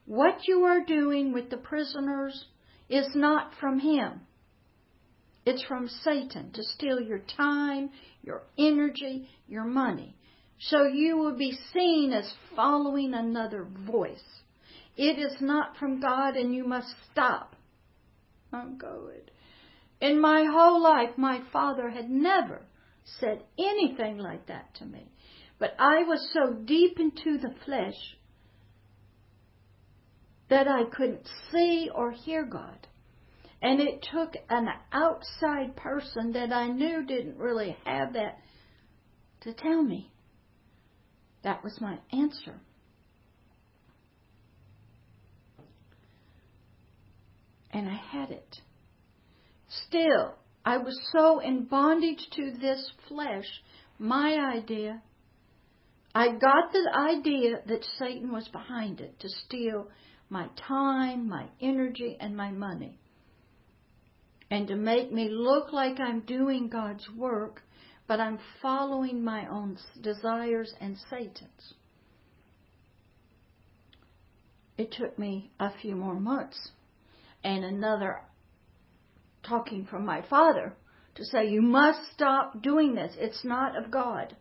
What 0.06 0.48
you 0.48 0.62
are 0.64 0.84
doing 0.84 1.32
with 1.32 1.50
the 1.50 1.58
prisoners 1.58 2.46
is 2.88 3.08
not 3.14 3.52
from 3.60 3.78
Him. 3.78 4.22
It's 5.44 5.62
from 5.64 5.88
Satan 5.88 6.50
to 6.52 6.62
steal 6.62 7.00
your 7.00 7.20
time, 7.36 7.90
your 8.22 8.42
energy, 8.58 9.28
your 9.46 9.64
money. 9.64 10.14
So 10.60 10.84
you 10.84 11.16
will 11.18 11.36
be 11.36 11.58
seen 11.72 12.12
as 12.12 12.30
following 12.56 13.14
another 13.14 13.66
voice. 13.86 14.42
It 14.96 15.18
is 15.18 15.36
not 15.40 15.76
from 15.76 16.00
God 16.00 16.36
and 16.36 16.54
you 16.54 16.66
must 16.66 16.88
stop. 17.12 17.54
I'm 18.52 18.76
good. 18.78 19.30
In 20.00 20.20
my 20.20 20.44
whole 20.44 20.80
life, 20.80 21.16
my 21.16 21.40
father 21.52 21.90
had 21.90 22.08
never 22.08 22.62
said 23.20 23.42
anything 23.58 24.18
like 24.18 24.46
that 24.46 24.74
to 24.76 24.84
me. 24.84 25.10
But 25.58 25.74
I 25.78 26.04
was 26.04 26.30
so 26.32 26.52
deep 26.52 27.00
into 27.00 27.38
the 27.38 27.54
flesh 27.64 28.16
that 30.48 30.68
I 30.68 30.84
couldn't 30.84 31.28
see 31.50 31.90
or 31.92 32.12
hear 32.12 32.44
God. 32.44 32.86
And 33.60 33.80
it 33.80 34.06
took 34.12 34.34
an 34.48 34.68
outside 34.92 35.74
person 35.74 36.32
that 36.32 36.52
I 36.52 36.68
knew 36.68 37.04
didn't 37.04 37.38
really 37.38 37.76
have 37.84 38.12
that 38.12 38.38
to 39.40 39.52
tell 39.52 39.82
me. 39.82 40.12
That 41.42 41.64
was 41.64 41.80
my 41.80 41.98
answer. 42.12 42.60
And 47.72 47.88
I 47.88 47.96
had 47.96 48.30
it. 48.30 48.60
Still, 49.68 50.34
I 50.64 50.78
was 50.78 50.98
so 51.12 51.40
in 51.40 51.64
bondage 51.64 52.26
to 52.36 52.52
this 52.60 52.90
flesh, 53.08 53.46
my 53.98 54.36
idea. 54.56 55.02
I 56.14 56.28
got 56.28 56.72
the 56.72 56.90
idea 56.94 57.62
that 57.66 57.86
Satan 57.98 58.32
was 58.32 58.48
behind 58.48 59.00
it 59.00 59.18
to 59.20 59.28
steal 59.28 59.88
my 60.30 60.48
time, 60.56 61.28
my 61.28 61.46
energy, 61.60 62.16
and 62.18 62.36
my 62.36 62.50
money. 62.50 62.98
And 64.50 64.66
to 64.68 64.76
make 64.76 65.12
me 65.12 65.28
look 65.30 65.72
like 65.72 66.00
I'm 66.00 66.20
doing 66.20 66.68
God's 66.68 67.06
work 67.16 67.62
but 68.08 68.20
I'm 68.20 68.38
following 68.62 69.22
my 69.22 69.46
own 69.46 69.76
desires 70.00 70.74
and 70.80 70.96
Satan's. 71.10 71.74
It 74.78 74.92
took 74.92 75.18
me 75.18 75.50
a 75.60 75.70
few 75.82 75.94
more 75.94 76.18
months 76.18 76.70
and 77.44 77.64
another 77.64 78.22
talking 79.48 79.86
from 79.86 80.04
my 80.04 80.22
father 80.28 80.74
to 81.14 81.24
say, 81.24 81.48
You 81.48 81.62
must 81.62 82.12
stop 82.12 82.62
doing 82.62 82.94
this. 82.94 83.14
It's 83.18 83.44
not 83.44 83.76
of 83.76 83.90
God. 83.90 84.36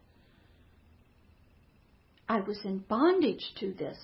I 2.29 2.41
was 2.41 2.59
in 2.65 2.79
bondage 2.79 3.53
to 3.59 3.73
this. 3.73 3.97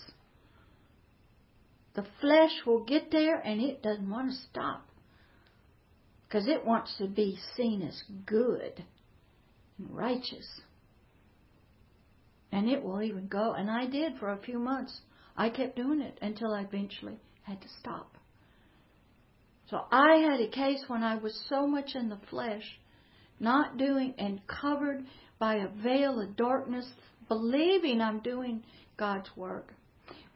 The 1.96 2.06
flesh 2.22 2.52
will 2.66 2.84
get 2.84 3.12
there 3.12 3.40
and 3.40 3.62
it 3.62 3.84
doesn't 3.84 4.10
want 4.10 4.32
to 4.32 4.38
stop 4.50 4.88
because 6.24 6.48
it 6.48 6.66
wants 6.66 6.96
to 6.98 7.08
be 7.08 7.38
seen 7.56 7.84
as 7.84 8.02
good 8.26 8.84
and 9.78 9.96
righteous. 9.96 10.62
And 12.52 12.70
it 12.70 12.84
will 12.84 13.02
even 13.02 13.28
go, 13.28 13.54
and 13.54 13.70
I 13.70 13.86
did 13.88 14.18
for 14.20 14.30
a 14.30 14.42
few 14.42 14.58
months. 14.58 15.02
I 15.36 15.50
kept 15.50 15.76
doing 15.76 16.02
it 16.02 16.18
until 16.22 16.54
I 16.54 16.62
eventually 16.62 17.20
had 17.44 17.62
to 17.62 17.68
stop. 17.80 18.16
So 19.74 19.86
I 19.92 20.18
had 20.18 20.40
a 20.40 20.50
case 20.50 20.84
when 20.86 21.02
I 21.02 21.16
was 21.16 21.36
so 21.50 21.66
much 21.66 21.96
in 21.96 22.08
the 22.08 22.20
flesh, 22.30 22.62
not 23.40 23.76
doing 23.76 24.14
and 24.20 24.40
covered 24.46 25.04
by 25.40 25.56
a 25.56 25.68
veil 25.68 26.22
of 26.22 26.36
darkness, 26.36 26.88
believing 27.28 28.00
I'm 28.00 28.20
doing 28.20 28.64
God's 28.98 29.36
work, 29.36 29.74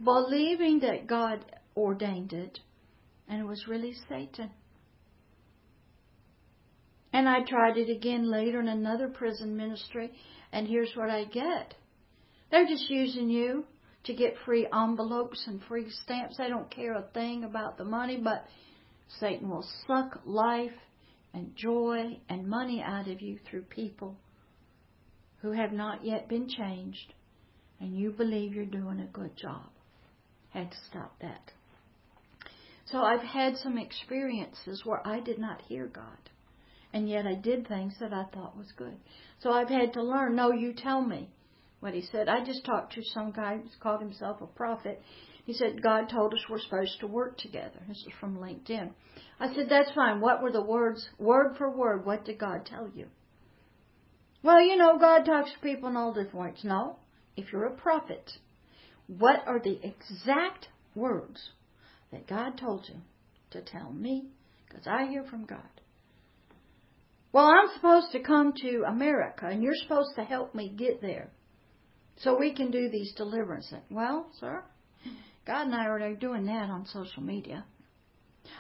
believing 0.04 0.80
that 0.80 1.06
God 1.06 1.46
ordained 1.76 2.34
it, 2.34 2.58
and 3.30 3.40
it 3.40 3.46
was 3.46 3.68
really 3.68 3.94
Satan. 4.10 4.50
And 7.14 7.30
I 7.30 7.44
tried 7.48 7.78
it 7.78 7.96
again 7.96 8.32
later 8.32 8.60
in 8.60 8.68
another 8.68 9.08
prison 9.08 9.56
ministry, 9.56 10.14
and 10.52 10.68
here's 10.68 10.96
what 10.96 11.12
I 11.12 11.26
get. 11.26 11.76
They're 12.50 12.66
just 12.66 12.90
using 12.90 13.30
you 13.30 13.66
to 14.06 14.16
get 14.16 14.34
free 14.46 14.68
envelopes 14.74 15.44
and 15.46 15.62
free 15.68 15.92
stamps. 15.92 16.38
They 16.38 16.48
don't 16.48 16.72
care 16.72 16.96
a 16.96 17.04
thing 17.14 17.44
about 17.44 17.78
the 17.78 17.86
money, 17.86 18.20
but 18.20 18.48
Satan 19.20 19.50
will 19.50 19.66
suck 19.88 20.22
life 20.26 20.72
and 21.34 21.56
joy 21.56 22.20
and 22.30 22.48
money 22.48 22.82
out 22.82 23.08
of 23.08 23.22
you 23.22 23.40
through 23.50 23.64
people 23.64 24.18
who 25.42 25.52
have 25.52 25.72
not 25.72 26.04
yet 26.04 26.28
been 26.28 26.50
changed, 26.50 27.14
and 27.80 27.96
you 27.98 28.12
believe 28.12 28.54
you're 28.54 28.66
doing 28.66 29.00
a 29.00 29.18
good 29.18 29.36
job. 29.38 29.70
Had 30.50 30.72
to 30.72 30.78
stop 30.90 31.14
that. 31.22 31.52
So 32.86 33.02
I've 33.02 33.22
had 33.22 33.58
some 33.58 33.78
experiences 33.78 34.82
where 34.86 35.06
I 35.06 35.20
did 35.20 35.38
not 35.38 35.62
hear 35.64 35.88
God, 35.88 36.30
and 36.94 37.08
yet 37.08 37.28
I 37.28 37.36
did 37.36 37.68
things 37.68 37.94
that 38.00 38.14
I 38.14 38.24
thought 38.34 38.58
was 38.58 38.72
good. 38.78 38.96
So 39.42 39.52
I've 39.52 39.70
had 39.70 39.94
to 39.94 40.04
learn. 40.04 40.36
No, 40.36 40.52
you 40.52 40.74
tell 40.74 41.02
me 41.02 41.30
what 41.82 41.94
he 41.94 42.02
said. 42.12 42.28
I 42.28 42.44
just 42.44 42.66
talked 42.66 42.94
to 42.94 43.02
some 43.14 43.32
guy 43.32 43.58
who 43.58 43.64
called 43.82 44.02
himself 44.02 44.42
a 44.42 44.48
prophet. 44.48 45.02
He 45.48 45.54
said, 45.54 45.82
God 45.82 46.10
told 46.10 46.34
us 46.34 46.42
we're 46.50 46.60
supposed 46.60 47.00
to 47.00 47.08
work 47.08 47.38
together. 47.38 47.80
This 47.88 48.00
is 48.00 48.12
from 48.20 48.38
LinkedIn. 48.38 48.92
I 49.40 49.54
said, 49.56 49.68
that's 49.70 49.90
fine. 49.96 50.20
What 50.20 50.44
were 50.44 50.52
the 50.52 50.62
words, 50.62 51.08
word 51.18 51.56
for 51.58 51.72
word, 51.72 52.06
what 52.06 52.26
did 52.26 52.38
God 52.38 52.66
tell 52.66 52.92
you? 52.94 53.06
Well, 54.44 54.60
you 54.60 54.76
know, 54.76 54.98
God 55.00 55.24
talks 55.24 55.54
to 55.54 55.60
people 55.60 55.88
in 55.88 55.96
all 55.96 56.14
different 56.14 56.36
ways. 56.36 56.64
No. 56.66 56.98
If 57.38 57.54
you're 57.54 57.68
a 57.68 57.78
prophet, 57.78 58.30
what 59.08 59.48
are 59.48 59.62
the 59.64 59.80
exact 59.82 60.68
words 60.96 61.52
that 62.12 62.28
God 62.28 62.58
told 62.58 62.86
you 62.90 62.96
to 63.52 63.62
tell 63.62 63.94
me? 63.94 64.26
Because 64.68 64.86
I 64.86 65.08
hear 65.08 65.24
from 65.24 65.46
God. 65.46 65.62
Well, 67.32 67.46
I'm 67.46 67.74
supposed 67.74 68.12
to 68.12 68.20
come 68.20 68.52
to 68.64 68.84
America 68.86 69.46
and 69.46 69.64
you're 69.64 69.76
supposed 69.82 70.12
to 70.18 70.26
help 70.26 70.54
me 70.54 70.74
get 70.76 71.02
there 71.02 71.30
so 72.18 72.38
we 72.38 72.54
can 72.54 72.70
do 72.70 72.90
these 72.90 73.14
deliverances. 73.16 73.80
Well, 73.90 74.30
sir, 74.42 74.66
God 75.48 75.68
and 75.68 75.76
I 75.76 75.86
are 75.86 76.16
doing 76.16 76.46
that 76.48 76.70
on 76.70 76.86
social 76.86 77.24
media. 77.24 77.66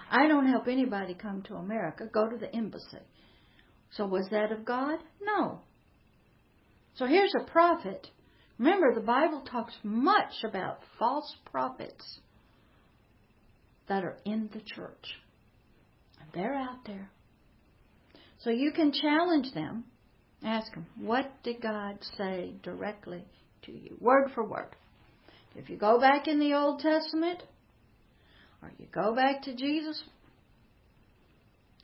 I 0.09 0.27
don't 0.27 0.47
help 0.47 0.67
anybody 0.67 1.13
come 1.13 1.43
to 1.43 1.55
America. 1.55 2.05
Go 2.11 2.29
to 2.29 2.37
the 2.37 2.53
embassy. 2.55 2.99
So 3.91 4.05
was 4.05 4.27
that 4.31 4.51
of 4.51 4.65
God? 4.65 4.99
No. 5.21 5.61
So 6.95 7.05
here's 7.05 7.33
a 7.39 7.49
prophet. 7.51 8.07
Remember, 8.57 8.93
the 8.93 9.01
Bible 9.01 9.41
talks 9.41 9.73
much 9.83 10.33
about 10.43 10.79
false 10.97 11.35
prophets 11.51 12.19
that 13.87 14.03
are 14.03 14.17
in 14.25 14.49
the 14.53 14.61
church. 14.61 15.05
And 16.19 16.29
they're 16.33 16.55
out 16.55 16.85
there. 16.85 17.11
So 18.39 18.49
you 18.49 18.71
can 18.71 18.91
challenge 18.91 19.53
them. 19.53 19.85
Ask 20.43 20.73
them, 20.73 20.85
what 20.99 21.31
did 21.43 21.61
God 21.61 21.97
say 22.17 22.53
directly 22.61 23.25
to 23.63 23.71
you, 23.71 23.97
word 23.99 24.31
for 24.33 24.47
word? 24.47 24.75
If 25.55 25.69
you 25.69 25.77
go 25.77 25.99
back 25.99 26.27
in 26.27 26.39
the 26.39 26.53
Old 26.53 26.79
Testament, 26.79 27.43
or 28.61 28.71
you 28.77 28.87
go 28.91 29.15
back 29.15 29.43
to 29.43 29.55
Jesus, 29.55 30.03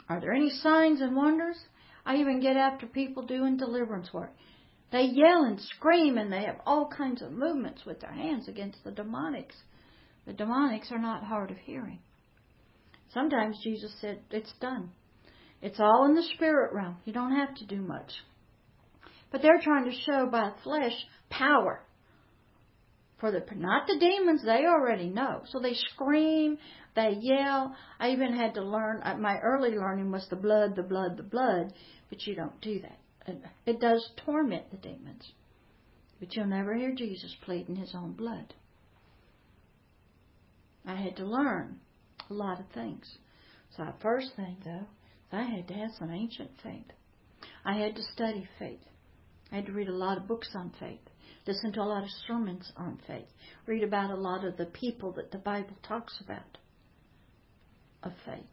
are 0.09 0.19
there 0.19 0.33
any 0.33 0.49
signs 0.49 1.01
and 1.01 1.15
wonders? 1.15 1.57
I 2.05 2.17
even 2.17 2.41
get 2.41 2.57
after 2.57 2.85
people 2.85 3.23
doing 3.23 3.57
deliverance 3.57 4.13
work. 4.13 4.31
They 4.91 5.05
yell 5.05 5.43
and 5.43 5.59
scream 5.59 6.17
and 6.17 6.31
they 6.31 6.43
have 6.43 6.59
all 6.65 6.87
kinds 6.87 7.21
of 7.21 7.31
movements 7.31 7.83
with 7.85 7.99
their 7.99 8.11
hands 8.11 8.47
against 8.47 8.83
the 8.83 8.91
demonics. 8.91 9.55
The 10.25 10.33
demonics 10.33 10.91
are 10.91 10.99
not 10.99 11.23
hard 11.23 11.49
of 11.49 11.57
hearing. 11.57 11.99
Sometimes 13.13 13.59
Jesus 13.63 13.93
said, 14.01 14.19
It's 14.29 14.53
done. 14.59 14.91
It's 15.61 15.79
all 15.79 16.05
in 16.05 16.15
the 16.15 16.23
spirit 16.35 16.73
realm. 16.73 16.97
You 17.05 17.13
don't 17.13 17.35
have 17.35 17.55
to 17.55 17.65
do 17.65 17.81
much. 17.81 18.11
But 19.31 19.41
they're 19.41 19.61
trying 19.63 19.85
to 19.85 19.97
show 20.05 20.27
by 20.27 20.51
flesh 20.63 20.93
power. 21.29 21.81
For 23.23 23.31
the 23.31 23.41
not 23.55 23.87
the 23.87 23.97
demons, 23.97 24.43
they 24.43 24.65
already 24.65 25.07
know. 25.07 25.43
So 25.45 25.61
they 25.61 25.75
scream, 25.75 26.57
they 26.93 27.15
yell. 27.21 27.73
I 27.97 28.09
even 28.09 28.35
had 28.35 28.55
to 28.55 28.61
learn. 28.61 29.01
Uh, 29.01 29.15
my 29.15 29.37
early 29.39 29.77
learning 29.77 30.11
was 30.11 30.27
the 30.29 30.35
blood, 30.35 30.75
the 30.75 30.83
blood, 30.83 31.15
the 31.15 31.23
blood. 31.23 31.71
But 32.09 32.27
you 32.27 32.35
don't 32.35 32.59
do 32.59 32.81
that. 32.81 32.99
It 33.65 33.79
does 33.79 34.05
torment 34.25 34.71
the 34.71 34.77
demons. 34.77 35.31
But 36.19 36.35
you'll 36.35 36.47
never 36.47 36.75
hear 36.75 36.93
Jesus 36.93 37.33
pleading 37.45 37.77
his 37.77 37.95
own 37.95 38.11
blood. 38.11 38.55
I 40.85 40.95
had 40.95 41.15
to 41.15 41.25
learn 41.25 41.79
a 42.29 42.33
lot 42.33 42.59
of 42.59 42.65
things. 42.73 43.09
So 43.77 43.85
the 43.85 43.93
first 44.01 44.35
thing, 44.35 44.57
though, 44.65 44.85
I 45.31 45.43
had 45.43 45.69
to 45.69 45.73
have 45.75 45.91
some 45.97 46.11
ancient 46.11 46.51
faith. 46.61 46.91
I 47.63 47.75
had 47.75 47.95
to 47.95 48.03
study 48.03 48.49
faith. 48.59 48.83
I 49.49 49.55
had 49.55 49.67
to 49.67 49.71
read 49.71 49.87
a 49.87 49.95
lot 49.95 50.17
of 50.17 50.27
books 50.27 50.49
on 50.55 50.73
faith, 50.77 50.99
listen 51.47 51.73
to 51.73 51.81
a 51.81 51.83
lot 51.83 52.03
of 52.03 52.09
sermons 52.27 52.71
on 52.77 52.99
faith, 53.07 53.27
read 53.65 53.83
about 53.83 54.11
a 54.11 54.15
lot 54.15 54.45
of 54.45 54.57
the 54.57 54.65
people 54.65 55.11
that 55.13 55.31
the 55.31 55.37
Bible 55.37 55.75
talks 55.87 56.19
about 56.21 56.57
of 58.03 58.13
faith. 58.25 58.43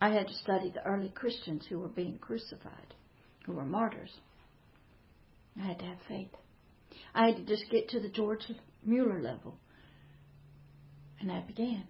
I 0.00 0.10
had 0.10 0.28
to 0.28 0.34
study 0.34 0.70
the 0.70 0.84
early 0.84 1.10
Christians 1.10 1.66
who 1.68 1.78
were 1.78 1.88
being 1.88 2.18
crucified 2.18 2.94
who 3.46 3.52
were 3.52 3.64
martyrs. 3.64 4.12
I 5.60 5.66
had 5.66 5.78
to 5.80 5.84
have 5.84 5.98
faith. 6.08 6.30
I 7.14 7.26
had 7.26 7.36
to 7.36 7.44
just 7.44 7.70
get 7.70 7.88
to 7.90 8.00
the 8.00 8.08
George 8.08 8.44
Mueller 8.84 9.20
level. 9.20 9.58
And 11.20 11.30
that 11.30 11.46
began. 11.46 11.84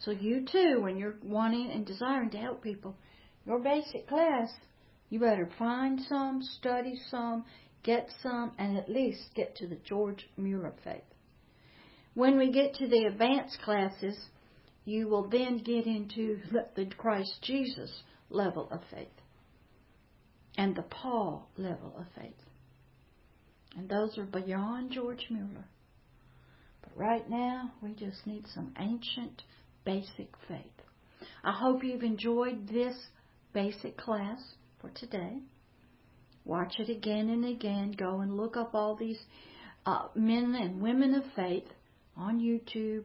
So 0.00 0.10
you 0.10 0.44
too, 0.50 0.80
when 0.80 0.96
you're 0.96 1.16
wanting 1.22 1.70
and 1.70 1.84
desiring 1.84 2.30
to 2.30 2.38
help 2.38 2.62
people, 2.62 2.96
your 3.44 3.58
basic 3.58 4.08
class, 4.08 4.48
you 5.10 5.20
better 5.20 5.48
find 5.58 6.00
some, 6.08 6.40
study 6.42 7.00
some, 7.10 7.44
get 7.88 8.10
some, 8.22 8.52
and 8.58 8.76
at 8.76 8.90
least 8.90 9.30
get 9.34 9.56
to 9.56 9.66
the 9.66 9.78
George 9.82 10.28
Mueller 10.36 10.74
faith. 10.84 11.00
When 12.12 12.36
we 12.36 12.52
get 12.52 12.74
to 12.74 12.86
the 12.86 13.06
advanced 13.06 13.58
classes, 13.64 14.14
you 14.84 15.08
will 15.08 15.26
then 15.30 15.62
get 15.64 15.86
into 15.86 16.38
the 16.76 16.84
Christ 16.98 17.38
Jesus 17.40 18.02
level 18.28 18.68
of 18.70 18.80
faith 18.90 19.08
and 20.58 20.76
the 20.76 20.82
Paul 20.82 21.48
level 21.56 21.94
of 21.98 22.04
faith. 22.14 22.34
And 23.74 23.88
those 23.88 24.18
are 24.18 24.24
beyond 24.24 24.90
George 24.90 25.24
Mueller. 25.30 25.64
But 26.82 26.94
right 26.94 27.30
now, 27.30 27.72
we 27.82 27.94
just 27.94 28.26
need 28.26 28.44
some 28.54 28.74
ancient, 28.78 29.44
basic 29.86 30.28
faith. 30.46 30.82
I 31.42 31.52
hope 31.52 31.82
you've 31.82 32.02
enjoyed 32.02 32.68
this 32.68 32.96
basic 33.54 33.96
class 33.96 34.42
for 34.82 34.90
today. 34.90 35.38
Watch 36.48 36.76
it 36.78 36.88
again 36.88 37.28
and 37.28 37.44
again. 37.44 37.92
Go 37.92 38.20
and 38.20 38.34
look 38.34 38.56
up 38.56 38.74
all 38.74 38.96
these 38.96 39.20
uh, 39.84 40.08
men 40.14 40.54
and 40.58 40.80
women 40.80 41.14
of 41.14 41.22
faith 41.36 41.66
on 42.16 42.40
YouTube. 42.40 43.04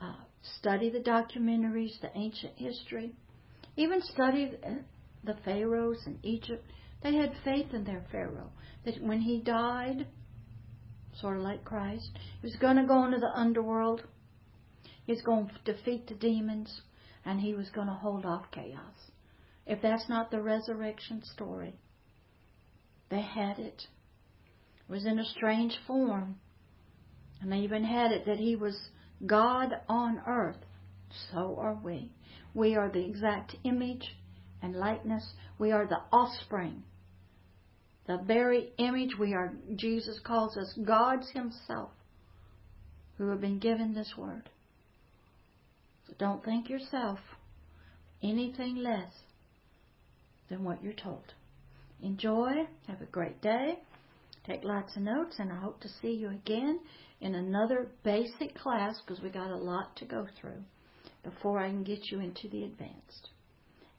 Uh, 0.00 0.14
study 0.58 0.88
the 0.88 1.00
documentaries, 1.00 2.00
the 2.00 2.16
ancient 2.16 2.52
history. 2.56 3.16
Even 3.76 4.00
study 4.00 4.52
the 5.24 5.34
pharaohs 5.44 6.06
in 6.06 6.20
Egypt, 6.22 6.64
they 7.02 7.16
had 7.16 7.32
faith 7.42 7.74
in 7.74 7.82
their 7.82 8.04
pharaoh 8.12 8.52
that 8.84 9.02
when 9.02 9.20
he 9.20 9.40
died, 9.40 10.06
sort 11.20 11.38
of 11.38 11.42
like 11.42 11.64
Christ, 11.64 12.10
he 12.40 12.46
was 12.46 12.56
going 12.60 12.76
to 12.76 12.86
go 12.86 13.04
into 13.04 13.18
the 13.18 13.32
underworld. 13.34 14.04
He 15.04 15.12
was 15.12 15.22
going 15.22 15.48
to 15.48 15.72
defeat 15.72 16.06
the 16.06 16.14
demons, 16.14 16.82
and 17.24 17.40
he 17.40 17.54
was 17.54 17.70
going 17.70 17.88
to 17.88 17.92
hold 17.92 18.24
off 18.24 18.52
chaos. 18.52 19.10
If 19.66 19.82
that's 19.82 20.08
not 20.08 20.30
the 20.30 20.40
resurrection 20.40 21.22
story, 21.24 21.74
They 23.12 23.20
had 23.20 23.58
it. 23.58 23.88
It 24.88 24.90
was 24.90 25.04
in 25.04 25.18
a 25.18 25.24
strange 25.26 25.78
form. 25.86 26.36
And 27.42 27.52
they 27.52 27.58
even 27.58 27.84
had 27.84 28.10
it 28.10 28.24
that 28.24 28.38
he 28.38 28.56
was 28.56 28.88
God 29.26 29.74
on 29.86 30.22
earth. 30.26 30.64
So 31.30 31.58
are 31.60 31.74
we. 31.74 32.10
We 32.54 32.74
are 32.74 32.88
the 32.88 33.04
exact 33.04 33.54
image 33.64 34.16
and 34.62 34.74
likeness. 34.74 35.34
We 35.58 35.72
are 35.72 35.86
the 35.86 36.00
offspring. 36.10 36.84
The 38.06 38.16
very 38.16 38.72
image 38.78 39.18
we 39.20 39.34
are, 39.34 39.52
Jesus 39.76 40.18
calls 40.24 40.56
us 40.56 40.72
God's 40.82 41.28
Himself 41.32 41.90
who 43.18 43.28
have 43.28 43.42
been 43.42 43.58
given 43.58 43.92
this 43.92 44.14
word. 44.16 44.48
So 46.06 46.14
don't 46.18 46.42
think 46.42 46.70
yourself 46.70 47.18
anything 48.22 48.76
less 48.76 49.12
than 50.48 50.64
what 50.64 50.82
you're 50.82 50.94
told. 50.94 51.34
Enjoy. 52.02 52.66
Have 52.88 53.00
a 53.00 53.06
great 53.06 53.40
day. 53.40 53.78
Take 54.44 54.64
lots 54.64 54.96
of 54.96 55.02
notes, 55.02 55.36
and 55.38 55.52
I 55.52 55.56
hope 55.60 55.80
to 55.82 55.88
see 55.88 56.10
you 56.12 56.30
again 56.30 56.80
in 57.20 57.36
another 57.36 57.92
basic 58.02 58.56
class 58.56 59.00
because 59.00 59.22
we 59.22 59.30
got 59.30 59.50
a 59.50 59.56
lot 59.56 59.94
to 59.96 60.04
go 60.04 60.26
through 60.40 60.64
before 61.22 61.60
I 61.60 61.68
can 61.68 61.84
get 61.84 62.10
you 62.10 62.18
into 62.18 62.48
the 62.48 62.64
advanced 62.64 63.30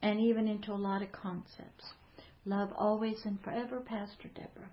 and 0.01 0.20
even 0.20 0.49
into 0.49 0.74
a 0.74 0.76
lot 0.76 1.01
of 1.01 1.14
concepts. 1.14 1.93
Love 2.45 2.74
always 2.78 3.22
and 3.24 3.41
forever, 3.41 3.80
Pastor 3.80 4.28
Deborah. 4.36 4.70